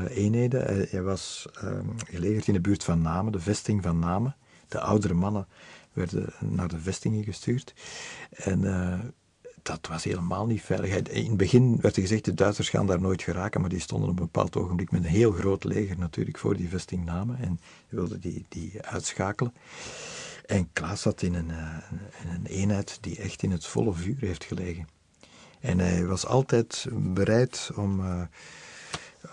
eenheden. 0.08 0.62
Hij, 0.62 0.86
hij 0.90 1.02
was 1.02 1.46
uh, 1.64 1.70
gelegerd 2.10 2.46
in 2.46 2.54
de 2.54 2.60
buurt 2.60 2.84
van 2.84 3.02
Namen, 3.02 3.32
de 3.32 3.40
vesting 3.40 3.82
van 3.82 3.98
Namen. 3.98 4.36
De 4.68 4.80
oudere 4.80 5.14
mannen 5.14 5.46
werden 5.92 6.32
naar 6.40 6.68
de 6.68 6.78
vestingen 6.78 7.24
gestuurd. 7.24 7.74
En 8.30 8.62
uh, 8.62 8.98
dat 9.62 9.86
was 9.88 10.04
helemaal 10.04 10.46
niet 10.46 10.62
veilig. 10.62 10.96
In 10.96 11.28
het 11.28 11.36
begin 11.36 11.78
werd 11.80 11.96
er 11.96 12.02
gezegd, 12.02 12.24
de 12.24 12.34
Duitsers 12.34 12.68
gaan 12.68 12.86
daar 12.86 13.00
nooit 13.00 13.22
geraken, 13.22 13.60
maar 13.60 13.70
die 13.70 13.80
stonden 13.80 14.08
op 14.08 14.18
een 14.18 14.24
bepaald 14.24 14.56
ogenblik 14.56 14.90
met 14.90 15.04
een 15.04 15.10
heel 15.10 15.32
groot 15.32 15.64
leger 15.64 15.98
natuurlijk 15.98 16.38
voor 16.38 16.56
die 16.56 16.68
vesting 16.68 17.04
Namen 17.04 17.38
en 17.38 17.60
wilden 17.88 18.20
die, 18.20 18.44
die 18.48 18.82
uitschakelen. 18.82 19.52
En 20.46 20.68
Klaas 20.72 21.00
zat 21.00 21.22
in 21.22 21.34
een, 21.34 21.50
in 22.22 22.28
een 22.34 22.46
eenheid 22.46 22.98
die 23.00 23.18
echt 23.18 23.42
in 23.42 23.50
het 23.50 23.66
volle 23.66 23.92
vuur 23.92 24.16
heeft 24.20 24.44
gelegen. 24.44 24.88
En 25.60 25.78
hij 25.78 26.06
was 26.06 26.26
altijd 26.26 26.86
bereid 26.90 27.70
om, 27.74 28.00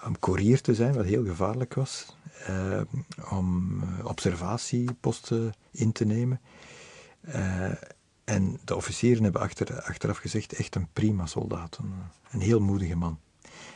om 0.05 0.19
koerier 0.19 0.61
te 0.61 0.75
zijn, 0.75 0.93
wat 0.93 1.05
heel 1.05 1.25
gevaarlijk 1.25 1.73
was. 1.73 2.15
Uh, 2.49 2.81
om 3.29 3.81
observatieposten 4.03 5.53
in 5.71 5.91
te 5.91 6.05
nemen. 6.05 6.41
Uh, 7.27 7.71
en 8.23 8.59
de 8.65 8.75
officieren 8.75 9.23
hebben 9.23 9.41
achter, 9.41 9.81
achteraf 9.81 10.17
gezegd 10.17 10.53
echt 10.53 10.75
een 10.75 10.87
prima 10.93 11.25
soldaat. 11.25 11.77
Een, 11.77 11.93
een 12.31 12.41
heel 12.41 12.59
moedige 12.59 12.95
man. 12.95 13.19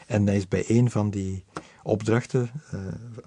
En 0.07 0.27
hij 0.27 0.35
is 0.35 0.47
bij 0.47 0.63
een 0.67 0.91
van 0.91 1.09
die 1.09 1.43
opdrachten 1.83 2.49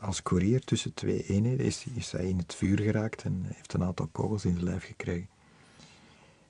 als 0.01 0.23
courier 0.23 0.65
tussen 0.65 0.95
twee 0.95 1.27
eenheden, 1.27 1.67
is 1.67 2.13
hij 2.13 2.29
in 2.29 2.39
het 2.39 2.55
vuur 2.55 2.79
geraakt 2.81 3.23
en 3.23 3.43
heeft 3.47 3.73
een 3.73 3.85
aantal 3.85 4.09
kogels 4.13 4.45
in 4.45 4.53
zijn 4.53 4.65
lijf 4.65 4.85
gekregen. 4.85 5.29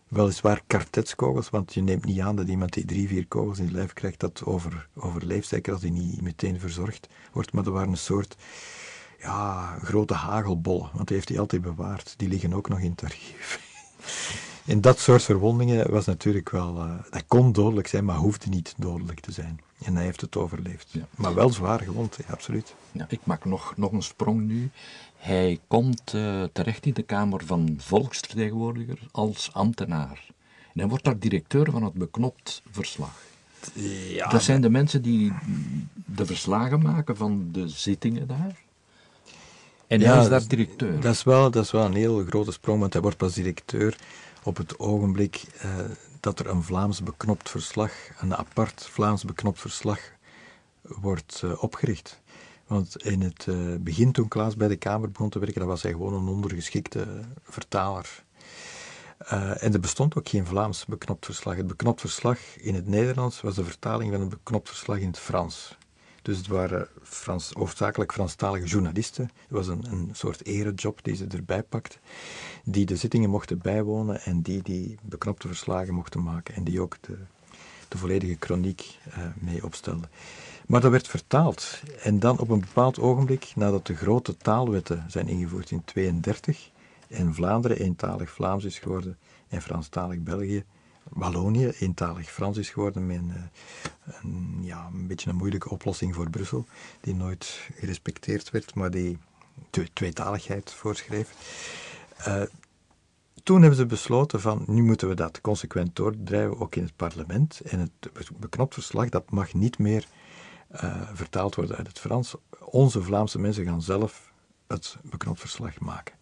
Weliswaar 0.08 0.62
kartetskogels, 0.66 1.50
want 1.50 1.74
je 1.74 1.82
neemt 1.82 2.04
niet 2.04 2.20
aan 2.20 2.36
dat 2.36 2.48
iemand 2.48 2.72
die 2.72 2.84
drie, 2.84 3.08
vier 3.08 3.26
kogels 3.26 3.58
in 3.58 3.64
het 3.64 3.74
lijf 3.74 3.92
krijgt, 3.92 4.20
dat 4.20 4.44
over, 4.44 4.88
overleeft, 4.94 5.48
zeker 5.48 5.72
als 5.72 5.82
hij 5.82 5.90
niet 5.90 6.20
meteen 6.20 6.60
verzorgd 6.60 7.08
wordt. 7.32 7.52
Maar 7.52 7.64
er 7.64 7.72
waren 7.72 7.90
een 7.90 7.96
soort 7.96 8.36
ja, 9.20 9.78
grote 9.82 10.14
hagelbollen, 10.14 10.90
want 10.92 11.08
die 11.08 11.16
heeft 11.16 11.28
hij 11.28 11.38
altijd 11.38 11.62
bewaard. 11.62 12.14
Die 12.16 12.28
liggen 12.28 12.52
ook 12.52 12.68
nog 12.68 12.80
in 12.80 12.90
het 12.90 13.02
archief. 13.04 13.60
In 14.68 14.80
dat 14.80 14.98
soort 14.98 15.22
verwondingen 15.22 15.90
was 15.90 16.06
natuurlijk 16.06 16.50
wel, 16.50 16.76
uh, 16.76 16.92
dat 17.10 17.24
kon 17.26 17.52
dodelijk 17.52 17.86
zijn, 17.86 18.04
maar 18.04 18.16
hoefde 18.16 18.48
niet 18.48 18.74
dodelijk 18.76 19.20
te 19.20 19.32
zijn. 19.32 19.60
En 19.84 19.94
hij 19.94 20.04
heeft 20.04 20.20
het 20.20 20.36
overleefd. 20.36 20.88
Ja. 20.90 21.06
Maar 21.16 21.34
wel 21.34 21.50
zwaar 21.50 21.80
gewond, 21.80 22.16
ja, 22.26 22.32
absoluut. 22.32 22.74
Ja, 22.92 23.06
ik 23.08 23.20
maak 23.24 23.44
nog, 23.44 23.76
nog 23.76 23.92
een 23.92 24.02
sprong 24.02 24.40
nu. 24.40 24.70
Hij 25.18 25.60
komt 25.66 26.12
uh, 26.14 26.42
terecht 26.52 26.86
in 26.86 26.92
de 26.92 27.02
Kamer 27.02 27.46
van 27.46 27.74
Volksvertegenwoordiger 27.78 28.98
als 29.10 29.50
ambtenaar. 29.52 30.26
En 30.72 30.80
hij 30.80 30.88
wordt 30.88 31.04
daar 31.04 31.18
directeur 31.18 31.70
van 31.70 31.82
het 31.82 31.92
beknopt 31.92 32.62
verslag. 32.70 33.22
Ja, 34.08 34.28
dat 34.28 34.42
zijn 34.42 34.60
de 34.60 34.70
mensen 34.70 35.02
die 35.02 35.32
de 35.94 36.26
verslagen 36.26 36.82
maken 36.82 37.16
van 37.16 37.48
de 37.52 37.68
zittingen 37.68 38.26
daar. 38.26 38.56
En 39.86 40.00
hij 40.00 40.22
is 40.22 40.28
daar 40.28 40.46
directeur. 40.48 41.00
Dat 41.00 41.14
is, 41.14 41.22
wel, 41.22 41.50
dat 41.50 41.64
is 41.64 41.70
wel 41.70 41.84
een 41.84 41.94
heel 41.94 42.24
grote 42.24 42.52
sprong, 42.52 42.80
want 42.80 42.92
hij 42.92 43.02
wordt 43.02 43.16
pas 43.16 43.34
directeur 43.34 43.96
op 44.42 44.56
het 44.56 44.78
ogenblik 44.78 45.44
eh, 45.58 45.70
dat 46.20 46.38
er 46.38 46.48
een 46.48 46.62
Vlaams 46.62 47.02
beknopt 47.02 47.50
verslag, 47.50 47.92
een 48.18 48.36
apart 48.36 48.88
Vlaams 48.90 49.24
beknopt 49.24 49.60
verslag, 49.60 50.00
wordt 50.82 51.42
uh, 51.44 51.62
opgericht. 51.62 52.20
Want 52.68 53.04
in 53.04 53.20
het 53.20 53.46
uh, 53.48 53.74
begin, 53.80 54.12
toen 54.12 54.28
Klaas 54.28 54.56
bij 54.56 54.68
de 54.68 54.76
Kamer 54.76 55.10
begon 55.10 55.28
te 55.28 55.38
werken, 55.38 55.58
dan 55.58 55.68
was 55.68 55.82
hij 55.82 55.90
gewoon 55.90 56.14
een 56.14 56.28
ondergeschikte 56.28 57.06
vertaler. 57.42 58.24
Uh, 59.32 59.62
en 59.62 59.72
er 59.72 59.80
bestond 59.80 60.16
ook 60.16 60.28
geen 60.28 60.46
Vlaams 60.46 60.84
beknopt 60.84 61.24
verslag. 61.24 61.56
Het 61.56 61.66
beknopt 61.66 62.00
verslag 62.00 62.38
in 62.56 62.74
het 62.74 62.86
Nederlands 62.86 63.40
was 63.40 63.54
de 63.54 63.64
vertaling 63.64 64.10
van 64.12 64.20
het 64.20 64.28
beknopt 64.28 64.68
verslag 64.68 64.98
in 64.98 65.06
het 65.06 65.18
Frans. 65.18 65.76
Dus 66.22 66.36
het 66.36 66.46
waren 66.46 66.88
Frans, 67.02 67.50
hoofdzakelijk 67.52 68.12
Franstalige 68.12 68.66
journalisten. 68.66 69.24
Het 69.24 69.50
was 69.50 69.66
een, 69.66 69.84
een 69.90 70.10
soort 70.12 70.46
erejob 70.46 70.98
die 71.02 71.16
ze 71.16 71.26
erbij 71.26 71.62
pakten, 71.62 72.00
die 72.64 72.86
de 72.86 72.96
zittingen 72.96 73.30
mochten 73.30 73.58
bijwonen 73.58 74.20
en 74.20 74.40
die 74.40 74.62
die 74.62 74.96
beknopte 75.02 75.46
verslagen 75.46 75.94
mochten 75.94 76.22
maken 76.22 76.54
en 76.54 76.64
die 76.64 76.80
ook 76.80 76.96
de, 77.00 77.16
de 77.88 77.98
volledige 77.98 78.36
chroniek 78.40 78.98
mee 79.34 79.64
opstelden. 79.64 80.10
Maar 80.68 80.80
dat 80.80 80.90
werd 80.90 81.08
vertaald. 81.08 81.82
En 82.02 82.18
dan 82.18 82.38
op 82.38 82.48
een 82.48 82.60
bepaald 82.60 82.98
ogenblik, 82.98 83.52
nadat 83.54 83.86
de 83.86 83.96
grote 83.96 84.36
taalwetten 84.36 85.04
zijn 85.08 85.28
ingevoerd 85.28 85.70
in 85.70 85.82
1932 85.84 86.70
en 87.08 87.34
Vlaanderen 87.34 87.78
eentalig 87.78 88.30
Vlaams 88.30 88.64
is 88.64 88.78
geworden 88.78 89.18
en 89.48 89.62
Franstalig 89.62 90.22
België, 90.22 90.64
Wallonië 91.08 91.68
eentalig 91.68 92.30
Frans 92.30 92.56
is 92.56 92.70
geworden 92.70 93.06
met 93.06 93.16
een, 93.16 93.30
eh, 93.30 94.14
een, 94.22 94.58
ja, 94.62 94.90
een 94.92 95.06
beetje 95.06 95.30
een 95.30 95.36
moeilijke 95.36 95.70
oplossing 95.70 96.14
voor 96.14 96.30
Brussel, 96.30 96.66
die 97.00 97.14
nooit 97.14 97.68
gerespecteerd 97.74 98.50
werd, 98.50 98.74
maar 98.74 98.90
die 98.90 99.18
tweetaligheid 99.92 100.72
voorschreef. 100.72 101.32
Uh, 102.28 102.42
toen 103.42 103.60
hebben 103.60 103.78
ze 103.78 103.86
besloten 103.86 104.40
van, 104.40 104.64
nu 104.66 104.82
moeten 104.82 105.08
we 105.08 105.14
dat 105.14 105.40
consequent 105.40 105.96
doordrijven, 105.96 106.60
ook 106.60 106.74
in 106.74 106.82
het 106.82 106.96
parlement. 106.96 107.60
En 107.60 107.78
het 107.80 108.30
beknopt 108.38 108.74
verslag, 108.74 109.08
dat 109.08 109.30
mag 109.30 109.54
niet 109.54 109.78
meer 109.78 110.06
uh, 110.72 111.08
vertaald 111.12 111.54
worden 111.54 111.76
uit 111.76 111.86
het 111.86 111.98
Frans. 111.98 112.34
Onze 112.64 113.02
Vlaamse 113.02 113.38
mensen 113.38 113.64
gaan 113.64 113.82
zelf 113.82 114.32
het 114.66 114.96
beknopt 115.02 115.40
verslag 115.40 115.80
maken. 115.80 116.14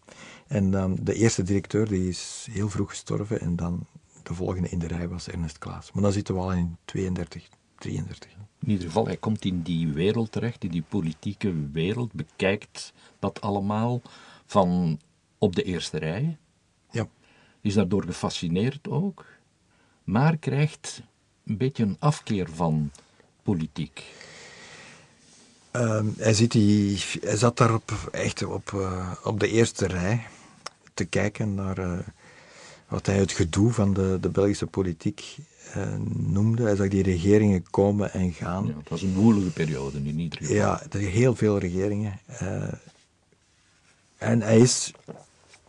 En 0.47 0.95
de 1.03 1.13
eerste 1.13 1.43
directeur, 1.43 1.87
die 1.87 2.07
is 2.07 2.47
heel 2.51 2.69
vroeg 2.69 2.89
gestorven 2.89 3.39
en 3.39 3.55
dan 3.55 3.85
de 4.23 4.33
volgende 4.33 4.69
in 4.69 4.79
de 4.79 4.87
rij 4.87 5.07
was 5.07 5.27
Ernest 5.27 5.57
Klaas. 5.57 5.91
Maar 5.91 6.03
dan 6.03 6.11
zitten 6.11 6.35
we 6.35 6.41
al 6.41 6.53
in 6.53 6.77
32, 6.85 7.47
33. 7.77 8.31
In 8.59 8.69
ieder 8.69 8.85
geval, 8.85 9.05
hij 9.05 9.17
komt 9.17 9.45
in 9.45 9.61
die 9.61 9.87
wereld 9.87 10.31
terecht, 10.31 10.63
in 10.63 10.71
die 10.71 10.83
politieke 10.89 11.69
wereld, 11.71 12.13
bekijkt 12.13 12.93
dat 13.19 13.41
allemaal 13.41 14.01
van 14.45 14.99
op 15.37 15.55
de 15.55 15.63
eerste 15.63 15.97
rij. 15.97 16.37
Ja. 16.91 17.07
Is 17.61 17.73
daardoor 17.73 18.03
gefascineerd 18.03 18.89
ook, 18.89 19.25
maar 20.03 20.37
krijgt 20.37 21.01
een 21.45 21.57
beetje 21.57 21.83
een 21.83 21.95
afkeer 21.99 22.49
van 22.49 22.91
politiek. 23.43 24.05
Uh, 25.75 25.99
hij, 26.17 26.33
zit 26.33 26.51
die, 26.51 27.03
hij 27.21 27.37
zat 27.37 27.57
daar 27.57 27.73
op, 27.73 28.09
echt 28.11 28.43
op, 28.43 28.71
uh, 28.75 29.11
op 29.23 29.39
de 29.39 29.49
eerste 29.49 29.87
rij 29.87 30.27
te 30.93 31.05
kijken 31.05 31.55
naar 31.55 31.79
uh, 31.79 31.99
wat 32.87 33.05
hij 33.05 33.17
het 33.17 33.31
gedoe 33.31 33.71
van 33.71 33.93
de, 33.93 34.17
de 34.21 34.29
Belgische 34.29 34.65
politiek 34.65 35.37
uh, 35.77 35.93
noemde. 36.13 36.63
Hij 36.63 36.75
zag 36.75 36.87
die 36.87 37.03
regeringen 37.03 37.69
komen 37.69 38.13
en 38.13 38.33
gaan. 38.33 38.65
Ja, 38.65 38.73
het 38.77 38.89
was 38.89 39.01
een 39.01 39.13
moeilijke 39.13 39.51
periode 39.51 40.01
ieder 40.01 40.37
geval. 40.37 40.55
Ja, 40.55 40.81
er 40.91 40.99
heel 40.99 41.35
veel 41.35 41.57
regeringen. 41.57 42.19
en 44.17 44.41
hij 44.41 44.59
is 44.59 44.91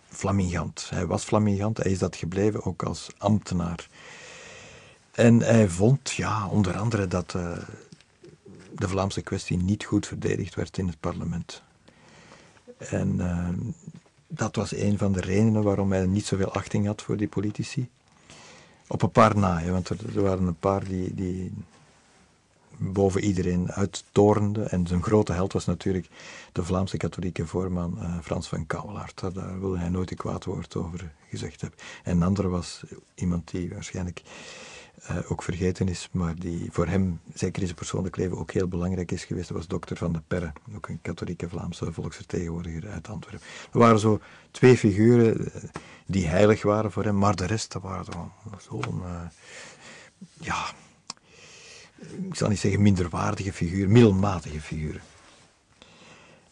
flamingant. 0.08 0.86
Hij 0.90 1.06
was 1.06 1.24
flamingant, 1.24 1.76
hij 1.76 1.90
is 1.90 1.98
dat 1.98 2.16
gebleven 2.16 2.64
ook 2.64 2.82
als 2.82 3.08
ambtenaar. 3.18 3.88
En 5.10 5.40
hij 5.40 5.68
vond, 5.68 6.10
ja, 6.10 6.48
onder 6.48 6.76
andere 6.76 7.06
dat 7.06 7.34
de 8.78 8.88
Vlaamse 8.88 9.22
kwestie 9.22 9.56
niet 9.56 9.84
goed 9.84 10.06
verdedigd 10.06 10.54
werd 10.54 10.78
in 10.78 10.86
het 10.86 11.00
parlement. 11.00 11.62
En 12.78 13.14
uh, 13.16 13.48
dat 14.26 14.56
was 14.56 14.74
een 14.74 14.98
van 14.98 15.12
de 15.12 15.20
redenen 15.20 15.62
waarom 15.62 15.92
hij 15.92 16.06
niet 16.06 16.26
zoveel 16.26 16.52
achting 16.52 16.86
had 16.86 17.02
voor 17.02 17.16
die 17.16 17.28
politici. 17.28 17.88
Op 18.86 19.02
een 19.02 19.10
paar 19.10 19.38
na, 19.38 19.70
want 19.70 19.88
er, 19.88 20.16
er, 20.16 20.22
waren 20.22 20.46
een 20.46 20.58
paar 20.58 20.84
die, 20.84 21.14
die 21.14 21.52
boven 22.76 23.24
iedereen 23.24 23.72
uittorenden. 23.72 24.70
En 24.70 24.86
zijn 24.86 25.02
grote 25.02 25.32
held 25.32 25.52
was 25.52 25.64
natuurlijk 25.64 26.08
de 26.52 26.64
Vlaamse 26.64 26.96
katholieke 26.96 27.46
voorman 27.46 27.98
uh, 27.98 28.18
Frans 28.22 28.48
van 28.48 28.66
Kouwelaert. 28.66 29.20
Daar, 29.20 29.32
daar 29.32 29.60
wilde 29.60 29.78
hij 29.78 29.88
nooit 29.88 30.10
een 30.10 30.16
kwaad 30.16 30.44
woord 30.44 30.76
over 30.76 31.12
gezegd 31.28 31.60
hebben. 31.60 31.78
En 32.02 32.16
een 32.16 32.22
andere 32.22 32.48
was 32.48 32.82
iemand 33.14 33.50
die 33.50 33.68
waarschijnlijk 33.68 34.22
uh, 35.10 35.30
ook 35.30 35.42
vergeten 35.42 35.88
is, 35.88 36.08
maar 36.12 36.34
die 36.34 36.68
voor 36.72 36.86
hem, 36.86 37.20
zeker 37.34 37.60
in 37.60 37.66
zijn 37.66 37.78
persoonlijk 37.78 38.16
leven, 38.16 38.38
ook 38.38 38.52
heel 38.52 38.68
belangrijk 38.68 39.12
is 39.12 39.24
geweest. 39.24 39.48
Dat 39.48 39.56
was 39.56 39.66
dokter 39.66 39.96
Van 39.96 40.12
de 40.12 40.22
Perre, 40.26 40.52
ook 40.76 40.88
een 40.88 41.00
katholieke 41.02 41.48
Vlaamse 41.48 41.92
volksvertegenwoordiger 41.92 42.88
uit 42.88 43.08
Antwerpen. 43.08 43.46
Er 43.72 43.78
waren 43.78 43.98
zo 43.98 44.20
twee 44.50 44.76
figuren 44.76 45.52
eh, 45.52 45.62
die 46.06 46.26
heilig 46.26 46.62
waren 46.62 46.92
voor 46.92 47.04
hem, 47.04 47.18
maar 47.18 47.36
de 47.36 47.46
rest, 47.46 47.72
dat 47.72 47.82
waren 47.82 48.32
zo'n, 48.58 49.00
uh, 49.04 49.20
ja, 50.40 50.66
ik 52.28 52.34
zal 52.34 52.48
niet 52.48 52.58
zeggen 52.58 52.82
minderwaardige 52.82 53.52
figuren, 53.52 53.92
middelmatige 53.92 54.60
figuren. 54.60 55.00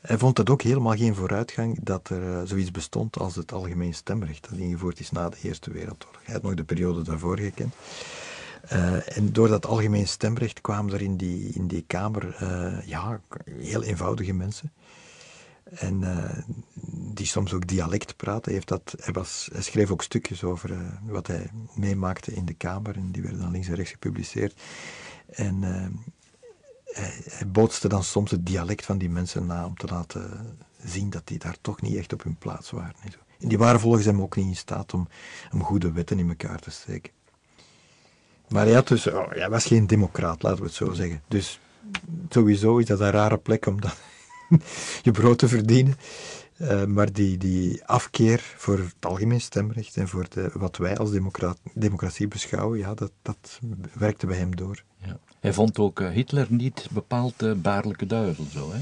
Hij 0.01 0.19
vond 0.19 0.39
het 0.39 0.51
ook 0.51 0.63
helemaal 0.63 0.97
geen 0.97 1.15
vooruitgang 1.15 1.79
dat 1.83 2.09
er 2.09 2.47
zoiets 2.47 2.71
bestond 2.71 3.19
als 3.19 3.37
het 3.37 3.53
algemeen 3.53 3.95
stemrecht, 3.95 4.51
dat 4.51 4.59
ingevoerd 4.59 5.01
is 5.01 5.11
na 5.11 5.29
de 5.29 5.37
Eerste 5.43 5.71
Wereldoorlog. 5.71 6.21
Hij 6.25 6.35
had 6.35 6.43
nog 6.43 6.55
de 6.55 6.65
periode 6.65 7.03
daarvoor 7.03 7.39
gekend. 7.39 7.75
Uh, 8.73 9.17
en 9.17 9.33
door 9.33 9.49
dat 9.49 9.67
algemeen 9.67 10.09
stemrecht 10.09 10.61
kwamen 10.61 10.93
er 10.95 11.03
in 11.03 11.17
die, 11.17 11.53
in 11.53 11.67
die 11.67 11.85
kamer 11.87 12.43
uh, 12.43 12.87
ja, 12.87 13.21
heel 13.51 13.83
eenvoudige 13.83 14.33
mensen. 14.33 14.73
En 15.65 16.01
uh, 16.03 16.39
die 17.15 17.27
soms 17.27 17.53
ook 17.53 17.67
dialect 17.67 18.17
praten. 18.17 18.45
Hij, 18.45 18.53
heeft 18.53 18.69
dat, 18.69 18.95
hij, 19.01 19.13
was, 19.13 19.49
hij 19.53 19.63
schreef 19.63 19.91
ook 19.91 20.03
stukjes 20.03 20.45
over 20.45 20.77
wat 21.07 21.27
hij 21.27 21.51
meemaakte 21.75 22.35
in 22.35 22.45
de 22.45 22.55
kamer. 22.55 22.97
En 22.97 23.13
die 23.13 23.23
werden 23.23 23.41
dan 23.41 23.51
links 23.51 23.69
en 23.69 23.75
rechts 23.75 23.91
gepubliceerd. 23.91 24.61
En 25.27 25.63
hij, 25.63 27.21
hij, 27.25 27.49
bootste 27.49 27.89
dan 27.89 28.05
soms 28.05 28.31
het 28.31 28.47
dialect 28.47 28.85
van 28.85 28.99
die 28.99 29.11
mensen 29.11 29.47
na 29.47 29.67
om 29.67 29.77
te 29.77 29.87
laten 29.87 30.57
zien 30.85 31.11
dat 31.11 31.27
die 31.27 31.39
daar 31.39 31.57
toch 31.61 31.81
niet 31.81 31.97
echt 31.97 32.13
op 32.13 32.23
hun 32.23 32.37
plaats 32.37 32.71
waren. 32.71 32.95
En 33.41 33.49
die 33.49 33.59
waren 33.59 33.81
volgens 33.81 34.05
hem 34.05 34.21
ook 34.21 34.37
niet 34.37 34.47
in 34.47 34.57
staat 34.57 34.95
om, 34.95 35.09
om 35.53 35.63
goede 35.63 35.93
wetten 35.93 36.19
in 36.19 36.29
elkaar 36.29 36.59
te 36.59 36.71
steken. 36.71 37.16
Maar 38.49 38.65
hij, 38.65 38.75
had 38.75 38.89
dus, 38.89 39.07
oh, 39.07 39.31
hij 39.31 39.51
was 39.51 39.65
geen 39.65 39.87
democraat, 39.87 40.43
laten 40.43 40.59
we 40.59 40.65
het 40.65 40.75
zo 40.75 40.93
zeggen. 40.93 41.23
Dus 41.29 41.61
sowieso 42.29 42.79
is 42.79 42.87
dat 42.87 43.01
een 43.01 43.11
rare 43.11 43.39
plek 43.39 43.67
om 43.67 43.79
je 45.03 45.11
brood 45.11 45.39
te 45.39 45.49
verdienen. 45.49 45.97
Uh, 46.61 46.85
maar 46.85 47.13
die, 47.13 47.37
die 47.39 47.85
afkeer 47.85 48.55
voor 48.57 48.79
het 48.79 48.95
algemeen 49.01 49.41
stemrecht 49.41 49.97
en 49.97 50.09
voor 50.09 50.27
de, 50.29 50.51
wat 50.55 50.77
wij 50.77 50.97
als 50.97 51.11
democratie 51.75 52.29
beschouwen, 52.29 52.79
ja, 52.79 52.95
dat, 52.95 53.13
dat 53.23 53.61
werkte 53.93 54.27
bij 54.27 54.37
hem 54.37 54.57
door. 54.57 54.83
Ja. 54.97 55.19
Hij 55.41 55.53
vond 55.53 55.79
ook 55.79 56.01
uh, 56.01 56.09
Hitler 56.09 56.47
niet 56.51 56.89
bepaald 56.91 57.35
de 57.37 57.55
baarlijke 57.55 58.07
duivel, 58.07 58.45
zo 58.53 58.73
hè? 58.73 58.79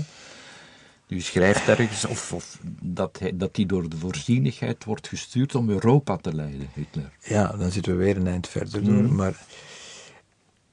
U 1.09 1.21
schrijft 1.21 1.69
ergens 1.69 2.05
of, 2.05 2.33
of, 2.33 2.59
dat, 2.83 3.19
hij, 3.19 3.37
dat 3.37 3.57
hij 3.57 3.67
door 3.67 3.89
de 3.89 3.97
voorzienigheid 3.97 4.85
wordt 4.85 5.09
gestuurd 5.09 5.55
om 5.55 5.71
Europa 5.71 6.17
te 6.17 6.35
leiden, 6.35 6.69
Hitler. 6.75 7.11
Ja, 7.19 7.47
dan 7.57 7.71
zitten 7.71 7.97
we 7.97 8.05
weer 8.05 8.17
een 8.17 8.27
eind 8.27 8.49
verder 8.49 8.85
door. 8.85 9.03
Mm. 9.03 9.15
Maar 9.15 9.47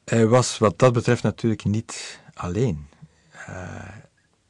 Hij 0.05 0.27
was 0.27 0.57
wat 0.57 0.79
dat 0.79 0.93
betreft 0.93 1.23
natuurlijk 1.23 1.63
niet 1.63 2.19
alleen. 2.33 2.87
Uh, 3.33 3.87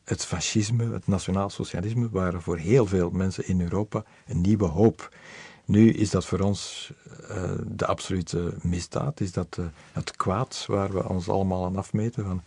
het 0.03 0.25
fascisme, 0.25 0.93
het 0.93 1.07
nationaal 1.07 1.49
socialisme 1.49 2.09
waren 2.09 2.41
voor 2.41 2.57
heel 2.57 2.85
veel 2.85 3.09
mensen 3.09 3.47
in 3.47 3.61
Europa 3.61 4.03
een 4.27 4.41
nieuwe 4.41 4.65
hoop. 4.65 5.15
Nu 5.65 5.93
is 5.93 6.09
dat 6.09 6.25
voor 6.25 6.39
ons 6.39 6.91
uh, 7.29 7.51
de 7.67 7.85
absolute 7.85 8.53
misdaad, 8.61 9.19
is 9.19 9.31
dat 9.31 9.57
uh, 9.59 9.65
het 9.91 10.15
kwaad 10.15 10.63
waar 10.67 10.91
we 10.93 11.09
ons 11.09 11.29
allemaal 11.29 11.65
aan 11.65 11.75
afmeten. 11.75 12.25
Van, 12.25 12.43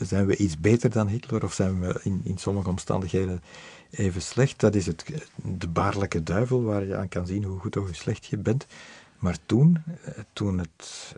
zijn 0.00 0.26
we 0.26 0.36
iets 0.36 0.58
beter 0.58 0.90
dan 0.90 1.08
Hitler 1.08 1.44
of 1.44 1.52
zijn 1.52 1.80
we 1.80 2.00
in, 2.02 2.20
in 2.24 2.38
sommige 2.38 2.68
omstandigheden 2.68 3.42
even 3.90 4.22
slecht? 4.22 4.60
Dat 4.60 4.74
is 4.74 4.86
het, 4.86 5.04
de 5.42 5.68
baarlijke 5.68 6.22
duivel 6.22 6.62
waar 6.62 6.84
je 6.84 6.96
aan 6.96 7.08
kan 7.08 7.26
zien 7.26 7.44
hoe 7.44 7.58
goed 7.58 7.76
of 7.76 7.84
hoe 7.84 7.94
slecht 7.94 8.26
je 8.26 8.36
bent. 8.36 8.66
Maar 9.18 9.38
toen, 9.46 9.82
uh, 9.86 10.14
toen 10.32 10.58
het 10.58 11.14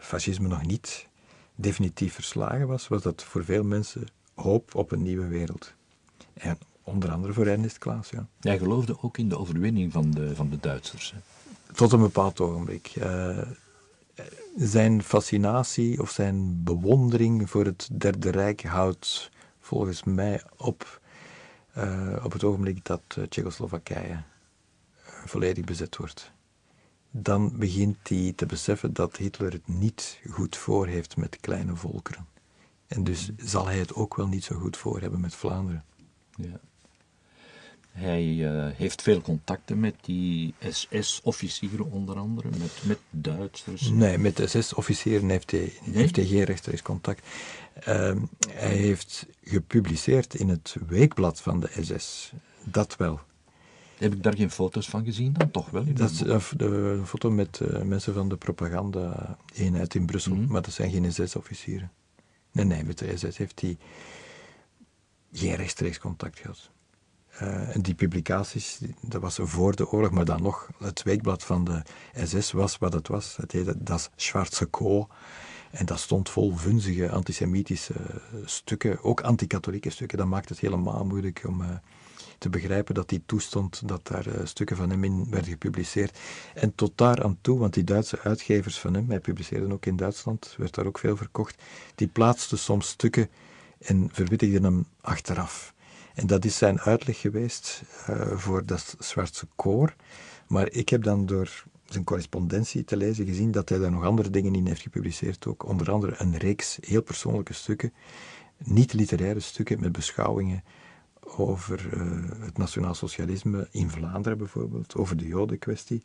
fascisme 0.00 0.48
nog 0.48 0.66
niet 0.66 1.06
definitief 1.54 2.14
verslagen 2.14 2.66
was, 2.66 2.88
was 2.88 3.02
dat 3.02 3.22
voor 3.22 3.44
veel 3.44 3.64
mensen 3.64 4.06
hoop 4.34 4.74
op 4.74 4.92
een 4.92 5.02
nieuwe 5.02 5.26
wereld. 5.26 5.72
En 6.34 6.58
onder 6.82 7.10
andere 7.10 7.32
voor 7.32 7.46
Ernest 7.46 7.78
Klaas, 7.78 8.10
ja. 8.10 8.26
Jij 8.40 8.58
geloofde 8.58 9.02
ook 9.02 9.18
in 9.18 9.28
de 9.28 9.38
overwinning 9.38 9.92
van 9.92 10.10
de, 10.10 10.34
van 10.34 10.50
de 10.50 10.58
Duitsers. 10.60 11.12
Hè? 11.14 11.18
Tot 11.74 11.92
een 11.92 12.00
bepaald 12.00 12.40
ogenblik. 12.40 12.94
Uh, 12.98 13.38
zijn 14.58 15.02
fascinatie 15.02 16.00
of 16.00 16.10
zijn 16.10 16.64
bewondering 16.64 17.50
voor 17.50 17.64
het 17.64 17.88
Derde 17.92 18.30
Rijk 18.30 18.62
houdt 18.64 19.30
volgens 19.60 20.04
mij 20.04 20.42
op 20.56 21.00
uh, 21.76 22.24
op 22.24 22.32
het 22.32 22.44
ogenblik 22.44 22.84
dat 22.84 23.02
uh, 23.18 23.24
Tsjechoslowakije 23.24 24.22
volledig 25.24 25.64
bezet 25.64 25.96
wordt. 25.96 26.32
Dan 27.10 27.58
begint 27.58 28.08
hij 28.08 28.32
te 28.36 28.46
beseffen 28.46 28.92
dat 28.92 29.16
Hitler 29.16 29.52
het 29.52 29.68
niet 29.68 30.20
goed 30.30 30.56
voor 30.56 30.86
heeft 30.86 31.16
met 31.16 31.40
kleine 31.40 31.76
volkeren. 31.76 32.26
En 32.86 33.04
dus 33.04 33.30
zal 33.36 33.66
hij 33.66 33.78
het 33.78 33.94
ook 33.94 34.16
wel 34.16 34.28
niet 34.28 34.44
zo 34.44 34.58
goed 34.58 34.76
voor 34.76 35.00
hebben 35.00 35.20
met 35.20 35.34
Vlaanderen. 35.34 35.84
Ja. 36.30 36.60
Hij 37.98 38.24
uh, 38.24 38.66
heeft 38.74 39.02
veel 39.02 39.20
contacten 39.20 39.80
met 39.80 39.94
die 40.00 40.54
SS-officieren 40.60 41.90
onder 41.90 42.16
andere, 42.16 42.48
met, 42.48 42.82
met 42.82 42.98
Duitsers. 43.10 43.90
Nee, 43.90 44.18
met 44.18 44.36
de 44.36 44.46
SS-officieren 44.46 45.28
heeft, 45.28 45.50
hij, 45.50 45.72
nee? 45.84 45.96
heeft 45.96 46.16
hij 46.16 46.24
geen 46.24 46.44
rechtstreeks 46.44 46.82
contact. 46.82 47.26
Uh, 47.88 48.16
hij 48.50 48.76
heeft 48.76 49.26
gepubliceerd 49.42 50.34
in 50.34 50.48
het 50.48 50.76
weekblad 50.86 51.40
van 51.40 51.60
de 51.60 51.70
SS. 51.80 52.32
Dat 52.64 52.96
wel. 52.96 53.20
Heb 53.98 54.12
ik 54.12 54.22
daar 54.22 54.36
geen 54.36 54.50
foto's 54.50 54.88
van 54.88 55.04
gezien 55.04 55.32
dan? 55.32 55.50
Toch 55.50 55.70
wel? 55.70 55.84
Dat 55.94 56.10
is 56.10 56.20
een, 56.20 56.42
een 56.60 57.06
foto 57.06 57.30
met 57.30 57.60
uh, 57.62 57.82
mensen 57.82 58.14
van 58.14 58.28
de 58.28 58.36
propaganda-eenheid 58.36 59.94
in 59.94 60.06
Brussel, 60.06 60.34
mm 60.34 60.38
-hmm. 60.38 60.52
maar 60.52 60.62
dat 60.62 60.72
zijn 60.72 60.90
geen 60.90 61.12
SS-officieren. 61.12 61.92
Nee, 62.52 62.64
nee, 62.64 62.84
met 62.84 62.98
de 62.98 63.16
SS 63.16 63.38
heeft 63.38 63.60
hij 63.60 63.78
geen 65.32 65.54
rechtstreeks 65.54 65.98
contact 65.98 66.38
gehad. 66.38 66.70
Uh, 67.42 67.74
en 67.74 67.82
die 67.82 67.94
publicaties, 67.94 68.80
dat 69.00 69.20
was 69.20 69.38
voor 69.42 69.76
de 69.76 69.88
oorlog, 69.88 70.10
maar 70.10 70.24
dan 70.24 70.42
nog, 70.42 70.68
het 70.78 71.02
weekblad 71.02 71.44
van 71.44 71.64
de 71.64 71.82
SS 72.24 72.52
was 72.52 72.78
wat 72.78 72.92
het 72.92 73.08
was. 73.08 73.36
Het 73.36 73.52
heette 73.52 73.82
Das 73.82 74.10
Schwarze 74.16 74.66
Kool. 74.66 75.08
En 75.70 75.86
dat 75.86 75.98
stond 75.98 76.30
vol 76.30 76.56
vunzige 76.56 77.10
antisemitische 77.10 77.94
stukken, 78.44 79.02
ook 79.02 79.20
anti-katholieke 79.20 79.90
stukken. 79.90 80.18
Dat 80.18 80.26
maakt 80.26 80.48
het 80.48 80.58
helemaal 80.58 81.04
moeilijk 81.04 81.44
om 81.46 81.60
uh, 81.60 81.68
te 82.38 82.48
begrijpen 82.48 82.94
dat 82.94 83.08
die 83.08 83.22
toestond 83.26 83.88
dat 83.88 84.06
daar 84.06 84.26
uh, 84.26 84.34
stukken 84.44 84.76
van 84.76 84.90
hem 84.90 85.04
in 85.04 85.26
werden 85.30 85.50
gepubliceerd. 85.50 86.18
En 86.54 86.74
tot 86.74 86.92
daar 86.94 87.22
aan 87.24 87.38
toe, 87.40 87.58
want 87.58 87.74
die 87.74 87.84
Duitse 87.84 88.20
uitgevers 88.20 88.78
van 88.78 88.94
hem, 88.94 89.08
hij 89.08 89.20
publiceerde 89.20 89.72
ook 89.72 89.86
in 89.86 89.96
Duitsland, 89.96 90.54
werd 90.58 90.74
daar 90.74 90.86
ook 90.86 90.98
veel 90.98 91.16
verkocht, 91.16 91.62
die 91.94 92.08
plaatsten 92.08 92.58
soms 92.58 92.88
stukken 92.88 93.30
en 93.78 94.08
verwittigden 94.12 94.64
hem 94.64 94.86
achteraf. 95.00 95.74
En 96.18 96.26
dat 96.26 96.44
is 96.44 96.56
zijn 96.56 96.80
uitleg 96.80 97.20
geweest 97.20 97.82
uh, 98.10 98.36
voor 98.36 98.66
dat 98.66 98.96
Zwarte 98.98 99.46
Koor. 99.54 99.94
Maar 100.46 100.70
ik 100.70 100.88
heb 100.88 101.02
dan 101.02 101.26
door 101.26 101.64
zijn 101.84 102.04
correspondentie 102.04 102.84
te 102.84 102.96
lezen 102.96 103.26
gezien 103.26 103.50
dat 103.50 103.68
hij 103.68 103.78
daar 103.78 103.90
nog 103.90 104.04
andere 104.04 104.30
dingen 104.30 104.54
in 104.54 104.66
heeft 104.66 104.80
gepubliceerd 104.80 105.46
ook. 105.46 105.66
Onder 105.68 105.90
andere 105.90 106.14
een 106.18 106.36
reeks 106.36 106.78
heel 106.80 107.02
persoonlijke 107.02 107.52
stukken, 107.52 107.92
niet-literaire 108.56 109.40
stukken 109.40 109.80
met 109.80 109.92
beschouwingen 109.92 110.64
over 111.20 111.94
uh, 111.94 112.40
het 112.40 112.58
nationaal 112.58 112.94
socialisme 112.94 113.68
in 113.70 113.90
Vlaanderen 113.90 114.38
bijvoorbeeld, 114.38 114.94
over 114.94 115.16
de 115.16 115.26
jodenkwestie. 115.26 116.02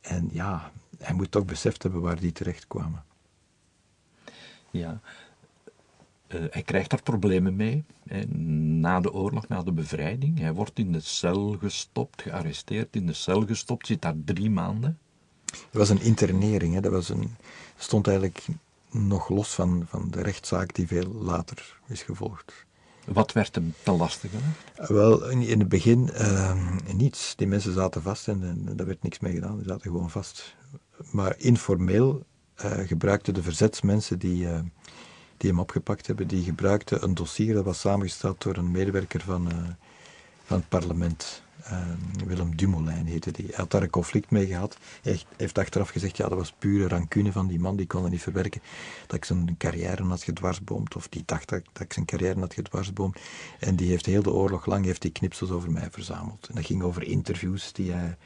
En 0.00 0.28
ja, 0.32 0.72
hij 0.98 1.14
moet 1.14 1.30
toch 1.30 1.44
beseft 1.44 1.82
hebben 1.82 2.00
waar 2.00 2.20
die 2.20 2.32
terecht 2.32 2.66
kwamen. 2.66 3.04
Ja, 4.70 5.00
uh, 6.28 6.44
hij 6.50 6.62
krijgt 6.62 6.90
daar 6.90 7.02
problemen 7.02 7.56
mee. 7.56 7.84
Hè. 8.08 8.24
Na 8.80 9.00
de 9.00 9.12
oorlog, 9.12 9.48
na 9.48 9.62
de 9.62 9.72
bevrijding. 9.72 10.38
Hij 10.38 10.52
wordt 10.52 10.78
in 10.78 10.92
de 10.92 11.00
cel 11.00 11.56
gestopt, 11.60 12.22
gearresteerd, 12.22 12.96
in 12.96 13.06
de 13.06 13.12
cel 13.12 13.46
gestopt, 13.46 13.86
zit 13.86 14.02
daar 14.02 14.14
drie 14.24 14.50
maanden. 14.50 14.98
Dat 15.44 15.58
was 15.70 15.88
een 15.88 16.02
internering, 16.02 16.74
hè. 16.74 16.80
dat 16.80 16.92
was 16.92 17.08
een, 17.08 17.36
stond 17.76 18.06
eigenlijk 18.06 18.46
nog 18.90 19.28
los 19.28 19.54
van, 19.54 19.84
van 19.88 20.10
de 20.10 20.22
rechtszaak 20.22 20.74
die 20.74 20.86
veel 20.86 21.08
later 21.08 21.80
is 21.86 22.02
gevolgd. 22.02 22.66
Wat 23.04 23.32
werd 23.32 23.54
hem 23.54 23.74
te 23.82 23.90
lastig? 23.92 24.30
Wel, 24.76 25.28
in, 25.28 25.58
het 25.58 25.68
begin 25.68 26.10
uh, 26.12 26.76
niets. 26.94 27.36
Die 27.36 27.46
mensen 27.46 27.72
zaten 27.72 28.02
vast 28.02 28.28
en, 28.28 28.42
en 28.42 28.76
daar 28.76 28.86
werd 28.86 29.02
niks 29.02 29.18
mee 29.18 29.32
gedaan. 29.32 29.56
Die 29.56 29.66
zaten 29.66 29.90
gewoon 29.90 30.10
vast. 30.10 30.56
Maar 31.12 31.34
informeel 31.38 32.26
uh, 32.64 32.70
gebruikten 32.78 33.34
de 33.34 33.42
verzetsmensen 33.42 34.18
die, 34.18 34.44
uh, 34.44 34.58
die 35.38 35.50
hem 35.50 35.60
opgepakt 35.60 36.06
hebben, 36.06 36.28
die 36.28 36.44
gebruikten 36.44 37.02
een 37.02 37.14
dossier 37.14 37.54
dat 37.54 37.64
was 37.64 37.80
samengesteld 37.80 38.42
door 38.42 38.56
een 38.56 38.70
medewerker 38.70 39.20
van, 39.20 39.48
van 40.44 40.56
het 40.56 40.68
parlement. 40.68 41.42
Willem 42.26 42.56
Dumoulin 42.56 43.06
heette 43.06 43.30
die. 43.30 43.46
Hij 43.46 43.54
had 43.56 43.70
daar 43.70 43.82
een 43.82 43.90
conflict 43.90 44.30
mee 44.30 44.46
gehad. 44.46 44.76
Hij 45.02 45.22
heeft 45.36 45.58
achteraf 45.58 45.88
gezegd, 45.88 46.16
ja, 46.16 46.28
dat 46.28 46.38
was 46.38 46.54
pure 46.58 46.88
rancune 46.88 47.32
van 47.32 47.46
die 47.46 47.60
man, 47.60 47.76
die 47.76 47.86
kon 47.86 48.02
het 48.02 48.12
niet 48.12 48.22
verwerken. 48.22 48.60
Dat 49.06 49.16
ik 49.16 49.24
zijn 49.24 49.56
carrière 49.58 50.02
had 50.04 50.22
gedwarsboomd, 50.22 50.96
of 50.96 51.08
die 51.08 51.22
dacht 51.26 51.48
dat, 51.48 51.62
dat 51.72 51.82
ik 51.82 51.92
zijn 51.92 52.06
carrière 52.06 52.40
had 52.40 52.54
gedwarsboomd. 52.54 53.18
En 53.58 53.76
die 53.76 53.88
heeft 53.88 54.06
heel 54.06 54.22
de 54.22 54.32
oorlog 54.32 54.66
lang 54.66 54.84
heeft 54.84 55.02
die 55.02 55.12
knipsels 55.12 55.50
over 55.50 55.70
mij 55.70 55.88
verzameld. 55.90 56.46
En 56.48 56.54
dat 56.54 56.66
ging 56.66 56.82
over 56.82 57.02
interviews 57.02 57.72
die 57.72 57.92
hij 57.92 58.16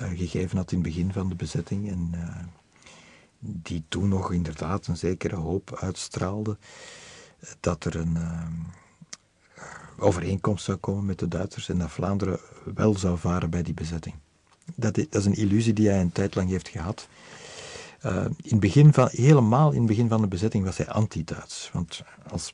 uh, 0.00 0.18
gegeven 0.18 0.56
had 0.56 0.72
in 0.72 0.78
het 0.78 0.86
begin 0.86 1.12
van 1.12 1.28
de 1.28 1.34
bezetting. 1.34 1.90
En 1.90 2.10
die 3.44 3.84
toen 3.88 4.08
nog 4.08 4.32
inderdaad 4.32 4.86
een 4.86 4.96
zekere 4.96 5.36
hoop 5.36 5.76
uitstraalde 5.80 6.56
dat 7.60 7.84
er 7.84 7.96
een... 7.96 8.14
Uh, 8.16 8.46
overeenkomst 10.02 10.64
zou 10.64 10.78
komen 10.78 11.04
met 11.04 11.18
de 11.18 11.28
Duitsers 11.28 11.68
en 11.68 11.78
dat 11.78 11.90
Vlaanderen 11.90 12.40
wel 12.74 12.96
zou 12.98 13.18
varen 13.18 13.50
bij 13.50 13.62
die 13.62 13.74
bezetting. 13.74 14.14
Dat 14.74 14.98
is, 14.98 15.08
dat 15.08 15.20
is 15.20 15.26
een 15.26 15.36
illusie 15.36 15.72
die 15.72 15.88
hij 15.88 16.00
een 16.00 16.12
tijd 16.12 16.34
lang 16.34 16.48
heeft 16.48 16.68
gehad. 16.68 17.08
Uh, 18.06 18.24
in 18.42 18.60
begin 18.60 18.92
van, 18.92 19.08
helemaal 19.10 19.70
in 19.70 19.78
het 19.78 19.86
begin 19.86 20.08
van 20.08 20.20
de 20.20 20.28
bezetting 20.28 20.64
was 20.64 20.76
hij 20.76 20.88
anti-Duits. 20.88 21.70
Want 21.72 22.02
als 22.30 22.52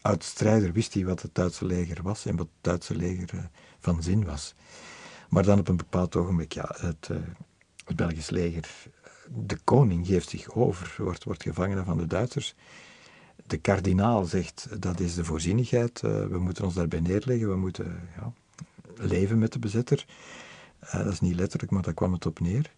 oud-strijder 0.00 0.72
wist 0.72 0.94
hij 0.94 1.04
wat 1.04 1.22
het 1.22 1.34
Duitse 1.34 1.64
leger 1.64 2.02
was 2.02 2.26
en 2.26 2.36
wat 2.36 2.46
het 2.46 2.64
Duitse 2.64 2.96
leger 2.96 3.34
uh, 3.34 3.40
van 3.80 4.02
zin 4.02 4.24
was. 4.24 4.54
Maar 5.28 5.44
dan 5.44 5.58
op 5.58 5.68
een 5.68 5.76
bepaald 5.76 6.16
ogenblik, 6.16 6.52
ja, 6.52 6.74
het, 6.78 7.08
het 7.84 7.96
Belgisch 7.96 8.30
leger, 8.30 8.68
de 9.30 9.58
koning 9.64 10.06
geeft 10.06 10.28
zich 10.28 10.54
over, 10.54 10.94
wordt, 10.98 11.24
wordt 11.24 11.46
van 11.52 11.98
de 11.98 12.06
Duitsers 12.06 12.54
de 13.46 13.56
kardinaal 13.56 14.24
zegt 14.24 14.68
dat 14.80 15.00
is 15.00 15.14
de 15.14 15.24
voorzienigheid, 15.24 16.02
uh, 16.04 16.26
we 16.26 16.38
moeten 16.38 16.64
ons 16.64 16.74
daarbij 16.74 17.00
neerleggen, 17.00 17.48
we 17.48 17.56
moeten 17.56 18.00
ja, 18.16 18.32
leven 18.96 19.38
met 19.38 19.52
de 19.52 19.58
bezetter. 19.58 20.06
Uh, 20.84 20.92
dat 20.92 21.12
is 21.12 21.20
niet 21.20 21.34
letterlijk, 21.34 21.72
maar 21.72 21.82
daar 21.82 21.94
kwam 21.94 22.12
het 22.12 22.26
op 22.26 22.40
neer. 22.40 22.72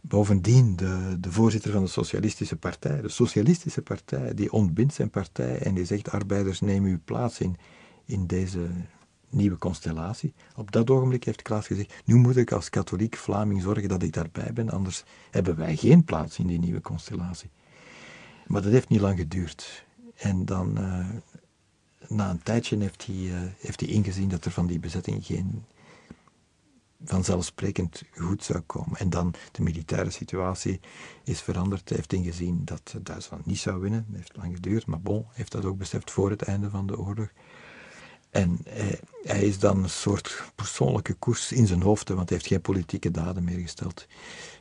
Bovendien, 0.00 0.76
de, 0.76 1.16
de 1.20 1.32
voorzitter 1.32 1.72
van 1.72 1.82
de 1.82 1.90
Socialistische 1.90 2.56
Partij, 2.56 3.00
de 3.00 3.08
Socialistische 3.08 3.82
Partij, 3.82 4.34
die 4.34 4.52
ontbindt 4.52 4.94
zijn 4.94 5.10
partij 5.10 5.58
en 5.58 5.74
die 5.74 5.84
zegt: 5.84 6.10
arbeiders, 6.10 6.60
neem 6.60 6.84
uw 6.84 6.98
plaats 7.04 7.40
in, 7.40 7.56
in 8.04 8.26
deze 8.26 8.70
nieuwe 9.32 9.58
constellatie. 9.58 10.34
Op 10.56 10.72
dat 10.72 10.90
ogenblik 10.90 11.24
heeft 11.24 11.42
Klaas 11.42 11.66
gezegd: 11.66 11.94
nu 12.04 12.14
moet 12.14 12.36
ik 12.36 12.52
als 12.52 12.70
katholiek 12.70 13.16
Vlaming 13.16 13.62
zorgen 13.62 13.88
dat 13.88 14.02
ik 14.02 14.12
daarbij 14.12 14.52
ben, 14.52 14.70
anders 14.70 15.04
hebben 15.30 15.56
wij 15.56 15.76
geen 15.76 16.04
plaats 16.04 16.38
in 16.38 16.46
die 16.46 16.58
nieuwe 16.58 16.80
constellatie. 16.80 17.50
Maar 18.46 18.62
dat 18.62 18.72
heeft 18.72 18.88
niet 18.88 19.00
lang 19.00 19.18
geduurd. 19.18 19.84
En 20.14 20.44
dan, 20.44 20.78
uh, 20.78 21.08
na 22.08 22.30
een 22.30 22.42
tijdje, 22.42 22.78
heeft 22.78 23.06
hij, 23.06 23.16
uh, 23.16 23.40
heeft 23.58 23.80
hij 23.80 23.88
ingezien 23.88 24.28
dat 24.28 24.44
er 24.44 24.50
van 24.50 24.66
die 24.66 24.78
bezetting 24.78 25.26
geen 25.26 25.64
vanzelfsprekend 27.04 28.02
goed 28.10 28.44
zou 28.44 28.60
komen. 28.60 28.98
En 28.98 29.10
dan 29.10 29.34
de 29.52 29.62
militaire 29.62 30.10
situatie 30.10 30.80
is 31.24 31.40
veranderd. 31.40 31.88
Hij 31.88 31.98
heeft 31.98 32.12
ingezien 32.12 32.64
dat 32.64 32.94
Duitsland 33.02 33.46
niet 33.46 33.58
zou 33.58 33.80
winnen. 33.80 34.04
Het 34.06 34.16
heeft 34.16 34.36
lang 34.36 34.54
geduurd, 34.54 34.86
maar 34.86 35.00
bon, 35.00 35.26
heeft 35.32 35.52
dat 35.52 35.64
ook 35.64 35.78
beseft 35.78 36.10
voor 36.10 36.30
het 36.30 36.42
einde 36.42 36.70
van 36.70 36.86
de 36.86 36.98
oorlog. 36.98 37.32
En 38.32 38.58
hij, 38.68 39.00
hij, 39.22 39.42
is 39.42 39.58
dan 39.58 39.82
een 39.82 39.90
soort 39.90 40.42
persoonlijke 40.54 41.14
koers 41.14 41.52
in 41.52 41.66
zijn 41.66 41.82
hoofd, 41.82 42.08
want 42.08 42.28
hij 42.28 42.38
heeft 42.38 42.50
geen 42.50 42.60
politieke 42.60 43.10
daden 43.10 43.44
meer 43.44 43.58
gesteld. 43.58 44.06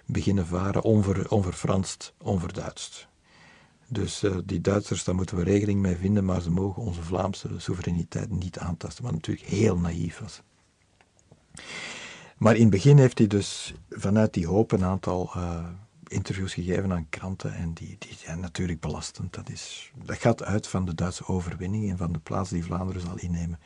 Beginnen 0.06 0.48
varen, 0.48 0.84
onver, 0.84 1.30
onverfranst, 1.30 2.14
onverduidst. 2.18 3.08
Dus 3.88 4.24
uh, 4.24 4.38
die 4.46 4.62
Duitsers, 4.62 5.04
daar 5.04 5.16
moeten 5.16 5.36
we 5.38 5.44
regeling 5.44 5.82
mee 5.82 5.96
vinden, 5.96 6.26
maar 6.26 6.42
ze 6.42 6.52
mogen 6.52 6.84
onze 6.84 7.04
Vlaamse 7.04 7.50
soevereiniteit 7.58 8.32
niet 8.32 8.58
aantasten, 8.58 9.04
wat 9.04 9.14
natuurlijk 9.14 9.48
heel 9.48 9.78
naïef 9.78 10.20
was. 10.20 10.42
Maar 12.38 12.56
in 12.56 12.62
het 12.62 12.70
begin 12.70 12.98
heeft 12.98 13.18
hij 13.18 13.28
dus 13.28 13.74
vanuit 13.90 14.34
die 14.34 14.48
hoop 14.48 14.72
een 14.72 14.84
aantal 14.84 15.32
uh, 15.36 15.66
interviews 16.12 16.54
gegeven 16.54 16.92
aan 16.92 17.10
kranten 17.10 17.54
en 17.54 17.74
die, 17.74 17.96
die 18.00 18.16
zijn 18.18 18.40
natuurlijk 18.40 18.80
belastend. 18.80 19.34
Dat, 19.34 19.50
is, 19.50 19.92
dat 20.04 20.18
gaat 20.18 20.44
uit 20.44 20.68
van 20.68 20.86
de 20.86 20.96
Duitse 20.96 21.28
overwinning 21.28 21.90
en 21.90 21.98
van 21.98 22.12
de 22.12 22.20
plaats 22.20 22.50
die 22.50 22.64
Vlaanderen 22.64 23.02
zal 23.02 23.18
innemen 23.18 23.60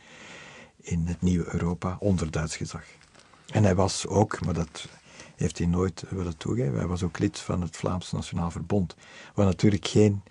in 0.81 1.07
het 1.07 1.21
nieuwe 1.21 1.53
Europa 1.53 1.97
onder 1.99 2.31
Duits 2.31 2.57
gezag. 2.57 2.83
En 3.51 3.63
hij 3.63 3.75
was 3.75 4.07
ook, 4.07 4.45
maar 4.45 4.53
dat 4.53 4.87
heeft 5.35 5.57
hij 5.57 5.67
nooit 5.67 6.03
willen 6.09 6.37
toegeven, 6.37 6.77
hij 6.77 6.87
was 6.87 7.03
ook 7.03 7.19
lid 7.19 7.39
van 7.39 7.61
het 7.61 7.77
Vlaams 7.77 8.11
Nationaal 8.11 8.51
Verbond, 8.51 8.95
wat 9.33 9.45
natuurlijk 9.45 9.87
geen 9.87 10.23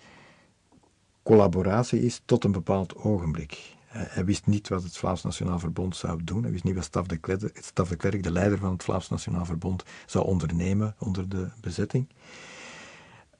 collaboratie 1.23 2.03
is 2.03 2.23
tot 2.25 2.45
een 2.45 2.53
bepaald 2.53 2.97
ogenblik. 2.97 3.74
Hij 3.95 4.24
wist 4.24 4.47
niet 4.47 4.68
wat 4.68 4.82
het 4.82 4.97
Vlaams 4.97 5.22
Nationaal 5.22 5.59
Verbond 5.59 5.97
zou 5.97 6.24
doen. 6.24 6.42
Hij 6.42 6.53
wist 6.53 6.64
niet 6.64 6.74
wat 6.74 6.84
Staf 6.84 7.07
de, 7.07 7.16
Klerk, 7.16 7.59
Staf 7.62 7.88
de 7.88 7.97
Klerk, 7.97 8.22
de 8.22 8.30
leider 8.30 8.59
van 8.59 8.72
het 8.72 8.84
Vlaams 8.84 9.09
Nationaal 9.09 9.45
Verbond, 9.45 9.82
zou 10.07 10.26
ondernemen 10.26 10.95
onder 10.99 11.28
de 11.28 11.49
bezetting. 11.61 12.09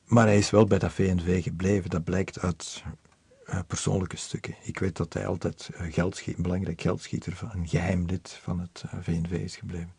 Maar 0.05 0.26
hij 0.26 0.38
is 0.38 0.50
wel 0.50 0.64
bij 0.64 0.78
dat 0.78 0.92
VNV 0.92 1.42
gebleven. 1.42 1.90
Dat 1.90 2.05
blijkt 2.05 2.40
uit 2.40 2.82
uh, 3.46 3.59
persoonlijke 3.66 4.16
stukken. 4.16 4.55
Ik 4.62 4.78
weet 4.78 4.96
dat 4.96 5.12
hij 5.12 5.26
altijd 5.26 5.70
uh, 5.72 5.92
geldschiet, 5.92 6.36
een 6.36 6.42
belangrijk 6.42 6.80
geldschieter, 6.80 7.32
van, 7.32 7.50
een 7.52 7.68
geheim 7.68 8.07
lid 8.07 8.38
van 8.42 8.61
het 8.61 8.84
eh, 8.90 8.98
VNV 9.00 9.30
is 9.30 9.57
gebleven. 9.57 9.92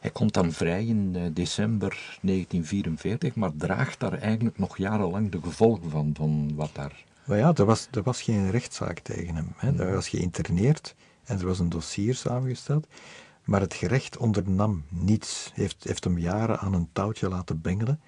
Hij 0.00 0.10
komt 0.10 0.34
dan 0.34 0.52
vrij 0.52 0.86
in 0.86 1.32
december 1.32 2.18
1944, 2.22 3.34
maar 3.34 3.50
draagt 3.56 4.00
daar 4.00 4.12
eigenlijk 4.12 4.58
nog 4.58 4.76
jarenlang 4.76 5.30
de 5.30 5.40
gevolgen 5.42 5.90
van, 5.90 6.10
van 6.14 6.54
wat 6.54 6.70
daar 6.72 7.04
maar 7.28 7.38
ja, 7.38 7.54
er 7.54 7.64
was, 7.64 7.88
er 7.90 8.02
was 8.02 8.22
geen 8.22 8.50
rechtszaak 8.50 8.98
tegen 8.98 9.34
hem. 9.34 9.52
Hè. 9.56 9.72
Hij 9.72 9.94
was 9.94 10.08
geïnterneerd 10.08 10.94
en 11.24 11.38
er 11.38 11.46
was 11.46 11.58
een 11.58 11.68
dossier 11.68 12.14
samengesteld. 12.14 12.86
Maar 13.44 13.60
het 13.60 13.74
gerecht 13.74 14.16
ondernam 14.16 14.84
niets. 14.88 15.50
Heeft, 15.54 15.84
heeft 15.84 16.04
hem 16.04 16.18
jaren 16.18 16.58
aan 16.58 16.74
een 16.74 16.88
touwtje 16.92 17.28
laten 17.28 17.60
bengelen. 17.60 18.00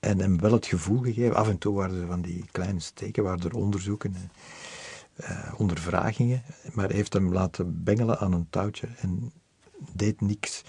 En 0.00 0.18
hem 0.18 0.40
wel 0.40 0.52
het 0.52 0.66
gevoel 0.66 0.98
gegeven. 0.98 1.36
Af 1.36 1.48
en 1.48 1.58
toe 1.58 1.74
waren 1.74 2.00
er 2.00 2.06
van 2.06 2.22
die 2.22 2.44
kleine 2.52 2.80
steken, 2.80 3.22
waren 3.22 3.44
er 3.44 3.56
onderzoeken, 3.56 4.16
uh, 5.20 5.52
ondervragingen. 5.56 6.42
Maar 6.72 6.90
heeft 6.90 7.12
hem 7.12 7.32
laten 7.32 7.82
bengelen 7.84 8.18
aan 8.18 8.32
een 8.32 8.46
touwtje 8.50 8.88
en 8.96 9.32
deed 9.92 10.20
niks. 10.20 10.64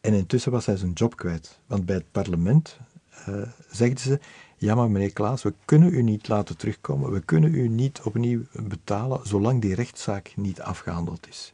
En 0.00 0.14
intussen 0.14 0.52
was 0.52 0.66
hij 0.66 0.76
zijn 0.76 0.92
job 0.92 1.16
kwijt. 1.16 1.60
Want 1.66 1.86
bij 1.86 1.96
het 1.96 2.10
parlement 2.10 2.78
uh, 3.28 3.48
zegden 3.70 4.00
ze: 4.00 4.20
ja, 4.58 4.74
maar 4.74 4.90
meneer 4.90 5.12
Klaas, 5.12 5.42
we 5.42 5.54
kunnen 5.64 5.94
u 5.94 6.02
niet 6.02 6.28
laten 6.28 6.56
terugkomen, 6.56 7.10
we 7.10 7.20
kunnen 7.20 7.54
u 7.54 7.68
niet 7.68 8.00
opnieuw 8.04 8.42
betalen 8.52 9.20
zolang 9.26 9.60
die 9.60 9.74
rechtszaak 9.74 10.32
niet 10.36 10.60
afgehandeld 10.60 11.28
is. 11.28 11.52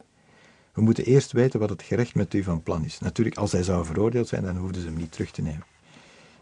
We 0.73 0.81
moeten 0.81 1.05
eerst 1.05 1.31
weten 1.31 1.59
wat 1.59 1.69
het 1.69 1.81
gerecht 1.81 2.15
met 2.15 2.33
u 2.33 2.43
van 2.43 2.63
plan 2.63 2.83
is. 2.83 2.99
Natuurlijk, 2.99 3.37
als 3.37 3.51
hij 3.51 3.63
zou 3.63 3.85
veroordeeld 3.85 4.27
zijn, 4.27 4.43
dan 4.43 4.57
hoefden 4.57 4.81
ze 4.81 4.87
hem 4.87 4.97
niet 4.97 5.11
terug 5.11 5.31
te 5.31 5.41
nemen. 5.41 5.65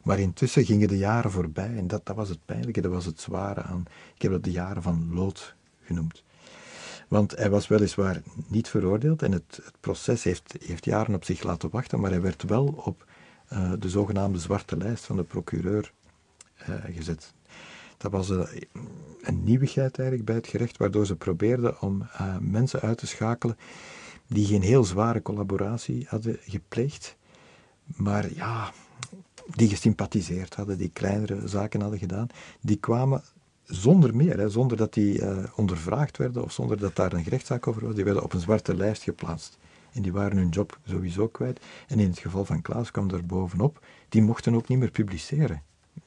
Maar 0.04 0.20
intussen 0.20 0.66
gingen 0.66 0.88
de 0.88 0.98
jaren 0.98 1.32
voorbij 1.32 1.78
en 1.78 1.88
dat, 1.88 2.06
dat 2.06 2.16
was 2.16 2.30
het 2.30 2.46
pijnlijke, 2.46 2.82
dat 2.82 2.92
was 2.92 3.06
het 3.06 3.20
zware 3.20 3.62
aan. 3.62 3.86
Ik 4.16 4.22
heb 4.22 4.32
dat 4.32 4.44
de 4.44 4.52
jaren 4.52 4.82
van 4.82 5.14
lood 5.14 5.56
genoemd. 5.82 6.24
Want 7.08 7.32
hij 7.32 7.50
was 7.50 7.68
weliswaar 7.68 8.22
niet 8.48 8.68
veroordeeld 8.68 9.22
en 9.22 9.32
het, 9.32 9.60
het 9.64 9.76
proces 9.80 10.24
heeft, 10.24 10.56
heeft, 10.66 10.86
jaren 10.86 11.16
op 11.16 11.24
zich 11.24 11.44
laten 11.44 11.70
wachten, 11.70 12.00
maar 12.00 12.12
hij 12.12 12.22
werd 12.22 12.44
wel 12.44 12.74
op 12.78 13.06
uh, 13.54 13.72
de 13.80 13.90
zogenaamde 13.90 14.40
zwarte 14.40 14.78
lijst 14.78 15.06
van 15.06 15.16
de 15.16 15.24
procureur 15.24 15.94
gezet. 16.94 17.34
Dat 18.04 18.12
was 18.12 18.30
uh, 18.30 18.40
een 19.22 19.44
nieuwigheid 19.44 19.98
eigenlijk 19.98 20.28
bij 20.28 20.36
het 20.36 20.48
gerecht, 20.48 20.78
waardoor 20.78 21.06
ze 21.06 21.16
probeerden 21.16 21.82
om 21.82 22.02
uh, 22.02 22.38
mensen 22.38 22.82
uit 22.82 22.98
te 22.98 23.08
schakelen 23.08 23.58
die 24.28 24.46
geen 24.46 24.62
heel 24.62 24.84
zware 24.84 25.22
collaboratie 25.22 26.06
hadden 26.10 26.38
gepleegd, 26.42 27.16
maar 27.84 28.34
ja, 28.34 28.72
die 29.56 29.70
gesympathiseerd 29.70 30.56
hadden, 30.56 30.78
die 30.78 30.90
kleinere 30.90 31.48
zaken 31.48 31.82
hadden 31.82 32.00
gedaan, 32.00 32.28
die 32.62 32.78
kwamen 32.78 33.24
zonder 33.64 34.16
meer, 34.16 34.38
hè, 34.38 34.50
zonder 34.50 34.78
dat 34.78 34.94
die 34.94 35.22
ondervraagd 35.56 36.18
werden 36.18 36.44
of 36.44 36.52
zonder 36.52 36.78
dat 36.78 36.96
daar 36.96 37.14
een 37.14 37.24
gerechtszaak 37.24 37.68
over 37.68 37.86
was, 37.86 37.96
die 37.96 38.04
werden 38.04 38.24
op 38.24 38.34
een 38.34 38.40
zwarte 38.40 38.76
lijst 38.76 39.04
geplaatst. 39.04 39.58
En 39.92 40.02
die 40.02 40.14
waren 40.14 40.38
hun 40.38 40.50
job 40.50 40.80
sowieso 40.86 41.28
kwijt. 41.28 41.60
En 41.88 42.00
in 42.00 42.10
het 42.10 42.20
geval 42.20 42.46
van 42.46 42.62
Klaas 42.62 42.92
kwam 42.92 43.10
er 43.10 43.26
bovenop, 43.26 43.86
die 44.10 44.22
mochten 44.22 44.56
ook 44.56 44.68
niet 44.68 44.80
meer 44.80 44.92
publiceren 44.92 45.62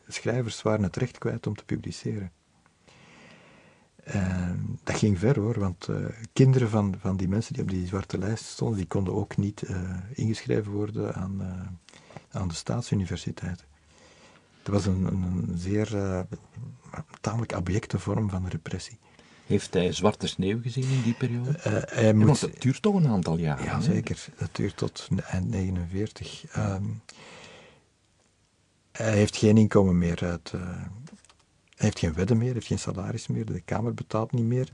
schrijvers 0.08 0.62
waren 0.62 0.82
het 0.82 0.96
recht 0.96 1.18
kwijt 1.18 1.46
om 1.46 1.56
te 1.56 1.64
publiceren. 1.64 2.32
dat 4.84 4.96
ging 4.96 5.18
ver 5.18 5.38
hoor, 5.40 5.58
want 5.58 5.88
uh, 5.88 6.06
kinderen 6.32 6.68
van, 6.68 6.94
van 7.00 7.16
die 7.16 7.28
mensen 7.28 7.52
die 7.52 7.62
op 7.62 7.70
die 7.70 7.86
zwarte 7.86 8.18
lijst 8.18 8.44
stonden, 8.44 8.76
die 8.76 8.86
konden 8.86 9.14
ook 9.14 9.36
niet 9.36 9.62
uh, 9.62 9.90
ingeschreven 10.12 10.72
worden 10.72 11.14
aan, 11.14 11.36
uh, 11.40 12.40
aan 12.40 12.48
de 12.48 12.54
staatsuniversiteiten. 12.54 13.66
Dat 14.62 14.74
was 14.74 14.86
een, 14.86 15.06
een 15.06 15.58
zeer 15.58 15.88
tamelijk 17.20 17.52
abjecte 17.52 17.98
vorm 17.98 18.30
van 18.30 18.48
repressie. 18.48 18.98
Heeft 19.46 19.74
hij 19.74 19.92
Zwarte 19.92 20.26
Sneeuw 20.26 20.60
gezien 20.62 20.90
in 20.90 21.02
die 21.02 21.14
periode? 21.14 21.58
hij 21.88 22.12
moet... 22.14 22.26
want 22.26 22.40
het 22.40 22.62
duurt 22.62 22.82
toch 22.82 22.94
een 22.94 23.08
aantal 23.08 23.38
jaren. 23.38 23.64
Ja, 23.64 23.80
zeker. 23.80 24.26
Dat 24.38 24.48
duurt 24.52 24.76
tot 24.76 25.08
eind 25.30 25.48
49. 25.48 26.44
Hij 28.96 29.12
heeft 29.12 29.36
geen 29.36 29.56
inkomen 29.56 29.98
meer 29.98 30.24
uit. 30.24 30.52
Uh, 30.54 30.60
hij 30.60 31.86
heeft 31.86 31.98
geen 31.98 32.14
wedden 32.14 32.38
meer, 32.38 32.52
heeft 32.52 32.66
geen 32.66 32.78
salaris 32.78 33.26
meer, 33.26 33.44
de 33.44 33.60
Kamer 33.60 33.94
betaalt 33.94 34.32
niet 34.32 34.44
meer. 34.44 34.68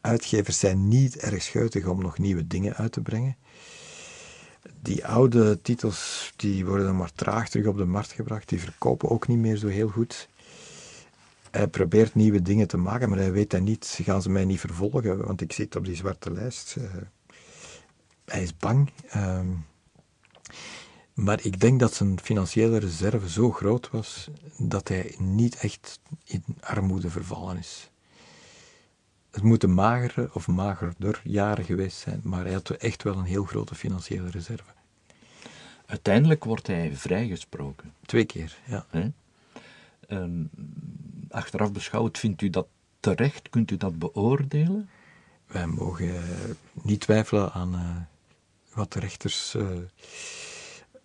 Uitgevers 0.00 0.58
zijn 0.58 0.88
niet 0.88 1.16
erg 1.16 1.42
schuitig 1.42 1.86
om 1.86 2.02
nog 2.02 2.18
nieuwe 2.18 2.46
dingen 2.46 2.74
uit 2.74 2.92
te 2.92 3.00
brengen. 3.00 3.36
Die 4.82 5.06
oude 5.06 5.60
titels 5.62 6.32
die 6.36 6.66
worden 6.66 6.86
dan 6.86 6.96
maar 6.96 7.12
traag 7.12 7.48
terug 7.48 7.66
op 7.66 7.76
de 7.76 7.84
markt 7.84 8.12
gebracht, 8.12 8.48
die 8.48 8.60
verkopen 8.60 9.10
ook 9.10 9.28
niet 9.28 9.38
meer 9.38 9.56
zo 9.56 9.66
heel 9.66 9.88
goed. 9.88 10.28
Hij 11.50 11.68
probeert 11.68 12.14
nieuwe 12.14 12.42
dingen 12.42 12.68
te 12.68 12.76
maken, 12.76 13.08
maar 13.08 13.18
hij 13.18 13.32
weet 13.32 13.50
dat 13.50 13.60
niet. 13.60 13.98
Gaan 14.02 14.22
ze 14.22 14.30
mij 14.30 14.44
niet 14.44 14.60
vervolgen, 14.60 15.24
want 15.24 15.40
ik 15.40 15.52
zit 15.52 15.76
op 15.76 15.84
die 15.84 15.96
zwarte 15.96 16.32
lijst. 16.32 16.76
Uh, 16.78 16.84
hij 18.24 18.42
is 18.42 18.56
bang. 18.56 18.90
Uh, 19.16 19.40
maar 21.14 21.44
ik 21.44 21.60
denk 21.60 21.80
dat 21.80 21.94
zijn 21.94 22.20
financiële 22.20 22.78
reserve 22.78 23.30
zo 23.30 23.50
groot 23.50 23.90
was 23.90 24.28
dat 24.58 24.88
hij 24.88 25.14
niet 25.18 25.56
echt 25.56 26.00
in 26.24 26.44
armoede 26.60 27.10
vervallen 27.10 27.58
is. 27.58 27.90
Het 29.30 29.42
moeten 29.42 29.74
magere 29.74 30.30
of 30.32 30.46
magerder 30.46 31.20
jaren 31.24 31.64
geweest 31.64 31.96
zijn, 31.96 32.20
maar 32.22 32.44
hij 32.44 32.52
had 32.52 32.70
echt 32.70 33.02
wel 33.02 33.16
een 33.16 33.24
heel 33.24 33.44
grote 33.44 33.74
financiële 33.74 34.30
reserve. 34.30 34.72
Uiteindelijk 35.86 36.44
wordt 36.44 36.66
hij 36.66 36.96
vrijgesproken. 36.96 37.92
Twee 38.06 38.24
keer, 38.24 38.56
ja. 38.66 38.86
Um, 40.08 40.50
achteraf 41.30 41.72
beschouwd, 41.72 42.18
vindt 42.18 42.42
u 42.42 42.50
dat 42.50 42.66
terecht? 43.00 43.48
Kunt 43.48 43.70
u 43.70 43.76
dat 43.76 43.98
beoordelen? 43.98 44.88
Wij 45.46 45.66
mogen 45.66 46.14
niet 46.72 47.00
twijfelen 47.00 47.52
aan 47.52 47.74
uh, 47.74 47.96
wat 48.74 48.92
de 48.92 49.00
rechters. 49.00 49.54
Uh, 49.54 49.66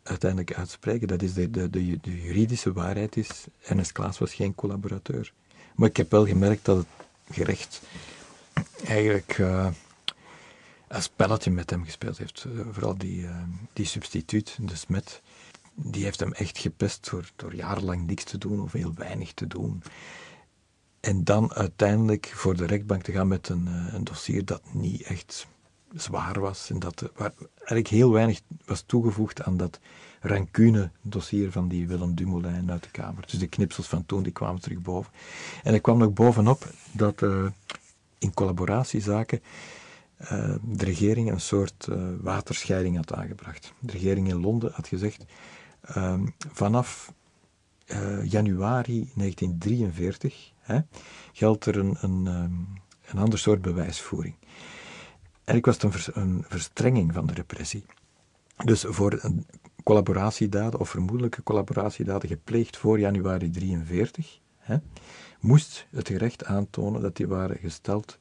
uiteindelijk 0.10 0.54
uitspreken. 0.54 1.08
Dat 1.08 1.22
is 1.22 1.34
de, 1.34 1.50
de, 1.50 1.70
de, 1.70 2.00
de 2.02 2.22
juridische 2.22 2.74
waarheid 2.74 3.18
is, 3.18 3.30
Ernest 3.62 3.92
Klaas 3.92 4.18
was 4.18 4.34
geen 4.34 4.56
collaborateur. 4.56 5.34
Maar 5.76 5.90
ik 5.90 5.98
heb 5.98 6.12
wel 6.12 6.26
gemerkt 6.26 6.66
dat 6.66 6.78
het 6.78 6.88
gerecht 7.32 7.82
eigenlijk 8.86 9.38
uh, 9.38 9.68
een 10.88 11.02
spelletje 11.02 11.52
met 11.52 11.70
hem 11.70 11.84
gespeeld 11.84 12.18
heeft. 12.18 12.46
Eh, 12.46 12.66
vooral 12.72 12.98
die, 12.98 13.22
uh, 13.22 13.44
die 13.74 13.86
substituut, 13.86 14.58
de 14.62 14.76
smet, 14.76 15.22
die 15.74 16.04
heeft 16.04 16.20
hem 16.20 16.34
echt 16.34 16.58
gepest 16.58 17.10
door, 17.10 17.32
door 17.36 17.56
jarenlang 17.56 18.08
niks 18.08 18.24
te 18.24 18.38
doen 18.38 18.62
of 18.62 18.72
heel 18.72 18.94
weinig 18.96 19.34
te 19.34 19.48
doen. 19.48 19.84
En 21.00 21.24
dan 21.24 21.54
uiteindelijk 21.54 22.32
voor 22.36 22.56
de 22.56 22.66
rechtbank 22.66 23.04
te 23.04 23.12
gaan 23.12 23.28
met 23.28 23.50
een, 23.50 23.68
een 23.68 24.04
dossier 24.04 24.46
dat 24.46 24.62
niet 24.74 25.02
echt 25.02 25.48
zwaar 25.96 26.40
was 26.40 26.70
en 26.70 26.80
dat, 26.80 27.12
waar 27.16 27.34
eigenlijk 27.58 27.88
heel 27.88 28.12
weinig 28.12 28.42
was 28.66 28.82
toegevoegd 28.82 29.44
aan 29.44 29.58
dat 29.58 29.80
rancune-dossier 30.22 31.52
van 31.52 31.68
die 31.68 31.88
Willem 31.88 32.16
Dumoulin 32.16 32.72
uit 32.72 32.84
de 32.84 32.90
Kamer. 32.90 33.24
Dus 33.28 33.40
de 33.40 33.48
knipsels 33.48 33.88
van 33.88 34.06
toen 34.06 34.24
die 34.24 34.32
kwamen 34.32 34.62
terug 34.62 34.80
boven. 34.82 35.12
En 35.64 35.74
er 35.74 35.82
kwam 35.82 35.98
nog 35.98 36.14
bovenop 36.14 36.70
dat 36.92 37.22
uh, 37.22 37.46
in 38.18 38.34
collaboratiezaken 38.34 39.42
uh, 40.22 40.56
de 40.62 40.86
regering 40.86 41.32
een 41.32 41.42
soort 41.42 41.88
waterscheiding 42.22 42.96
had 42.96 43.14
aangebracht. 43.14 43.74
De 43.80 43.92
regering 43.92 44.30
in 44.30 44.42
Londen 44.42 44.72
had 44.74 44.88
gezegd: 44.88 45.26
ehm, 45.82 46.26
vanaf 46.52 47.14
januari 48.24 49.12
1943 49.16 50.52
hè, 50.60 50.80
geldt 51.34 51.66
er 51.66 51.78
een, 51.78 51.98
een, 52.02 52.28
ehm, 52.28 52.52
een 53.12 53.20
ander 53.24 53.40
soort 53.40 53.62
bewijsvoering. 53.62 54.36
Eigenlijk 55.50 55.82
was 55.84 56.06
het 56.06 56.16
een, 56.16 56.46
verstrenging 56.48 57.14
van 57.14 57.26
de 57.26 57.34
repressie. 57.34 57.86
Dus 58.66 58.86
voor 58.88 59.22
collaboratiedaden 59.84 60.80
of 60.80 60.90
vermoedelijke 60.90 61.44
collaboratiedaden 61.44 62.30
gepleegd 62.30 62.78
voor 62.78 63.00
januari 63.00 63.50
43, 63.50 64.40
hè, 64.58 64.78
moest 65.40 65.88
het 65.90 66.08
gerecht 66.08 66.46
aantonen 66.46 67.02
dat 67.02 67.16
die 67.16 67.28
waren 67.28 67.58
gesteld 67.58 68.18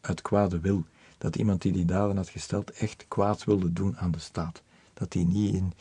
uit 0.00 0.22
kwade 0.22 0.60
wil. 0.60 0.84
Dat 1.18 1.36
iemand 1.36 1.62
die 1.62 1.72
die 1.72 1.84
daden 1.84 2.16
had 2.16 2.28
gesteld 2.28 2.70
echt 2.70 3.04
kwaad 3.08 3.44
wilde 3.44 3.72
doen 3.72 3.98
aan 3.98 4.10
de 4.10 4.18
staat. 4.18 4.62
Dat 4.94 5.12
hij 5.12 5.24
niet 5.24 5.54
in, 5.54 5.72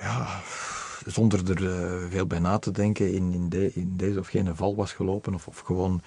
ja, 0.00 0.40
zonder 1.06 1.50
er 1.50 1.62
uh, 1.62 2.10
veel 2.10 2.26
bij 2.26 2.38
na 2.38 2.58
te 2.58 2.70
denken, 2.70 3.12
in, 3.12 3.52
in, 3.74 3.96
deze 3.96 4.18
of 4.18 4.28
gene 4.28 4.54
val 4.54 4.76
was 4.76 4.92
gelopen 4.92 5.34
of, 5.34 5.46
of 5.46 5.58
gewoon 5.58 6.02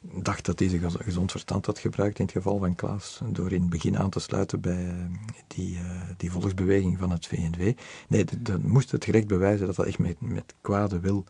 dacht 0.00 0.44
dat 0.44 0.58
hij 0.58 0.68
zijn 0.68 0.90
gezond 0.90 1.30
verstand 1.30 1.66
had 1.66 1.78
gebruikt 1.78 2.18
in 2.18 2.24
het 2.24 2.34
geval 2.34 2.58
van 2.58 2.74
Klaas, 2.74 3.20
door 3.26 3.52
in 3.52 3.60
het 3.60 3.70
begin 3.70 3.98
aan 3.98 4.10
te 4.10 4.20
sluiten 4.20 4.60
bij 4.60 4.84
uh, 4.84 5.04
die, 5.46 5.74
uh, 5.74 6.02
die 6.16 6.30
volksbeweging 6.30 6.98
van 6.98 7.10
het 7.10 7.26
VNV. 7.26 7.76
Nee, 8.08 8.24
dan 8.38 8.60
moest 8.68 8.90
het 8.90 9.04
gerecht 9.04 9.26
bewijzen 9.26 9.66
dat 9.66 9.76
dat 9.76 9.86
echt 9.86 9.98
met, 9.98 10.20
met 10.20 10.54
kwade 10.60 11.00
wil 11.00 11.24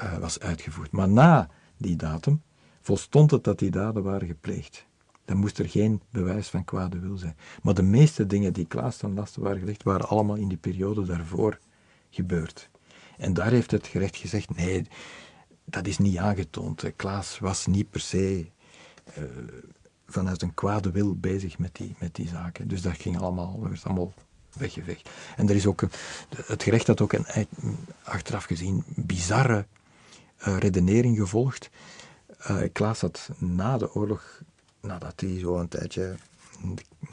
uh, 0.00 0.18
was 0.18 0.40
uitgevoerd. 0.40 0.90
Maar 0.90 1.08
na 1.08 1.48
die 1.76 1.96
datum 1.96 2.42
volstond 2.80 3.30
het 3.30 3.44
dat 3.44 3.58
die 3.58 3.70
daden 3.70 4.02
waren 4.02 4.26
gepleegd. 4.26 4.86
Dan 5.24 5.36
moest 5.36 5.58
er 5.58 5.68
geen 5.68 6.02
bewijs 6.10 6.48
van 6.48 6.64
kwade 6.64 6.98
wil 6.98 7.16
zijn. 7.16 7.36
Maar 7.62 7.74
de 7.74 7.82
meeste 7.82 8.26
dingen 8.26 8.52
die 8.52 8.66
Klaas 8.66 8.96
ten 8.96 9.14
laste 9.14 9.40
waren 9.40 9.58
gelegd, 9.58 9.82
waren 9.82 10.08
allemaal 10.08 10.36
in 10.36 10.48
die 10.48 10.58
periode 10.58 11.04
daarvoor 11.04 11.58
gebeurd. 12.10 12.70
En 13.16 13.34
daar 13.34 13.50
heeft 13.50 13.70
het 13.70 13.86
gerecht 13.86 14.16
gezegd, 14.16 14.56
nee, 14.56 14.86
dat 15.70 15.86
is 15.86 15.98
niet 15.98 16.16
aangetoond. 16.16 16.92
Klaas 16.96 17.38
was 17.38 17.66
niet 17.66 17.90
per 17.90 18.00
se 18.00 18.46
uh, 19.18 19.24
vanuit 20.06 20.42
een 20.42 20.54
kwade 20.54 20.90
wil 20.90 21.14
bezig 21.14 21.58
met 21.58 21.74
die, 21.74 21.94
met 21.98 22.14
die 22.14 22.28
zaken. 22.28 22.68
Dus 22.68 22.82
dat 22.82 22.96
ging 22.96 23.18
allemaal, 23.18 23.60
werd 23.62 23.84
allemaal 23.84 24.12
weggeveegd. 24.52 25.10
En 25.36 25.48
er 25.48 25.54
is 25.54 25.66
ook 25.66 25.82
een, 25.82 25.90
het 26.44 26.62
gerecht 26.62 26.86
had 26.86 27.00
ook 27.00 27.12
een, 27.12 27.46
achteraf 28.02 28.44
gezien, 28.44 28.84
bizarre 28.86 29.66
redenering 30.38 31.16
gevolgd. 31.16 31.70
Uh, 32.50 32.62
Klaas 32.72 33.00
had 33.00 33.30
na 33.38 33.78
de 33.78 33.94
oorlog, 33.94 34.42
nadat 34.80 35.20
hij 35.20 35.38
zo 35.38 35.58
een 35.58 35.68
tijdje 35.68 36.16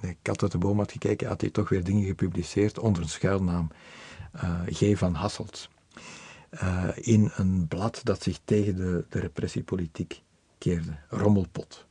de 0.01 0.15
kat 0.21 0.41
uit 0.41 0.51
de 0.51 0.57
boom 0.57 0.77
had 0.77 0.91
gekeken, 0.91 1.27
had 1.27 1.41
hij 1.41 1.49
toch 1.49 1.69
weer 1.69 1.83
dingen 1.83 2.05
gepubliceerd 2.05 2.79
onder 2.79 3.01
een 3.01 3.09
schuilnaam 3.09 3.71
G. 4.65 4.97
van 4.97 5.13
Hasselt. 5.13 5.69
In 6.95 7.31
een 7.35 7.67
blad 7.67 8.01
dat 8.03 8.23
zich 8.23 8.39
tegen 8.43 8.75
de, 8.75 9.05
de 9.09 9.19
repressiepolitiek 9.19 10.21
keerde, 10.57 10.97
Rommelpot. 11.09 11.85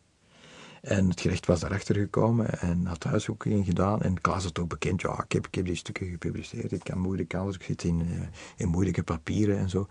En 0.82 1.08
het 1.08 1.20
gerecht 1.20 1.46
was 1.46 1.60
daarachter 1.60 1.94
gekomen 1.94 2.60
en 2.60 2.86
had 2.86 3.04
huiszoekingen 3.04 3.64
gedaan. 3.64 4.02
En 4.02 4.20
Klaas 4.20 4.44
had 4.44 4.58
ook 4.58 4.68
bekend, 4.68 5.00
ja, 5.00 5.22
ik 5.24 5.32
heb, 5.32 5.46
ik 5.50 5.64
die 5.64 5.74
stukken 5.74 6.06
gepubliceerd. 6.06 6.72
Ik 6.72 6.84
kan 6.84 6.98
moeilijk 6.98 7.34
anders, 7.34 7.56
ik 7.56 7.62
zit 7.62 7.84
in, 7.84 8.08
in 8.56 8.68
moeilijke 8.68 9.02
papieren 9.02 9.58
en 9.58 9.68
zo. 9.68 9.88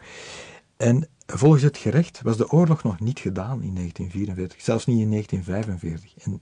En 0.78 1.08
volgens 1.26 1.64
het 1.64 1.78
gerecht 1.78 2.22
was 2.22 2.38
de 2.38 2.52
oorlog 2.52 2.84
nog 2.84 3.00
niet 3.00 3.20
gedaan 3.20 3.62
in 3.62 3.74
1944, 3.76 4.62
zelfs 4.62 4.86
niet 4.86 5.00
in 5.00 5.10
1945. 5.10 6.26
En 6.26 6.42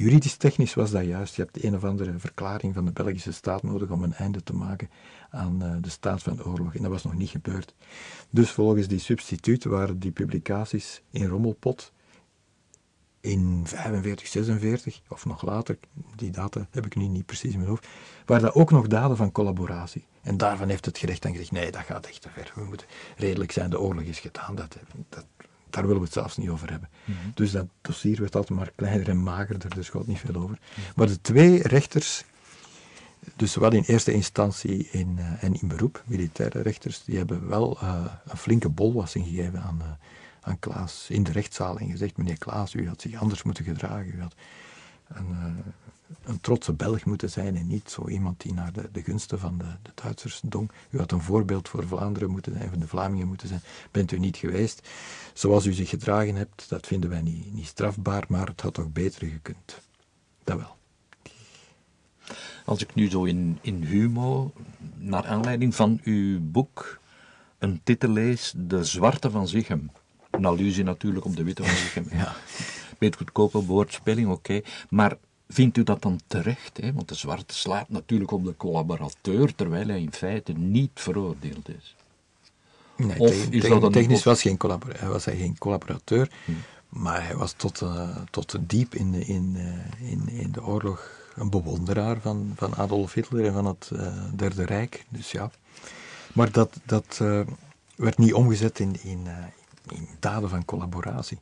juridisch 0.00 0.36
technisch 0.36 0.74
was 0.74 0.90
dat 0.90 1.04
juist. 1.04 1.36
Je 1.36 1.42
hebt 1.42 1.64
een 1.64 1.74
of 1.74 1.84
andere 1.84 2.18
verklaring 2.18 2.74
van 2.74 2.84
de 2.84 2.92
Belgische 2.92 3.32
staat 3.32 3.62
nodig 3.62 3.90
om 3.90 4.02
een 4.02 4.14
einde 4.14 4.42
te 4.42 4.54
maken 4.54 4.90
aan 5.30 5.62
uh, 5.62 5.74
de 5.80 5.90
staat 5.90 6.22
van 6.22 6.36
de 6.36 6.46
oorlog. 6.46 6.74
En 6.74 6.82
dat 6.82 6.90
was 6.90 7.04
nog 7.04 7.14
niet 7.14 7.30
gebeurd. 7.30 7.74
Dus 8.30 8.50
volgens 8.50 8.88
die 8.88 8.98
substituut 8.98 9.64
waren 9.64 9.98
die 9.98 10.10
publicaties 10.10 11.02
in 11.10 11.26
rommelpot 11.26 11.92
in 13.20 13.62
45, 13.64 14.26
46 14.26 15.00
of 15.08 15.24
nog 15.24 15.42
later, 15.42 15.78
die 16.16 16.30
data 16.30 16.66
heb 16.70 16.86
ik 16.86 16.96
nu 16.96 17.06
niet 17.06 17.26
precies 17.26 17.52
in 17.52 17.58
mijn 17.58 17.70
hoofd, 17.70 17.86
waren 18.26 18.44
dat 18.44 18.54
ook 18.54 18.70
nog 18.70 18.86
daden 18.86 19.16
van 19.16 19.32
collaboratie. 19.32 20.04
En 20.22 20.36
daarvan 20.36 20.68
heeft 20.68 20.84
het 20.84 20.98
gerecht 20.98 21.22
dan 21.22 21.32
gezegd, 21.32 21.50
nee, 21.50 21.70
dat 21.70 21.82
gaat 21.82 22.06
echt 22.06 22.22
te 22.22 22.28
ver. 22.28 22.52
We 22.54 22.64
moeten 22.64 22.86
redelijk 23.16 23.52
zijn, 23.52 23.70
de 23.70 23.80
oorlog 23.80 24.02
is 24.02 24.18
gedaan, 24.18 24.54
dat, 24.54 24.76
dat, 25.08 25.26
daar 25.72 25.82
willen 25.86 25.98
we 25.98 26.04
het 26.04 26.12
zelfs 26.12 26.36
niet 26.36 26.48
over 26.48 26.70
hebben. 26.70 26.88
Mhm. 27.04 27.16
Dus 27.34 27.50
dat 27.50 27.66
dossier 27.80 28.20
werd 28.20 28.36
altijd 28.36 28.58
maar 28.58 28.72
kleiner 28.74 29.08
en 29.08 29.22
magerder, 29.22 29.76
er 29.76 29.84
schoot 29.84 30.06
niet 30.06 30.18
veel 30.18 30.42
over. 30.42 30.58
Maar 30.96 31.06
de 31.06 31.20
twee 31.20 31.62
rechters, 31.62 32.24
dus 33.36 33.52
zowel 33.52 33.72
in 33.72 33.82
eerste 33.82 34.12
instantie 34.12 34.88
in, 34.90 35.16
uh, 35.18 35.42
en 35.42 35.60
in 35.60 35.68
beroep, 35.68 36.02
militaire 36.06 36.62
rechters, 36.62 37.04
die 37.04 37.16
hebben 37.16 37.48
wel 37.48 37.78
uh, 37.82 38.04
een 38.26 38.38
flinke 38.38 38.68
bolwassing 38.68 39.26
gegeven 39.26 39.62
aan... 39.62 39.78
Uh, 39.82 39.88
aan 40.40 40.58
Klaas 40.58 41.06
in 41.08 41.22
de 41.22 41.32
rechtszaal 41.32 41.78
en 41.78 41.90
gezegd: 41.90 42.16
Meneer 42.16 42.38
Klaas, 42.38 42.74
u 42.74 42.88
had 42.88 43.00
zich 43.00 43.20
anders 43.20 43.42
moeten 43.42 43.64
gedragen. 43.64 44.14
U 44.14 44.20
had 44.20 44.34
een, 45.08 45.64
een 46.24 46.40
trotse 46.40 46.72
Belg 46.72 47.04
moeten 47.04 47.30
zijn 47.30 47.56
en 47.56 47.66
niet 47.66 47.90
zo 47.90 48.08
iemand 48.08 48.40
die 48.40 48.52
naar 48.52 48.72
de, 48.72 48.88
de 48.92 49.02
gunsten 49.02 49.38
van 49.38 49.58
de, 49.58 49.64
de, 49.82 49.90
Duitsers 49.94 50.40
dong. 50.44 50.70
U 50.90 50.98
had 50.98 51.12
een 51.12 51.22
voorbeeld 51.22 51.68
voor 51.68 51.86
Vlaanderen 51.86 52.30
moeten 52.30 52.52
zijn, 52.52 52.70
van 52.70 52.78
de 52.78 52.88
Vlamingen 52.88 53.26
moeten 53.26 53.48
zijn. 53.48 53.60
Bent 53.90 54.12
u 54.12 54.18
niet 54.18 54.36
geweest. 54.36 54.88
Zoals 55.34 55.66
u 55.66 55.72
zich 55.72 55.88
gedragen 55.88 56.34
hebt, 56.34 56.68
dat 56.68 56.86
vinden 56.86 57.10
wij 57.10 57.22
niet, 57.22 57.52
niet 57.54 57.66
strafbaar, 57.66 58.24
maar 58.28 58.46
het 58.46 58.60
had 58.60 58.74
toch 58.74 58.92
beter 58.92 59.26
gekund. 59.26 59.80
Dat 60.44 60.56
wel. 60.56 60.76
Als 62.64 62.82
ik 62.82 62.94
nu 62.94 63.10
zo 63.10 63.24
in, 63.24 63.58
in 63.60 63.82
Humo, 63.82 64.52
naar 64.98 65.26
aanleiding 65.26 65.74
van 65.74 66.00
uw 66.02 66.40
boek, 66.40 66.98
een 67.58 67.80
titel 67.84 68.08
lees: 68.08 68.52
De 68.56 68.84
Zwarte 68.84 69.30
van 69.30 69.48
Zichem. 69.48 69.90
Een 70.30 70.44
allusie 70.44 70.84
natuurlijk 70.84 71.24
op 71.24 71.36
de 71.36 71.44
witte 71.44 71.64
van 71.64 72.04
ja. 72.18 72.34
Beetje 72.98 73.18
goedkope 73.18 73.64
woordspeling, 73.64 74.30
oké. 74.30 74.60
Maar 74.88 75.16
vindt 75.52 75.76
u 75.76 75.82
dat 75.82 76.02
dan 76.02 76.20
terecht? 76.26 76.76
Hè? 76.76 76.92
Want 76.92 77.08
de 77.08 77.14
zwarte 77.14 77.54
slaat 77.54 77.88
natuurlijk 77.88 78.30
op 78.30 78.44
de 78.44 78.56
collaborateur, 78.56 79.54
terwijl 79.54 79.88
hij 79.88 80.00
in 80.00 80.12
feite 80.12 80.52
niet 80.52 80.90
veroordeeld 80.94 81.68
is. 81.68 81.94
Nee, 82.96 83.18
of 83.18 83.46
is 83.50 83.68
dat 83.68 83.92
technisch 83.92 84.24
was, 84.24 84.40
geen 84.40 84.58
was 85.02 85.24
hij 85.24 85.36
geen 85.36 85.58
collaborateur, 85.58 86.30
hm. 86.44 86.52
maar 86.88 87.26
hij 87.26 87.36
was 87.36 87.52
tot, 87.52 87.80
uh, 87.80 88.16
tot 88.30 88.56
diep 88.60 88.94
in 88.94 89.12
de, 89.12 89.24
in, 89.24 89.54
uh, 89.56 90.10
in, 90.10 90.28
in 90.28 90.52
de 90.52 90.64
oorlog 90.64 91.10
een 91.34 91.50
bewonderaar 91.50 92.20
van, 92.20 92.52
van 92.56 92.74
Adolf 92.74 93.12
Hitler 93.12 93.46
en 93.46 93.52
van 93.52 93.66
het 93.66 93.90
uh, 93.92 94.24
Derde 94.36 94.64
Rijk. 94.64 95.04
Dus 95.08 95.30
ja. 95.30 95.50
Maar 96.32 96.52
dat, 96.52 96.80
dat 96.84 97.20
werd 97.94 98.18
niet 98.18 98.34
omgezet 98.34 98.78
in, 98.78 99.02
in, 99.02 99.26
in 99.88 100.08
daden 100.18 100.48
van 100.48 100.64
collaboratie. 100.64 101.38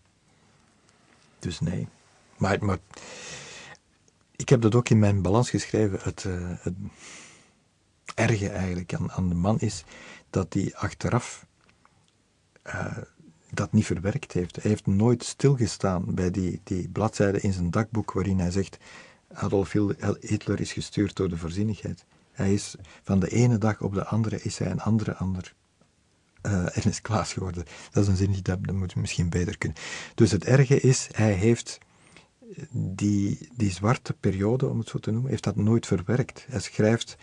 Dus 1.38 1.61
nee. 1.61 1.88
Maar, 2.36 2.64
maar 2.64 2.78
ik 4.39 4.49
heb 4.49 4.61
dat 4.61 4.74
ook 4.74 4.89
in 4.89 4.99
mijn 4.99 5.22
balans 5.22 5.51
geschreven. 5.51 5.99
Het, 6.03 6.24
uh, 6.24 6.51
het 6.61 6.74
erge 8.14 8.49
eigenlijk 8.49 8.95
aan, 8.95 9.11
aan, 9.12 9.28
de 9.28 9.34
man 9.34 9.59
is 9.61 9.84
dat 10.30 10.55
hij 10.55 10.74
achteraf 10.74 11.47
uh, 12.66 12.99
dat 13.51 13.72
niet 13.72 13.86
verwerkt 13.86 14.32
heeft. 14.32 14.57
Hij 14.57 14.70
heeft 14.70 14.86
nooit 14.86 15.24
stilgestaan 15.24 16.14
bij 16.14 16.30
die, 16.30 16.61
die 16.64 16.89
bladzijde 16.89 17.41
in 17.41 17.53
zijn 17.53 17.70
dagboek 17.70 18.12
waarin 18.12 18.39
hij 18.39 18.51
zegt 18.51 18.78
Adolf 19.32 19.72
Hitler 20.20 20.61
is 20.61 20.72
gestuurd 20.72 21.16
door 21.16 21.28
de 21.28 21.36
voorzienigheid. 21.36 22.05
Hij 22.32 22.55
is 22.55 22.74
van 23.03 23.20
de 23.20 23.28
ene 23.28 23.59
dag 23.59 23.80
op 23.80 23.95
de 23.95 24.05
andere 24.05 24.43
is 24.43 24.59
hij 24.59 24.70
een 24.70 24.80
andere 24.80 25.14
ander 25.14 25.55
uh, 26.43 26.76
Ernest 26.76 27.01
Klaas 27.01 27.32
geworden. 27.32 27.64
Dat 27.91 28.03
is 28.03 28.09
een 28.09 28.16
zin 28.16 28.32
die 28.32 28.43
dat, 28.43 28.64
dat 28.64 28.74
moet 28.74 28.97
misschien 28.97 29.30
beter 29.30 29.59
kunnen. 29.59 29.78
Dus 30.14 30.30
het 30.30 30.45
erge 30.45 30.80
is, 30.80 31.09
hij 31.12 31.32
heeft 31.32 31.78
die, 32.70 33.49
die 33.57 33.70
zwarte 33.70 34.12
periode, 34.12 34.68
om 34.68 34.78
het 34.78 34.88
zo 34.88 34.99
te 34.99 35.11
noemen, 35.11 35.30
heeft 35.30 35.44
dat 35.44 35.57
nooit 35.57 35.86
verwerkt. 35.86 36.46
Hij 36.49 36.61
schrijft, 36.61 37.16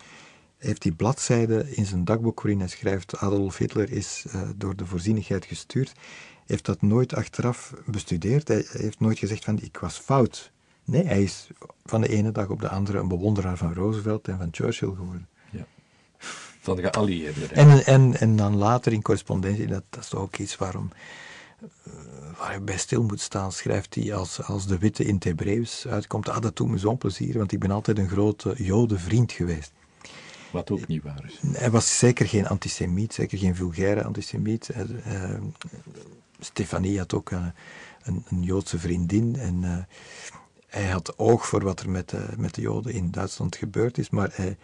heeft 0.56 0.82
die 0.82 0.94
bladzijde 0.94 1.74
in 1.74 1.86
zijn 1.86 2.04
dagboek 2.04 2.40
waarin 2.40 2.60
hij 2.60 2.68
schrijft 2.68 3.16
Adolf 3.16 3.56
Hitler 3.56 3.92
is 3.92 4.24
uh, 4.26 4.48
door 4.56 4.76
de 4.76 4.86
voorzienigheid 4.86 5.44
gestuurd, 5.44 5.92
heeft 6.46 6.64
dat 6.64 6.82
nooit 6.82 7.14
achteraf 7.14 7.74
bestudeerd. 7.86 8.48
Hij 8.48 8.66
heeft 8.68 9.00
nooit 9.00 9.18
gezegd 9.18 9.44
van 9.44 9.60
ik 9.60 9.78
was 9.78 9.98
fout. 9.98 10.52
Nee, 10.84 11.04
hij 11.04 11.22
is 11.22 11.48
van 11.84 12.00
de 12.00 12.08
ene 12.08 12.32
dag 12.32 12.48
op 12.48 12.60
de 12.60 12.68
andere 12.68 12.98
een 12.98 13.08
bewonderaar 13.08 13.56
van 13.56 13.74
Roosevelt 13.74 14.28
en 14.28 14.38
van 14.38 14.48
Churchill 14.50 14.88
geworden 14.94 15.28
van 16.66 16.76
de 16.76 16.82
geallieerden. 16.82 17.50
En, 17.50 17.84
en, 17.84 18.16
en 18.20 18.36
dan 18.36 18.56
later 18.56 18.92
in 18.92 19.02
correspondentie, 19.02 19.66
dat, 19.66 19.82
dat 19.90 20.04
is 20.04 20.14
ook 20.14 20.36
iets 20.36 20.56
waarom, 20.56 20.90
waar 22.38 22.52
je 22.52 22.60
bij 22.60 22.78
stil 22.78 23.02
moet 23.02 23.20
staan, 23.20 23.52
schrijft 23.52 23.94
hij 23.94 24.14
als, 24.14 24.42
als 24.42 24.66
de 24.66 24.78
witte 24.78 25.04
in 25.04 25.14
het 25.14 25.24
Hebreeuws 25.24 25.86
uitkomt. 25.86 26.28
Ah, 26.28 26.40
dat 26.40 26.56
doet 26.56 26.68
me 26.68 26.78
zo'n 26.78 26.98
plezier, 26.98 27.38
want 27.38 27.52
ik 27.52 27.58
ben 27.58 27.70
altijd 27.70 27.98
een 27.98 28.08
grote 28.08 28.54
jodenvriend 28.56 29.32
geweest. 29.32 29.72
Wat 30.50 30.70
ook 30.70 30.86
niet 30.86 31.02
waar 31.02 31.24
is. 31.24 31.58
Hij 31.58 31.70
was 31.70 31.98
zeker 31.98 32.26
geen 32.26 32.46
antisemiet, 32.46 33.14
zeker 33.14 33.38
geen 33.38 33.56
vulgaire 33.56 34.04
antisemiet. 34.04 34.70
Uh, 34.76 35.30
Stefanie 36.38 36.98
had 36.98 37.14
ook 37.14 37.30
een, 37.30 37.52
een, 38.02 38.24
een 38.28 38.42
Joodse 38.42 38.78
vriendin 38.78 39.36
en 39.36 39.62
uh, 39.62 39.76
hij 40.66 40.86
had 40.86 41.18
oog 41.18 41.46
voor 41.46 41.64
wat 41.64 41.80
er 41.80 41.90
met 41.90 42.14
met 42.36 42.54
de 42.54 42.60
Joden 42.60 42.92
in 42.92 43.10
Duitsland 43.10 43.56
gebeurd 43.56 43.98
is, 43.98 44.10
maar 44.10 44.30
hij, 44.32 44.56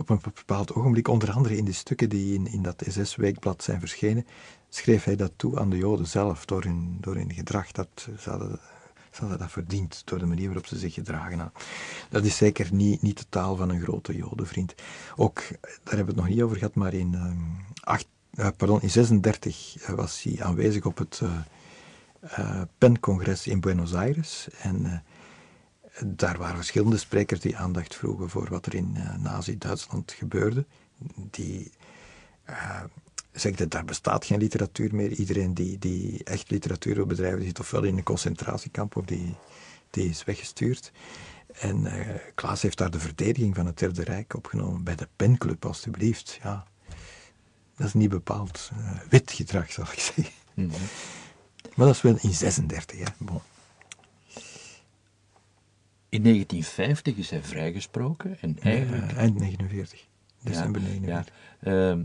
op 0.00 0.08
een 0.08 0.20
bepaald 0.34 0.74
ogenblik, 0.74 1.08
onder 1.08 1.30
andere 1.30 1.56
in 1.56 1.64
de 1.64 1.72
stukken 1.72 2.08
die 2.08 2.34
in, 2.34 2.46
in 2.46 2.62
dat 2.62 2.84
SS-weekblad 2.88 3.62
zijn 3.62 3.80
verschenen, 3.80 4.26
schreef 4.68 5.04
hij 5.04 5.16
dat 5.16 5.32
toe 5.36 5.58
aan 5.58 5.70
de 5.70 5.76
Joden 5.76 6.06
zelf, 6.06 6.44
door 6.44 6.62
hun, 6.62 6.96
door 7.00 7.14
hun 7.14 7.32
gedrag. 7.32 7.72
Dat, 7.72 7.88
ze, 8.18 8.30
hadden, 8.30 8.60
ze 9.10 9.20
hadden 9.20 9.38
dat 9.38 9.50
verdiend, 9.50 10.02
door 10.04 10.18
de 10.18 10.26
manier 10.26 10.46
waarop 10.46 10.66
ze 10.66 10.78
zich 10.78 10.94
gedragen 10.94 11.38
hadden. 11.38 11.62
Dat 12.08 12.24
is 12.24 12.36
zeker 12.36 12.68
niet, 12.72 13.02
niet 13.02 13.18
de 13.18 13.24
taal 13.28 13.56
van 13.56 13.70
een 13.70 13.80
grote 13.80 14.16
Jodenvriend. 14.16 14.74
Ook, 15.16 15.38
daar 15.60 15.70
hebben 15.82 16.04
we 16.04 16.10
het 16.12 16.20
nog 16.20 16.28
niet 16.28 16.42
over 16.42 16.56
gehad, 16.56 16.74
maar 16.74 16.94
in, 16.94 17.12
uh, 17.12 17.32
acht, 17.80 18.06
uh, 18.34 18.48
pardon, 18.56 18.82
in 18.82 18.90
36 18.90 19.76
was 19.94 20.22
hij 20.22 20.44
aanwezig 20.44 20.84
op 20.84 20.98
het 20.98 21.22
PEN-congres 22.78 23.46
in 23.46 23.60
Buenos 23.60 23.94
Aires. 23.94 24.48
En 24.62 25.02
daar 26.06 26.38
waren 26.38 26.56
verschillende 26.56 26.98
sprekers 26.98 27.40
die 27.40 27.56
aandacht 27.56 27.94
vroegen 27.94 28.30
voor 28.30 28.48
wat 28.50 28.66
er 28.66 28.74
in 28.74 28.94
uh, 28.96 29.16
Nazi-Duitsland 29.16 30.12
gebeurde. 30.12 30.64
Die 31.30 31.70
uh, 32.48 32.80
zegden, 33.32 33.68
daar 33.68 33.84
bestaat 33.84 34.24
geen 34.24 34.38
literatuur 34.38 34.94
meer. 34.94 35.12
Iedereen 35.12 35.54
die, 35.54 35.78
die 35.78 36.24
echt 36.24 36.50
literatuur 36.50 36.94
wil 36.94 37.06
bedrijven, 37.06 37.44
zit 37.44 37.60
ofwel 37.60 37.82
in 37.82 37.96
een 37.96 38.02
concentratiekamp 38.02 38.96
of 38.96 39.04
die, 39.04 39.34
die 39.90 40.08
is 40.08 40.24
weggestuurd. 40.24 40.92
En 41.52 41.80
uh, 41.80 41.92
Klaas 42.34 42.62
heeft 42.62 42.78
daar 42.78 42.90
de 42.90 43.00
verdediging 43.00 43.54
van 43.54 43.66
het 43.66 43.78
Derde 43.78 44.04
Rijk 44.04 44.34
opgenomen 44.34 44.84
bij 44.84 44.94
de 44.94 45.08
penclub, 45.16 45.66
alstublieft. 45.66 46.38
Ja, 46.42 46.66
dat 47.76 47.86
is 47.86 47.94
niet 47.94 48.10
bepaald 48.10 48.70
wit 49.08 49.32
gedrag, 49.32 49.72
zal 49.72 49.84
ik 49.92 49.98
zeggen. 49.98 50.34
Mm 50.54 50.70
-hmm. 50.70 50.80
Maar 51.74 51.86
dat 51.86 51.94
is 51.94 52.02
wel 52.02 52.18
in 52.20 52.34
36, 52.34 52.98
hè. 52.98 53.04
Bon. 53.18 53.40
In 56.10 56.22
1950 56.22 57.16
is 57.16 57.30
hij 57.30 57.42
vrijgesproken 57.42 58.36
en 58.40 58.58
eigenlijk... 58.62 59.12
Eind 59.12 59.38
49, 59.38 60.06
december 60.42 60.80
ja, 60.82 60.88
49. 60.88 61.34
Ja, 61.60 61.72
uh, 61.72 62.04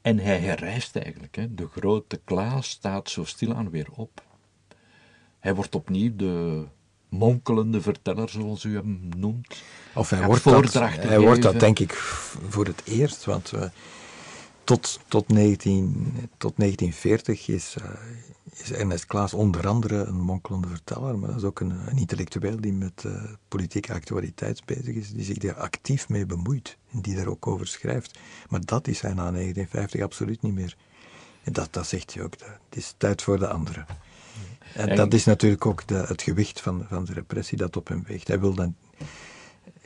en 0.00 0.18
hij 0.18 0.38
herrijst 0.38 0.96
eigenlijk. 0.96 1.36
Hè. 1.36 1.54
De 1.54 1.68
grote 1.68 2.20
Klaas 2.24 2.68
staat 2.68 3.10
zo 3.10 3.24
stilaan 3.24 3.70
weer 3.70 3.88
op. 3.90 4.22
Hij 5.38 5.54
wordt 5.54 5.74
opnieuw 5.74 6.16
de 6.16 6.64
monkelende 7.08 7.80
verteller, 7.80 8.28
zoals 8.28 8.64
u 8.64 8.74
hem 8.74 9.08
noemt. 9.16 9.62
Of 9.94 10.10
hij, 10.10 10.24
wordt 10.24 10.44
dat, 10.44 10.72
hij 10.72 11.20
wordt 11.20 11.42
dat 11.42 11.60
denk 11.60 11.78
ik 11.78 11.92
voor 11.92 12.66
het 12.66 12.82
eerst, 12.84 13.24
want 13.24 13.52
uh, 13.54 13.64
tot, 14.64 15.00
tot, 15.08 15.28
19, 15.28 16.28
tot 16.36 16.56
1940 16.56 17.48
is, 17.48 17.76
uh, 17.78 17.84
is 18.52 18.72
Ernest 18.72 19.06
Klaas 19.06 19.34
onder 19.34 19.68
andere 19.68 20.04
een 20.04 20.20
monkelende 20.20 20.68
verteller, 20.68 21.18
maar 21.18 21.28
dat 21.28 21.38
is 21.38 21.44
ook 21.44 21.60
een, 21.60 21.70
een 21.70 21.96
intellectueel 21.96 22.60
die 22.60 22.72
met 22.72 23.02
uh, 23.06 23.22
politieke 23.48 23.92
actualiteit 23.92 24.64
bezig 24.64 24.94
is, 24.94 25.10
die 25.10 25.24
zich 25.24 25.38
daar 25.38 25.54
actief 25.54 26.08
mee 26.08 26.26
bemoeit 26.26 26.76
en 26.92 27.00
die 27.00 27.16
daar 27.16 27.26
ook 27.26 27.46
over 27.46 27.66
schrijft. 27.66 28.18
Maar 28.48 28.60
dat 28.64 28.88
is 28.88 29.00
hij 29.00 29.14
na 29.14 29.30
1950 29.30 30.02
absoluut 30.02 30.42
niet 30.42 30.54
meer. 30.54 30.76
En 31.42 31.52
dat, 31.52 31.72
dat 31.72 31.86
zegt 31.86 32.14
hij 32.14 32.22
ook, 32.22 32.38
dat, 32.38 32.48
het 32.48 32.76
is 32.76 32.94
tijd 32.96 33.22
voor 33.22 33.38
de 33.38 33.48
anderen. 33.48 33.86
En, 34.74 34.88
en 34.88 34.96
dat 34.96 35.14
is 35.14 35.24
natuurlijk 35.24 35.66
ook 35.66 35.86
de, 35.86 35.94
het 35.94 36.22
gewicht 36.22 36.60
van, 36.60 36.86
van 36.88 37.04
de 37.04 37.12
repressie 37.12 37.58
dat 37.58 37.76
op 37.76 37.88
hem 37.88 38.04
weegt. 38.06 38.28
Hij 38.28 38.40
wil 38.40 38.54
dan 38.54 38.74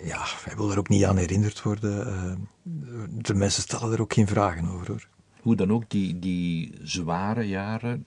ja, 0.02 0.24
hij 0.44 0.56
wil 0.56 0.70
er 0.70 0.78
ook 0.78 0.88
niet 0.88 1.04
aan 1.04 1.16
herinnerd 1.16 1.62
worden. 1.62 2.06
Uh, 2.06 3.02
de 3.08 3.34
mensen 3.34 3.62
stellen 3.62 3.92
er 3.92 4.00
ook 4.00 4.12
geen 4.12 4.26
vragen 4.26 4.68
over 4.68 4.86
hoor. 4.86 5.08
Hoe 5.40 5.56
dan 5.56 5.72
ook, 5.72 5.90
die, 5.90 6.18
die 6.18 6.74
zware 6.82 7.42
jaren, 7.42 8.06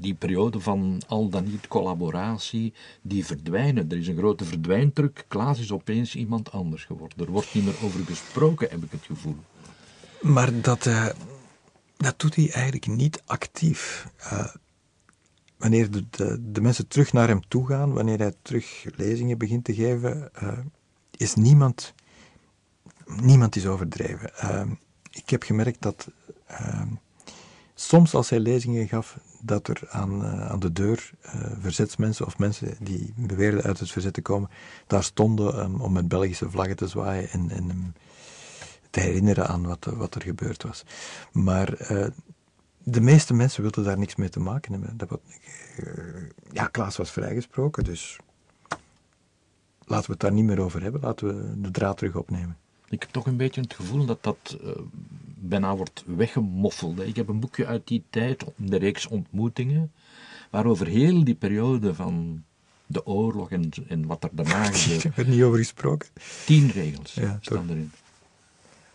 die 0.00 0.14
periode 0.14 0.60
van 0.60 1.02
al 1.06 1.28
dan 1.28 1.44
niet 1.44 1.68
collaboratie, 1.68 2.72
die 3.02 3.26
verdwijnen. 3.26 3.90
Er 3.90 3.98
is 3.98 4.08
een 4.08 4.16
grote 4.16 4.44
verdwijndruk. 4.44 5.24
Klaas 5.28 5.58
is 5.58 5.72
opeens 5.72 6.14
iemand 6.14 6.52
anders 6.52 6.84
geworden. 6.84 7.26
Er 7.26 7.32
wordt 7.32 7.54
niet 7.54 7.64
meer 7.64 7.84
over 7.84 8.04
gesproken, 8.04 8.68
heb 8.70 8.82
ik 8.82 8.90
het 8.90 9.04
gevoel. 9.06 9.36
Maar 10.20 10.60
dat, 10.60 10.86
uh, 10.86 11.08
dat 11.96 12.20
doet 12.20 12.34
hij 12.34 12.50
eigenlijk 12.50 12.86
niet 12.86 13.22
actief. 13.26 14.08
Uh, 14.18 14.48
wanneer 15.62 15.90
de, 15.90 16.38
de, 16.52 16.60
mensen 16.60 16.88
terug 16.88 17.12
naar 17.12 17.28
hem 17.28 17.48
toe 17.48 17.66
gaan, 17.66 17.92
wanneer 17.92 18.18
hij 18.18 18.34
terug 18.42 18.84
lezingen 18.96 19.38
begint 19.38 19.64
te 19.64 19.74
geven, 19.74 20.30
uh, 20.42 20.48
is 21.10 21.34
niemand, 21.34 21.94
niemand 23.06 23.56
is 23.56 23.66
overdreven. 23.66 24.30
Uh, 24.44 24.62
ik 25.10 25.30
heb 25.30 25.42
gemerkt 25.42 25.82
dat 25.82 26.08
uh, 26.50 26.82
soms 27.74 28.14
als 28.14 28.30
hij 28.30 28.40
lezingen 28.40 28.88
gaf, 28.88 29.18
dat 29.40 29.68
er 29.68 29.80
aan, 29.88 30.24
aan 30.24 30.60
de 30.60 30.72
deur 30.72 31.10
verzetsmensen 31.60 32.26
of 32.26 32.38
mensen 32.38 32.76
die 32.80 33.12
beweerden 33.16 33.62
uit 33.62 33.78
het 33.78 33.90
verzet 33.90 34.14
te 34.14 34.22
komen, 34.22 34.50
daar 34.86 35.04
stonden 35.04 35.80
om 35.80 35.92
met 35.92 36.08
Belgische 36.08 36.50
vlaggen 36.50 36.76
te 36.76 36.88
zwaaien 36.88 37.30
en, 37.30 37.50
en 37.50 37.94
te 38.90 39.00
herinneren 39.00 39.48
aan 39.48 39.66
wat, 39.66 39.84
wat 39.84 40.14
er 40.14 40.22
gebeurd 40.22 40.62
was. 40.62 40.84
Maar 41.32 41.76
de 42.84 43.00
meeste 43.00 43.34
mensen 43.34 43.62
wilden 43.62 43.84
daar 43.84 43.98
niks 43.98 44.16
mee 44.16 44.28
te 44.28 44.40
maken 44.40 44.72
hebben. 44.72 44.96
Dat 44.96 45.08
wat, 45.08 45.20
ja, 46.52 46.66
Klaas 46.66 46.96
was 46.96 47.10
vrijgesproken, 47.10 47.84
dus 47.84 48.18
laten 49.84 50.06
we 50.06 50.12
het 50.12 50.20
daar 50.20 50.32
niet 50.32 50.44
meer 50.44 50.60
over 50.60 50.82
hebben. 50.82 51.00
Laten 51.00 51.26
we 51.26 51.60
de 51.60 51.70
draad 51.70 51.96
terug 51.96 52.16
opnemen. 52.16 52.56
Ik 52.88 53.00
heb 53.00 53.10
toch 53.10 53.26
een 53.26 53.36
beetje 53.36 53.60
het 53.60 53.74
gevoel 53.74 54.06
dat 54.06 54.22
dat 54.22 54.58
uh, 54.64 54.70
bijna 55.34 55.76
wordt 55.76 56.04
weggemoffeld. 56.06 57.00
Ik 57.00 57.16
heb 57.16 57.28
een 57.28 57.40
boekje 57.40 57.66
uit 57.66 57.86
die 57.86 58.02
tijd, 58.10 58.44
de 58.56 58.76
reeks 58.76 59.06
ontmoetingen, 59.06 59.92
waarover 60.50 60.86
heel 60.86 61.24
die 61.24 61.34
periode 61.34 61.94
van 61.94 62.44
de 62.86 63.06
oorlog 63.06 63.50
en, 63.50 63.70
en 63.88 64.06
wat 64.06 64.24
er 64.24 64.30
daarna 64.32 64.64
gebeurde. 64.64 64.94
Ik 64.94 65.02
heb 65.02 65.18
er 65.26 65.28
niet 65.28 65.42
over 65.42 65.58
gesproken. 65.58 66.08
Tien 66.44 66.70
regels 66.70 67.14
ja, 67.14 67.38
staan 67.40 67.70
erin. 67.70 67.92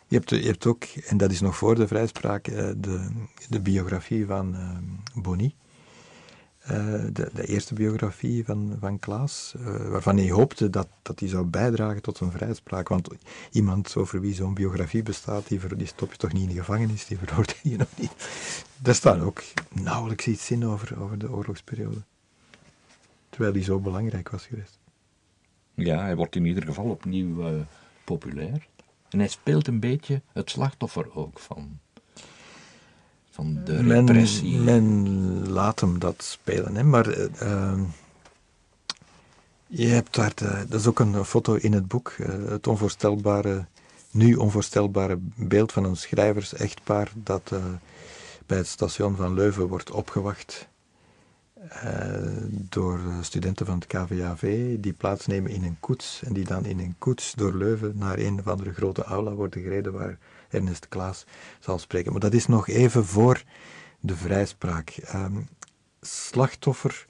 Je 0.08 0.16
hebt, 0.16 0.30
je 0.30 0.46
hebt 0.46 0.66
ook, 0.66 0.84
en 0.84 1.18
dat 1.18 1.32
is 1.32 1.42
nog 1.42 1.58
voor 1.58 1.76
de 1.76 1.88
vrijspraak, 1.88 2.44
de, 2.78 3.10
de 3.50 3.60
biografie 3.62 4.26
van 4.26 4.56
uh, 4.56 4.78
Bonny. 5.24 5.56
Uh, 6.64 6.72
de, 7.14 7.30
de, 7.34 7.48
eerste 7.48 7.74
biografie 7.74 8.46
van, 8.46 8.78
van 8.80 9.00
Klaas, 9.00 9.56
waarvan 9.90 10.18
hij 10.18 10.30
hoopte 10.30 10.70
dat, 10.70 10.88
dat 11.02 11.18
die 11.18 11.30
zou 11.30 11.46
bijdragen 11.46 12.02
tot 12.02 12.20
een 12.20 12.32
vrijspraak. 12.32 12.88
Want 12.88 13.08
iemand 13.52 13.96
over 13.96 14.22
wie 14.22 14.34
zo'n 14.34 14.54
biografie 14.54 15.04
bestaat, 15.04 15.48
die, 15.48 15.76
die 15.76 15.88
stop 15.88 16.12
je 16.12 16.18
toch 16.18 16.34
niet 16.34 16.42
in 16.42 16.50
de 16.50 16.60
gevangenis, 16.60 17.06
die 17.06 17.18
veroordeel 17.18 17.56
je 17.62 17.78
nog 17.78 17.92
niet. 17.96 18.12
Daar 18.82 18.96
staat 18.96 19.22
ook 19.22 19.44
nauwelijks 19.72 20.28
iets 20.28 20.52
in 20.52 20.66
over, 20.66 21.02
over 21.02 21.18
de 21.18 21.32
oorlogsperiode. 21.32 22.02
Terwijl 23.30 23.54
die 23.54 23.64
zo 23.64 23.80
belangrijk 23.80 24.30
was 24.30 24.46
geweest. 24.46 24.80
Ja, 25.74 26.02
hij 26.02 26.16
wordt 26.16 26.36
in 26.36 26.46
ieder 26.46 26.64
geval 26.64 26.86
opnieuw 26.86 27.66
populair. 28.04 28.68
En 29.10 29.20
hij 29.20 29.28
speelt 29.28 29.68
een 29.68 29.80
beetje 29.80 30.22
het 30.34 30.50
slachtoffer 30.50 31.16
ook 31.16 31.40
van, 31.40 31.80
van 33.30 33.62
de 33.64 33.82
repressie. 33.82 34.58
Men, 34.58 35.50
laat 35.50 35.80
hem 35.80 36.00
dat 36.00 36.24
spelen, 36.24 36.76
hè? 36.76 36.84
maar 36.84 37.18
uh, 37.18 37.80
je 39.68 39.88
hebt 39.88 40.16
daar, 40.16 40.32
de, 40.36 40.66
dat 40.70 40.80
is 40.80 40.88
ook 40.88 41.00
een 41.00 41.26
foto 41.26 41.54
in 41.54 41.74
het 41.74 41.88
boek, 41.88 42.16
uh, 42.18 42.50
het 42.50 42.68
onvoorstelbare, 42.68 43.66
nu 44.12 44.36
onvoorstelbare 44.36 45.18
beeld 45.36 45.72
van 45.72 45.84
een 45.84 45.98
schrijvers-echtpaar 45.98 47.12
dat 47.16 47.50
uh, 47.54 47.60
bij 48.46 48.58
het 48.58 48.68
station 48.68 49.16
van 49.16 49.34
Leuven 49.34 49.68
wordt 49.68 49.92
opgewacht 49.92 50.68
door 52.50 53.00
studenten 53.22 53.66
van 53.66 53.76
het 53.76 53.88
KVAV 53.88 54.76
die 54.80 54.94
plaatsnemen 54.94 55.52
in 55.52 55.64
een 55.64 55.80
koets 55.80 56.24
en 56.24 56.34
die 56.34 56.46
dan 56.46 56.66
in 56.66 56.80
een 56.80 56.96
koets 56.98 57.34
door 57.34 57.56
Leuven 57.56 57.98
naar 57.98 58.18
een 58.18 58.40
of 58.40 58.48
andere 58.48 58.74
grote 58.74 59.04
aula 59.04 59.32
worden 59.32 59.62
gereden 59.62 59.94
waar 59.94 60.18
Ernest 60.50 60.88
Klaas 60.88 61.26
zal 61.60 61.80
spreken. 61.80 62.12
Maar 62.12 62.22
dat 62.22 62.34
is 62.34 62.48
nog 62.48 62.68
even 62.68 63.06
voor 63.06 63.44
de 64.00 64.16
vrijspraak. 64.16 64.98
Um, 65.14 65.48
slachtoffer, 66.02 67.08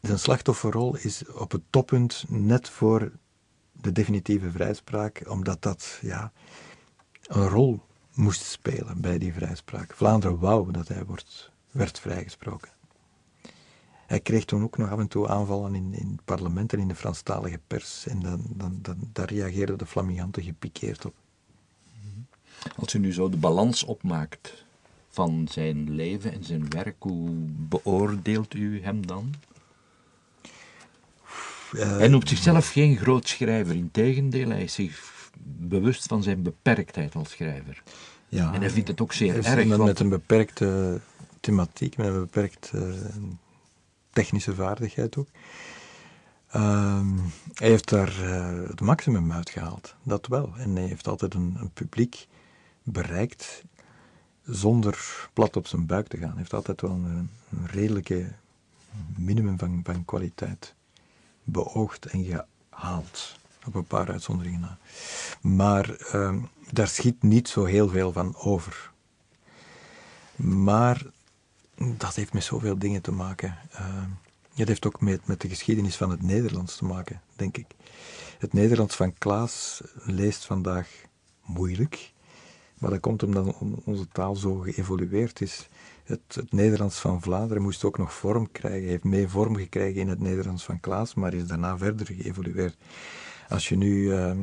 zijn 0.00 0.18
slachtofferrol 0.18 0.96
is 0.96 1.26
op 1.26 1.52
het 1.52 1.62
toppunt 1.70 2.24
net 2.28 2.68
voor 2.68 3.12
de 3.72 3.92
definitieve 3.92 4.50
vrijspraak, 4.50 5.22
omdat 5.28 5.62
dat 5.62 5.98
ja, 6.02 6.32
een 7.26 7.48
rol 7.48 7.80
moest 8.14 8.42
spelen 8.42 9.00
bij 9.00 9.18
die 9.18 9.32
vrijspraak. 9.32 9.94
Vlaanderen 9.94 10.38
wou 10.38 10.72
dat 10.72 10.88
hij 10.88 11.04
wordt, 11.04 11.50
werd 11.70 12.00
vrijgesproken. 12.00 12.75
Hij 14.06 14.20
kreeg 14.20 14.44
toen 14.44 14.62
ook 14.62 14.78
nog 14.78 14.90
af 14.90 14.98
en 14.98 15.08
toe 15.08 15.28
aanvallen 15.28 15.74
in, 15.74 15.94
in 15.94 16.10
het 16.10 16.24
parlement 16.24 16.72
en 16.72 16.78
in 16.78 16.88
de 16.88 16.94
Franstalige 16.94 17.60
pers. 17.66 18.06
En 18.06 18.20
dan, 18.20 18.42
dan, 18.48 18.78
dan, 18.82 18.96
daar 19.12 19.32
reageerden 19.32 19.78
de 19.78 19.86
flaminganten 19.86 20.42
gepikeerd 20.42 21.04
op. 21.04 21.14
Als 22.76 22.94
u 22.94 22.98
nu 22.98 23.12
zo 23.12 23.28
de 23.28 23.36
balans 23.36 23.84
opmaakt 23.84 24.64
van 25.08 25.48
zijn 25.50 25.94
leven 25.94 26.32
en 26.32 26.44
zijn 26.44 26.70
werk, 26.70 26.96
hoe 26.98 27.30
beoordeelt 27.48 28.54
u 28.54 28.82
hem 28.82 29.06
dan? 29.06 29.34
Uh, 31.72 31.96
hij 31.96 32.08
noemt 32.08 32.28
zichzelf 32.28 32.68
geen 32.68 32.96
groot 32.96 33.28
schrijver, 33.28 33.74
integendeel, 33.74 34.48
hij 34.48 34.62
is 34.62 34.74
zich 34.74 35.14
bewust 35.44 36.06
van 36.06 36.22
zijn 36.22 36.42
beperktheid 36.42 37.14
als 37.14 37.30
schrijver. 37.30 37.82
Ja, 38.28 38.54
en 38.54 38.60
hij 38.60 38.70
vindt 38.70 38.88
het 38.88 39.00
ook 39.00 39.12
zeer 39.12 39.44
erg. 39.44 39.66
Met, 39.66 39.78
met 39.78 40.00
een 40.00 40.08
beperkte 40.08 41.00
thematiek, 41.40 41.96
met 41.96 42.06
een 42.06 42.20
beperkt 42.20 42.72
uh, 42.74 42.82
technische 44.16 44.54
vaardigheid 44.54 45.16
ook. 45.16 45.28
Ehm, 46.46 47.16
hij 47.54 47.68
heeft 47.68 47.88
daar 47.88 48.14
uh, 48.22 48.68
het 48.68 48.80
maximum 48.80 49.32
uitgehaald, 49.32 49.94
dat 50.02 50.26
wel. 50.26 50.52
En 50.56 50.76
hij 50.76 50.86
heeft 50.86 51.08
altijd 51.08 51.34
een, 51.34 51.56
een, 51.60 51.70
publiek 51.70 52.26
bereikt 52.82 53.64
zonder 54.44 55.28
plat 55.32 55.56
op 55.56 55.66
zijn 55.66 55.86
buik 55.86 56.08
te 56.08 56.16
gaan. 56.16 56.28
Hij 56.28 56.38
heeft 56.38 56.54
altijd 56.54 56.80
wel 56.80 56.90
een, 56.90 57.30
een 57.50 57.66
redelijke 57.66 58.32
minimum 59.16 59.58
van, 59.58 59.80
van 59.84 60.04
kwaliteit 60.04 60.74
beoogd 61.44 62.06
en 62.06 62.24
gehaald. 62.24 63.38
Op 63.66 63.74
een 63.74 63.84
paar 63.84 64.10
uitzonderingen 64.10 64.60
na. 64.60 64.78
Maar 65.40 65.90
ehm, 65.90 66.38
daar 66.70 66.88
schiet 66.88 67.22
niet 67.22 67.48
zo 67.48 67.64
heel 67.64 67.88
veel 67.88 68.12
van 68.12 68.36
over. 68.36 68.90
Maar 70.36 71.06
dat 71.76 72.14
heeft 72.14 72.32
met 72.32 72.44
zoveel 72.44 72.78
dingen 72.78 73.02
te 73.02 73.12
maken. 73.12 73.56
Uh, 73.72 74.04
het 74.54 74.68
heeft 74.68 74.86
ook 74.86 75.00
met, 75.00 75.26
met 75.26 75.40
de 75.40 75.48
geschiedenis 75.48 75.96
van 75.96 76.10
het 76.10 76.22
Nederlands 76.22 76.76
te 76.76 76.84
maken, 76.84 77.20
denk 77.36 77.56
ik. 77.56 77.66
Het 78.38 78.52
Nederlands 78.52 78.96
van 78.96 79.18
Klaas 79.18 79.82
leest 79.94 80.44
vandaag 80.44 80.88
moeilijk. 81.44 82.12
Maar 82.78 82.90
dat 82.90 83.00
komt 83.00 83.22
omdat 83.22 83.54
onze 83.84 84.08
taal 84.08 84.36
zo 84.36 84.54
geëvolueerd 84.54 85.40
is. 85.40 85.68
Het, 86.04 86.42
Nederlands 86.50 86.98
van 86.98 87.22
Vlaanderen 87.22 87.62
moest 87.62 87.84
ook 87.84 87.98
nog 87.98 88.12
vorm 88.12 88.52
krijgen. 88.52 88.88
Heeft 88.88 89.04
mee 89.04 89.28
vorm 89.28 89.56
gekregen 89.56 90.00
in 90.00 90.08
het 90.08 90.20
Nederlands 90.20 90.64
van 90.64 90.80
Klaas, 90.80 91.14
maar 91.14 91.34
is 91.34 91.46
daarna 91.46 91.78
verder 91.78 92.06
geëvolueerd. 92.06 92.76
Als 93.48 93.68
je 93.68 93.76
nu 93.76 94.12
ehm, 94.12 94.38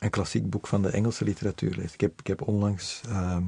een 0.00 0.10
klassiek 0.10 0.50
boek 0.50 0.66
van 0.66 0.82
de 0.82 0.88
Engelse 0.88 1.24
literatuur 1.24 1.76
leest. 1.76 1.94
Ik 1.94 2.00
heb, 2.00 2.20
ik 2.20 2.26
heb 2.26 2.46
onlangs 2.46 3.00
ehm, 3.08 3.44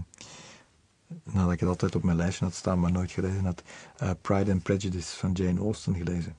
nadat 1.23 1.53
ik 1.53 1.61
het 1.61 1.69
altijd 1.69 1.95
op 1.95 2.03
mijn 2.03 2.17
lijstje 2.17 2.45
had 2.45 2.55
staan, 2.55 2.81
maar 2.81 2.93
nooit 2.93 3.11
gelezen 3.11 3.45
had, 3.45 3.63
uh, 4.03 4.11
Pride 4.21 4.53
and 4.53 4.63
Prejudice 4.63 5.17
van 5.17 5.33
Jane 5.33 5.61
Austen 5.61 5.95
gelezen. 5.95 6.37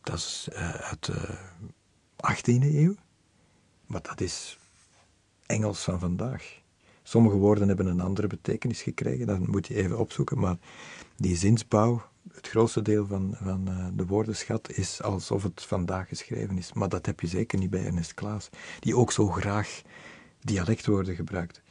Dat 0.00 0.16
is 0.16 0.48
uh, 0.52 0.74
uit 0.74 1.04
de 1.04 1.38
18e 2.16 2.74
eeuw, 2.74 2.94
maar 3.86 4.02
dat 4.02 4.20
is 4.20 4.58
Engels 5.46 5.80
van 5.80 5.98
vandaag. 5.98 6.60
Sommige 7.02 7.36
woorden 7.36 7.68
hebben 7.68 7.86
een 7.86 8.00
andere 8.00 8.26
betekenis 8.26 8.82
gekregen, 8.82 9.26
dat 9.26 9.46
moet 9.46 9.66
je 9.66 9.74
even 9.74 9.98
opzoeken, 9.98 10.38
maar 10.38 10.56
die 11.16 11.36
zinsbouw, 11.36 12.02
het 12.32 12.48
grootste 12.48 12.82
deel 12.82 13.06
van, 13.06 13.36
van 13.42 13.68
uh, 13.68 13.86
de 13.94 14.06
woordenschat 14.06 14.70
is 14.70 15.02
alsof 15.02 15.42
het 15.42 15.62
vandaag 15.62 16.08
geschreven 16.08 16.58
is. 16.58 16.72
Maar 16.72 16.88
dat 16.88 17.06
heb 17.06 17.20
je 17.20 17.26
zeker 17.26 17.58
niet 17.58 17.70
bij 17.70 17.84
Ernest 17.84 18.14
Klaas, 18.14 18.48
die 18.80 18.96
ook 18.96 19.12
zo 19.12 19.28
graag 19.28 19.82
dialectwoorden 20.40 21.14
gebruikt. 21.14 21.62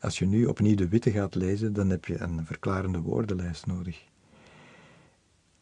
Als 0.00 0.18
je 0.18 0.26
nu 0.26 0.46
opnieuw 0.46 0.74
de 0.74 0.88
Witte 0.88 1.10
gaat 1.10 1.34
lezen, 1.34 1.72
dan 1.72 1.90
heb 1.90 2.04
je 2.04 2.18
een 2.18 2.46
verklarende 2.46 3.00
woordenlijst 3.00 3.66
nodig. 3.66 4.04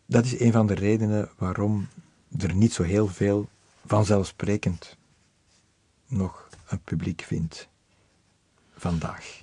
Dat 0.07 0.24
is 0.24 0.41
een 0.41 0.53
van 0.53 0.66
de 0.66 0.74
redenen 0.74 1.28
waarom 1.39 1.89
er 2.39 2.55
niet 2.55 2.72
zo 2.72 2.82
heel 2.82 3.09
veel 3.09 3.49
vanzelfsprekend 3.87 4.97
nog 6.07 6.49
een 6.68 6.80
publiek 6.80 7.22
vindt 7.22 7.68
vandaag. 8.76 9.41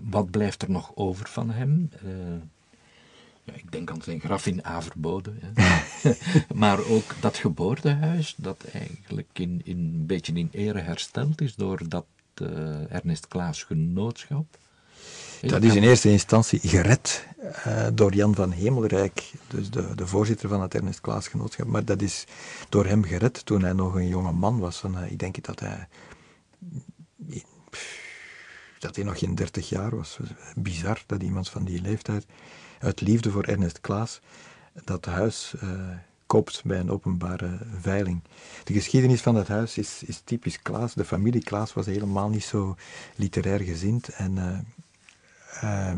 Wat 0.00 0.30
blijft 0.30 0.62
er 0.62 0.70
nog 0.70 0.92
over 0.94 1.28
van 1.28 1.50
hem? 1.50 1.90
Uh, 2.04 2.10
ja, 3.44 3.52
ik 3.52 3.72
denk 3.72 3.90
aan 3.90 4.02
zijn 4.02 4.20
graf 4.20 4.46
in 4.46 4.64
Averbode. 4.64 5.32
maar 6.54 6.84
ook 6.84 7.14
dat 7.20 7.36
geboortehuis, 7.36 8.34
dat 8.36 8.64
eigenlijk 8.64 9.38
in, 9.38 9.60
in, 9.64 9.78
een 9.78 10.06
beetje 10.06 10.32
in 10.32 10.48
ere 10.52 10.80
hersteld 10.80 11.40
is 11.40 11.54
doordat 11.54 12.06
uh, 12.40 12.92
Ernest 12.92 13.28
Klaas 13.28 13.62
Genootschap. 13.62 14.56
Dat 15.40 15.62
is 15.62 15.74
in 15.74 15.82
eerste 15.82 16.10
instantie 16.10 16.60
gered 16.60 17.26
uh, 17.66 17.86
door 17.94 18.14
Jan 18.14 18.34
van 18.34 18.50
Hemelrijk, 18.50 19.32
dus 19.48 19.70
de, 19.70 19.94
de 19.94 20.06
voorzitter 20.06 20.48
van 20.48 20.62
het 20.62 20.74
Ernest 20.74 21.00
Klaas 21.00 21.28
Genootschap. 21.28 21.66
Maar 21.66 21.84
dat 21.84 22.02
is 22.02 22.24
door 22.68 22.86
hem 22.86 23.04
gered 23.04 23.46
toen 23.46 23.62
hij 23.62 23.72
nog 23.72 23.94
een 23.94 24.08
jonge 24.08 24.32
man 24.32 24.58
was. 24.58 24.82
En, 24.82 24.92
uh, 24.92 25.10
ik 25.10 25.18
denk 25.18 25.44
dat 25.44 25.60
hij, 25.60 25.88
dat 28.78 28.96
hij 28.96 29.04
nog 29.04 29.18
geen 29.18 29.34
dertig 29.34 29.68
jaar 29.68 29.96
was. 29.96 30.18
Bizar 30.56 31.02
dat 31.06 31.22
iemand 31.22 31.48
van 31.48 31.64
die 31.64 31.80
leeftijd, 31.80 32.26
uit 32.78 33.00
liefde 33.00 33.30
voor 33.30 33.44
Ernest 33.44 33.80
Klaas, 33.80 34.20
dat 34.84 35.04
huis 35.04 35.54
koopt 36.34 36.64
bij 36.64 36.78
een 36.78 36.90
openbare 36.90 37.58
veiling. 37.80 38.20
De 38.64 38.72
geschiedenis 38.72 39.20
van 39.20 39.34
dat 39.34 39.48
huis 39.48 39.78
is, 39.78 40.02
is 40.06 40.20
typisch 40.24 40.62
Klaas. 40.62 40.94
De 40.94 41.04
familie 41.04 41.42
Klaas 41.42 41.72
was 41.72 41.86
helemaal 41.86 42.28
niet 42.28 42.44
zo 42.44 42.76
literair 43.16 43.60
gezind. 43.60 44.08
En 44.08 44.36
uh, 45.62 45.88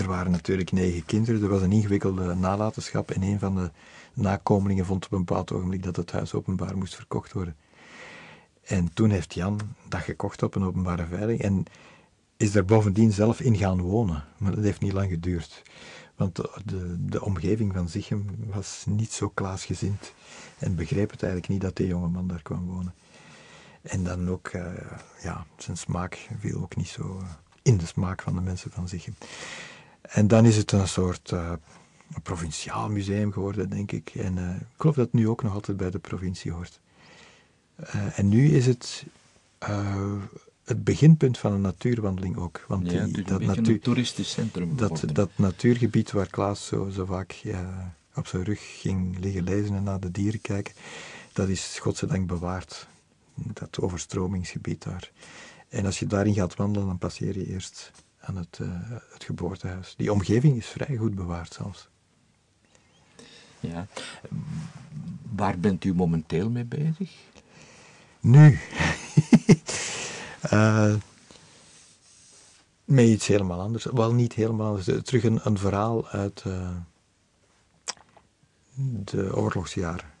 er 0.00 0.06
waren 0.06 0.30
natuurlijk 0.30 0.72
negen 0.72 1.04
kinderen. 1.04 1.42
Er 1.42 1.48
was 1.48 1.62
een 1.62 1.72
ingewikkelde 1.72 2.34
nalatenschap. 2.34 3.10
En 3.10 3.22
een 3.22 3.38
van 3.38 3.54
de 3.54 3.70
nakomelingen 4.12 4.86
vond 4.86 5.04
op 5.04 5.12
een 5.12 5.24
bepaald 5.24 5.52
ogenblik 5.52 5.82
dat 5.82 5.96
het 5.96 6.12
huis 6.12 6.34
openbaar 6.34 6.76
moest 6.76 6.94
verkocht 6.94 7.32
worden. 7.32 7.56
En 8.62 8.92
toen 8.94 9.10
heeft 9.10 9.34
Jan 9.34 9.60
dat 9.88 10.00
gekocht 10.00 10.42
op 10.42 10.54
een 10.54 10.64
openbare 10.64 11.06
veiling. 11.06 11.40
En 11.40 11.64
is 12.36 12.54
er 12.54 12.64
bovendien 12.64 13.12
zelf 13.12 13.40
in 13.40 13.56
gaan 13.56 13.80
wonen. 13.80 14.24
Maar 14.38 14.54
dat 14.54 14.64
heeft 14.64 14.80
niet 14.80 14.92
lang 14.92 15.10
geduurd. 15.10 15.62
Want 16.16 16.36
de, 16.36 16.96
de, 16.98 17.22
omgeving 17.22 17.72
van 17.72 17.88
Zichem 17.88 18.26
was 18.46 18.84
niet 18.88 19.12
zo 19.12 19.28
klaasgezind 19.28 20.12
en 20.58 20.74
begreep 20.74 21.10
het 21.10 21.22
eigenlijk 21.22 21.52
niet 21.52 21.60
dat 21.60 21.76
die 21.76 21.86
jonge 21.86 22.08
man 22.08 22.28
daar 22.28 22.42
kwam 22.42 22.66
wonen. 22.66 22.94
En 23.82 24.04
dan 24.04 24.30
ook, 24.30 24.52
uh, 24.52 24.66
ja, 25.22 25.46
zijn 25.56 25.76
smaak 25.76 26.28
viel 26.38 26.60
ook 26.60 26.76
niet 26.76 26.88
zo 26.88 27.18
uh, 27.22 27.28
in 27.62 27.76
de 27.76 27.86
smaak 27.86 28.22
van 28.22 28.34
de 28.34 28.40
mensen 28.40 28.70
van 28.70 28.88
Zichem. 28.88 29.14
En 30.00 30.28
dan 30.28 30.44
is 30.44 30.56
het 30.56 30.72
een 30.72 30.88
soort 30.88 31.30
uh, 31.30 31.52
een 32.14 32.22
provinciaal 32.22 32.88
museum 32.90 33.32
geworden, 33.32 33.70
denk 33.70 33.92
ik. 33.92 34.12
En 34.14 34.38
ik 34.38 34.80
geloof 34.80 34.94
dat 34.94 35.04
het 35.04 35.14
nu 35.14 35.28
ook 35.28 35.42
nog 35.42 35.54
altijd 35.54 35.76
bij 35.76 35.90
de 35.90 35.98
provincie 35.98 36.52
hoort. 36.52 36.80
en 38.14 38.28
nu 38.28 38.50
is 38.50 38.66
het 38.66 39.04
het 40.66 40.84
beginpunt 40.84 41.38
van 41.38 41.52
een 41.52 41.60
natuurwandeling 41.60 42.36
ook. 42.36 42.64
Want 42.68 42.90
ja, 42.90 43.04
die, 43.04 43.22
dat 43.22 43.40
natuur, 43.40 43.80
toeristisch 43.80 44.30
centrum. 44.30 44.76
Dat, 44.76 45.04
dat 45.12 45.30
natuurgebied 45.34 46.12
waar 46.12 46.30
Klaas 46.30 46.66
zo, 46.66 46.88
zo 46.88 47.04
vaak 47.04 47.30
ja, 47.30 47.94
op 48.14 48.26
zijn 48.26 48.42
rug 48.42 48.80
ging 48.80 49.18
liggen 49.18 49.44
lezen 49.44 49.76
en 49.76 49.82
naar 49.82 50.00
de 50.00 50.10
dieren 50.10 50.40
kijken, 50.40 50.74
dat 51.32 51.48
is 51.48 51.78
godzijdank 51.78 52.26
bewaard. 52.26 52.86
Dat 53.34 53.80
overstromingsgebied 53.80 54.82
daar. 54.82 55.10
En 55.68 55.84
als 55.84 55.98
je 55.98 56.06
daarin 56.06 56.34
gaat 56.34 56.56
wandelen, 56.56 56.86
dan 56.86 56.98
passeer 56.98 57.38
je 57.38 57.46
eerst 57.46 57.90
aan 58.20 58.36
het, 58.36 58.58
uh, 58.62 58.68
het 59.12 59.24
geboortehuis. 59.24 59.94
Die 59.96 60.12
omgeving 60.12 60.56
is 60.56 60.66
vrij 60.66 60.96
goed 60.96 61.14
bewaard 61.14 61.52
zelfs. 61.52 61.88
Ja. 63.60 63.86
Waar 65.34 65.58
bent 65.58 65.84
u 65.84 65.94
momenteel 65.94 66.50
mee 66.50 66.64
bezig? 66.64 67.12
Nu. 68.20 68.58
Uh, 70.52 70.94
met 72.84 73.06
iets 73.06 73.26
helemaal 73.26 73.60
anders. 73.60 73.84
Wel 73.84 74.12
niet 74.12 74.32
helemaal 74.32 74.66
anders. 74.66 75.04
Terug 75.04 75.24
een, 75.24 75.40
een 75.42 75.58
verhaal 75.58 76.08
uit 76.08 76.44
uh, 76.46 76.68
de 79.04 79.36
oorlogsjaren. 79.36 80.14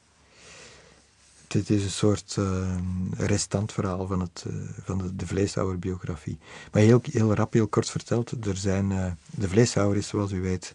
Dit 1.46 1.70
is 1.70 1.84
een 1.84 1.90
soort 1.90 2.36
uh, 2.38 2.76
restant 3.16 3.72
verhaal 3.72 4.06
van, 4.06 4.20
het, 4.20 4.44
van 4.84 4.98
de, 4.98 5.16
de 5.16 5.26
vleeshouwerbiografie. 5.26 6.38
Maar 6.72 6.82
heel, 6.82 7.00
heel 7.02 7.34
rap, 7.34 7.52
heel 7.52 7.68
kort 7.68 7.90
verteld, 7.90 8.46
er 8.46 8.56
zijn, 8.56 9.18
de 9.30 9.48
vleeshouwer 9.48 9.96
is 9.96 10.08
zoals 10.08 10.32
u 10.32 10.40
weet 10.40 10.74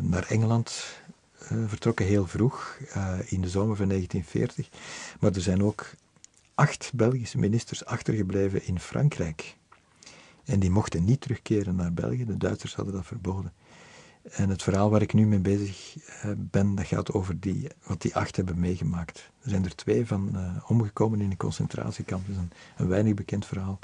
naar 0.00 0.26
Engeland 0.28 0.84
vertrokken 1.66 2.06
heel 2.06 2.26
vroeg, 2.26 2.76
in 3.24 3.40
de 3.40 3.48
zomer 3.48 3.76
van 3.76 3.88
1940. 3.88 4.68
Maar 5.20 5.32
er 5.32 5.40
zijn 5.40 5.62
ook 5.62 5.86
acht 6.62 6.90
Belgische 6.94 7.38
ministers 7.38 7.84
achtergebleven 7.84 8.66
in 8.66 8.78
Frankrijk. 8.78 9.56
En 10.44 10.60
die 10.60 10.70
mochten 10.70 11.04
niet 11.04 11.20
terugkeren 11.20 11.76
naar 11.76 11.92
België, 11.92 12.24
de 12.24 12.36
Duitsers 12.36 12.74
hadden 12.74 12.94
dat 12.94 13.06
verboden. 13.06 13.52
En 14.22 14.48
het 14.48 14.62
verhaal 14.62 14.90
waar 14.90 15.02
ik 15.02 15.12
nu 15.12 15.26
mee 15.26 15.38
bezig 15.38 15.96
eh, 15.96 16.30
ben, 16.36 16.74
dat 16.74 16.86
gaat 16.86 17.12
over 17.12 17.40
die, 17.40 17.68
wat 17.86 18.02
die 18.02 18.14
acht 18.14 18.36
hebben 18.36 18.60
meegemaakt. 18.60 19.30
Er 19.40 19.50
zijn 19.50 19.64
er 19.64 19.74
twee 19.74 20.06
van 20.06 20.30
uh, 20.34 20.70
omgekomen 20.70 21.20
in 21.20 21.30
een 21.30 21.36
concentratiekamp. 21.36 22.26
Dat 22.26 22.36
is 22.36 22.42
een, 22.42 22.52
een 22.76 22.88
weinig 22.88 23.14
bekend 23.14 23.46
verhaal. 23.46 23.78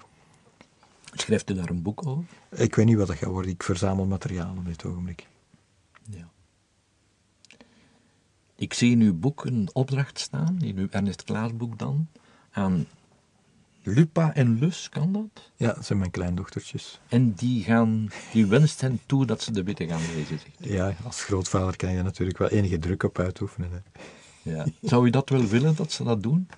Schrijft 1.12 1.50
u 1.50 1.54
daar 1.54 1.70
een 1.70 1.82
boek 1.82 2.06
over? 2.06 2.24
Ik 2.50 2.74
weet 2.74 2.86
niet 2.86 2.96
wat 2.96 3.06
dat 3.06 3.16
gaat 3.16 3.30
worden. 3.30 3.50
Ik 3.50 3.62
verzamel 3.62 4.06
materiaal 4.06 4.54
op 4.56 4.66
dit 4.66 4.84
ogenblik. 4.84 5.26
Ja. 6.10 6.28
Ik 8.56 8.74
zie 8.74 8.90
in 8.90 9.00
uw 9.00 9.14
boek 9.14 9.44
een 9.44 9.68
opdracht 9.72 10.18
staan, 10.18 10.60
in 10.60 10.76
uw 10.76 10.88
Ernest 10.90 11.24
Klaas 11.24 11.56
boek 11.56 11.78
dan, 11.78 12.08
aan 12.50 12.86
Lupa 13.82 14.34
en 14.34 14.58
Lus, 14.58 14.88
kan 14.88 15.12
dat? 15.12 15.50
Ja, 15.56 15.72
dat 15.72 15.86
zijn 15.86 15.98
mijn 15.98 16.10
kleindochtertjes. 16.10 17.00
En 17.08 17.32
die, 17.32 17.64
gaan, 17.64 18.08
die 18.32 18.46
wenst 18.46 18.80
hen 18.80 19.00
toe 19.06 19.26
dat 19.26 19.42
ze 19.42 19.52
de 19.52 19.62
witte 19.62 19.86
gaan 19.86 20.00
lezen, 20.14 20.38
zegt 20.38 20.56
Ja, 20.58 20.94
als 21.04 21.24
grootvader 21.24 21.76
kan 21.76 21.92
je 21.92 22.02
natuurlijk 22.02 22.38
wel 22.38 22.48
enige 22.48 22.78
druk 22.78 23.02
op 23.02 23.18
uitoefenen. 23.18 23.70
Hè. 23.72 24.00
Ja. 24.50 24.66
Zou 24.82 25.06
u 25.06 25.10
dat 25.10 25.28
wel 25.28 25.46
willen, 25.46 25.76
dat 25.76 25.92
ze 25.92 26.04
dat 26.04 26.22
doen? 26.22 26.48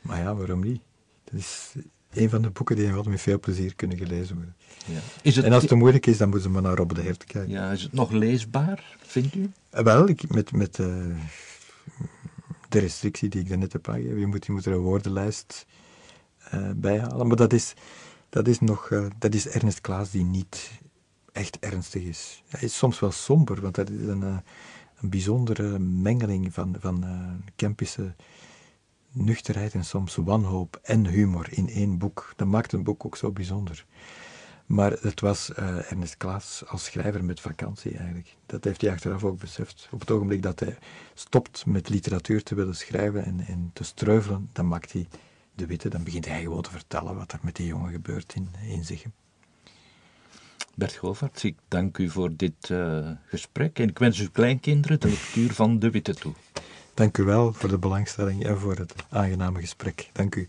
Maar 0.00 0.18
ja, 0.18 0.34
waarom 0.34 0.64
niet? 0.64 0.80
Dat 1.24 1.40
is 1.40 1.74
een 2.12 2.30
van 2.30 2.42
de 2.42 2.50
boeken 2.50 2.76
die 2.76 2.92
wel 2.92 3.02
met 3.02 3.20
veel 3.20 3.40
plezier 3.40 3.74
kunnen 3.74 3.98
gelezen 3.98 4.36
worden. 4.36 4.56
Ja. 4.86 5.00
Is 5.22 5.36
het 5.36 5.44
en 5.44 5.52
als 5.52 5.60
het 5.60 5.70
te 5.70 5.76
moeilijk 5.76 6.06
is, 6.06 6.18
dan 6.18 6.28
moeten 6.28 6.46
ze 6.48 6.52
maar 6.54 6.62
naar 6.62 6.76
Rob 6.76 6.94
de 6.94 7.02
Hert 7.02 7.24
kijken. 7.24 7.50
Ja, 7.50 7.70
is 7.70 7.82
het 7.82 7.92
nog 7.92 8.10
leesbaar, 8.10 8.96
vindt 9.00 9.34
u? 9.34 9.50
Eh, 9.70 9.84
wel, 9.84 10.08
ik, 10.08 10.34
met, 10.34 10.52
met 10.52 10.78
uh, 10.78 11.16
de 12.70 12.78
restrictie 12.78 13.28
die 13.28 13.40
ik 13.40 13.48
daarnet 13.48 13.72
heb 13.72 13.88
aangegeven. 13.88 14.18
Je 14.18 14.26
moet, 14.26 14.66
er 14.66 14.72
een 14.72 14.78
woordenlijst 14.78 15.66
uh, 16.54 16.70
bij 16.76 16.98
halen. 16.98 17.26
Maar 17.26 17.36
dat 17.36 17.52
is, 17.52 17.74
dat 18.28 18.48
is 18.48 18.60
nog, 18.60 18.90
uh, 18.90 19.06
dat 19.18 19.34
is 19.34 19.48
Ernest 19.48 19.80
Klaas 19.80 20.10
die 20.10 20.24
niet 20.24 20.70
echt 21.32 21.58
ernstig 21.58 22.02
is. 22.02 22.42
Hij 22.48 22.60
is 22.60 22.76
soms 22.76 23.00
wel 23.00 23.12
somber, 23.12 23.60
want 23.60 23.74
dat 23.74 23.90
is 23.90 24.06
een, 24.06 24.22
uh, 24.22 24.36
een 25.00 25.10
bijzondere 25.10 25.78
mengeling 25.78 26.54
van, 26.54 26.76
van 26.78 27.04
Kempische 27.56 28.14
nuchterheid 29.12 29.74
en 29.74 29.84
soms 29.84 30.16
wanhoop 30.16 30.80
en 30.82 31.06
humor 31.06 31.48
in 31.50 31.68
één 31.68 31.98
boek. 31.98 32.32
Dat 32.36 32.48
maakt 32.48 32.72
een 32.72 32.82
boek 32.82 33.06
ook 33.06 33.16
zo 33.16 33.30
bijzonder. 33.30 33.86
Maar 34.70 34.92
het 35.00 35.20
was 35.20 35.50
uh, 35.58 35.90
Ernest 35.90 36.16
Klaas 36.16 36.62
als 36.66 36.84
schrijver 36.84 37.24
met 37.24 37.40
vakantie 37.40 37.96
eigenlijk. 37.96 38.36
Dat 38.46 38.64
heeft 38.64 38.80
hij 38.80 38.90
achteraf 38.90 39.24
ook 39.24 39.38
beseft. 39.38 39.88
Op 39.90 40.00
het 40.00 40.10
ogenblik 40.10 40.42
dat 40.42 40.60
hij 40.60 40.78
stopt 41.14 41.66
met 41.66 41.88
literatuur 41.88 42.42
te 42.42 42.54
willen 42.54 42.76
schrijven 42.76 43.24
en, 43.24 43.40
en 43.40 43.70
te 43.72 43.84
streuvelen, 43.84 44.48
dan 44.52 44.68
maakt 44.68 44.92
hij 44.92 45.08
de 45.54 45.66
witte, 45.66 45.88
dan 45.88 46.04
begint 46.04 46.26
hij 46.26 46.42
gewoon 46.42 46.62
te 46.62 46.70
vertellen 46.70 47.16
wat 47.16 47.32
er 47.32 47.38
met 47.42 47.56
die 47.56 47.66
jongen 47.66 47.92
gebeurt 47.92 48.34
in, 48.34 48.48
in 48.68 48.84
zich. 48.84 49.04
Bert 50.74 50.94
Govaerts, 50.94 51.44
ik 51.44 51.56
dank 51.68 51.98
u 51.98 52.08
voor 52.08 52.36
dit 52.36 52.68
uh, 52.68 53.10
gesprek 53.26 53.78
en 53.78 53.88
ik 53.88 53.98
wens 53.98 54.18
uw 54.18 54.30
kleinkinderen 54.30 55.00
de 55.00 55.08
lectuur 55.08 55.52
van 55.52 55.78
De 55.78 55.90
Witte 55.90 56.14
toe. 56.14 56.32
Dank 56.94 57.18
u 57.18 57.22
wel 57.22 57.52
voor 57.52 57.68
de 57.68 57.78
belangstelling 57.78 58.44
en 58.44 58.58
voor 58.58 58.76
het 58.76 58.94
aangename 59.08 59.60
gesprek. 59.60 60.10
Dank 60.12 60.34
u. 60.34 60.48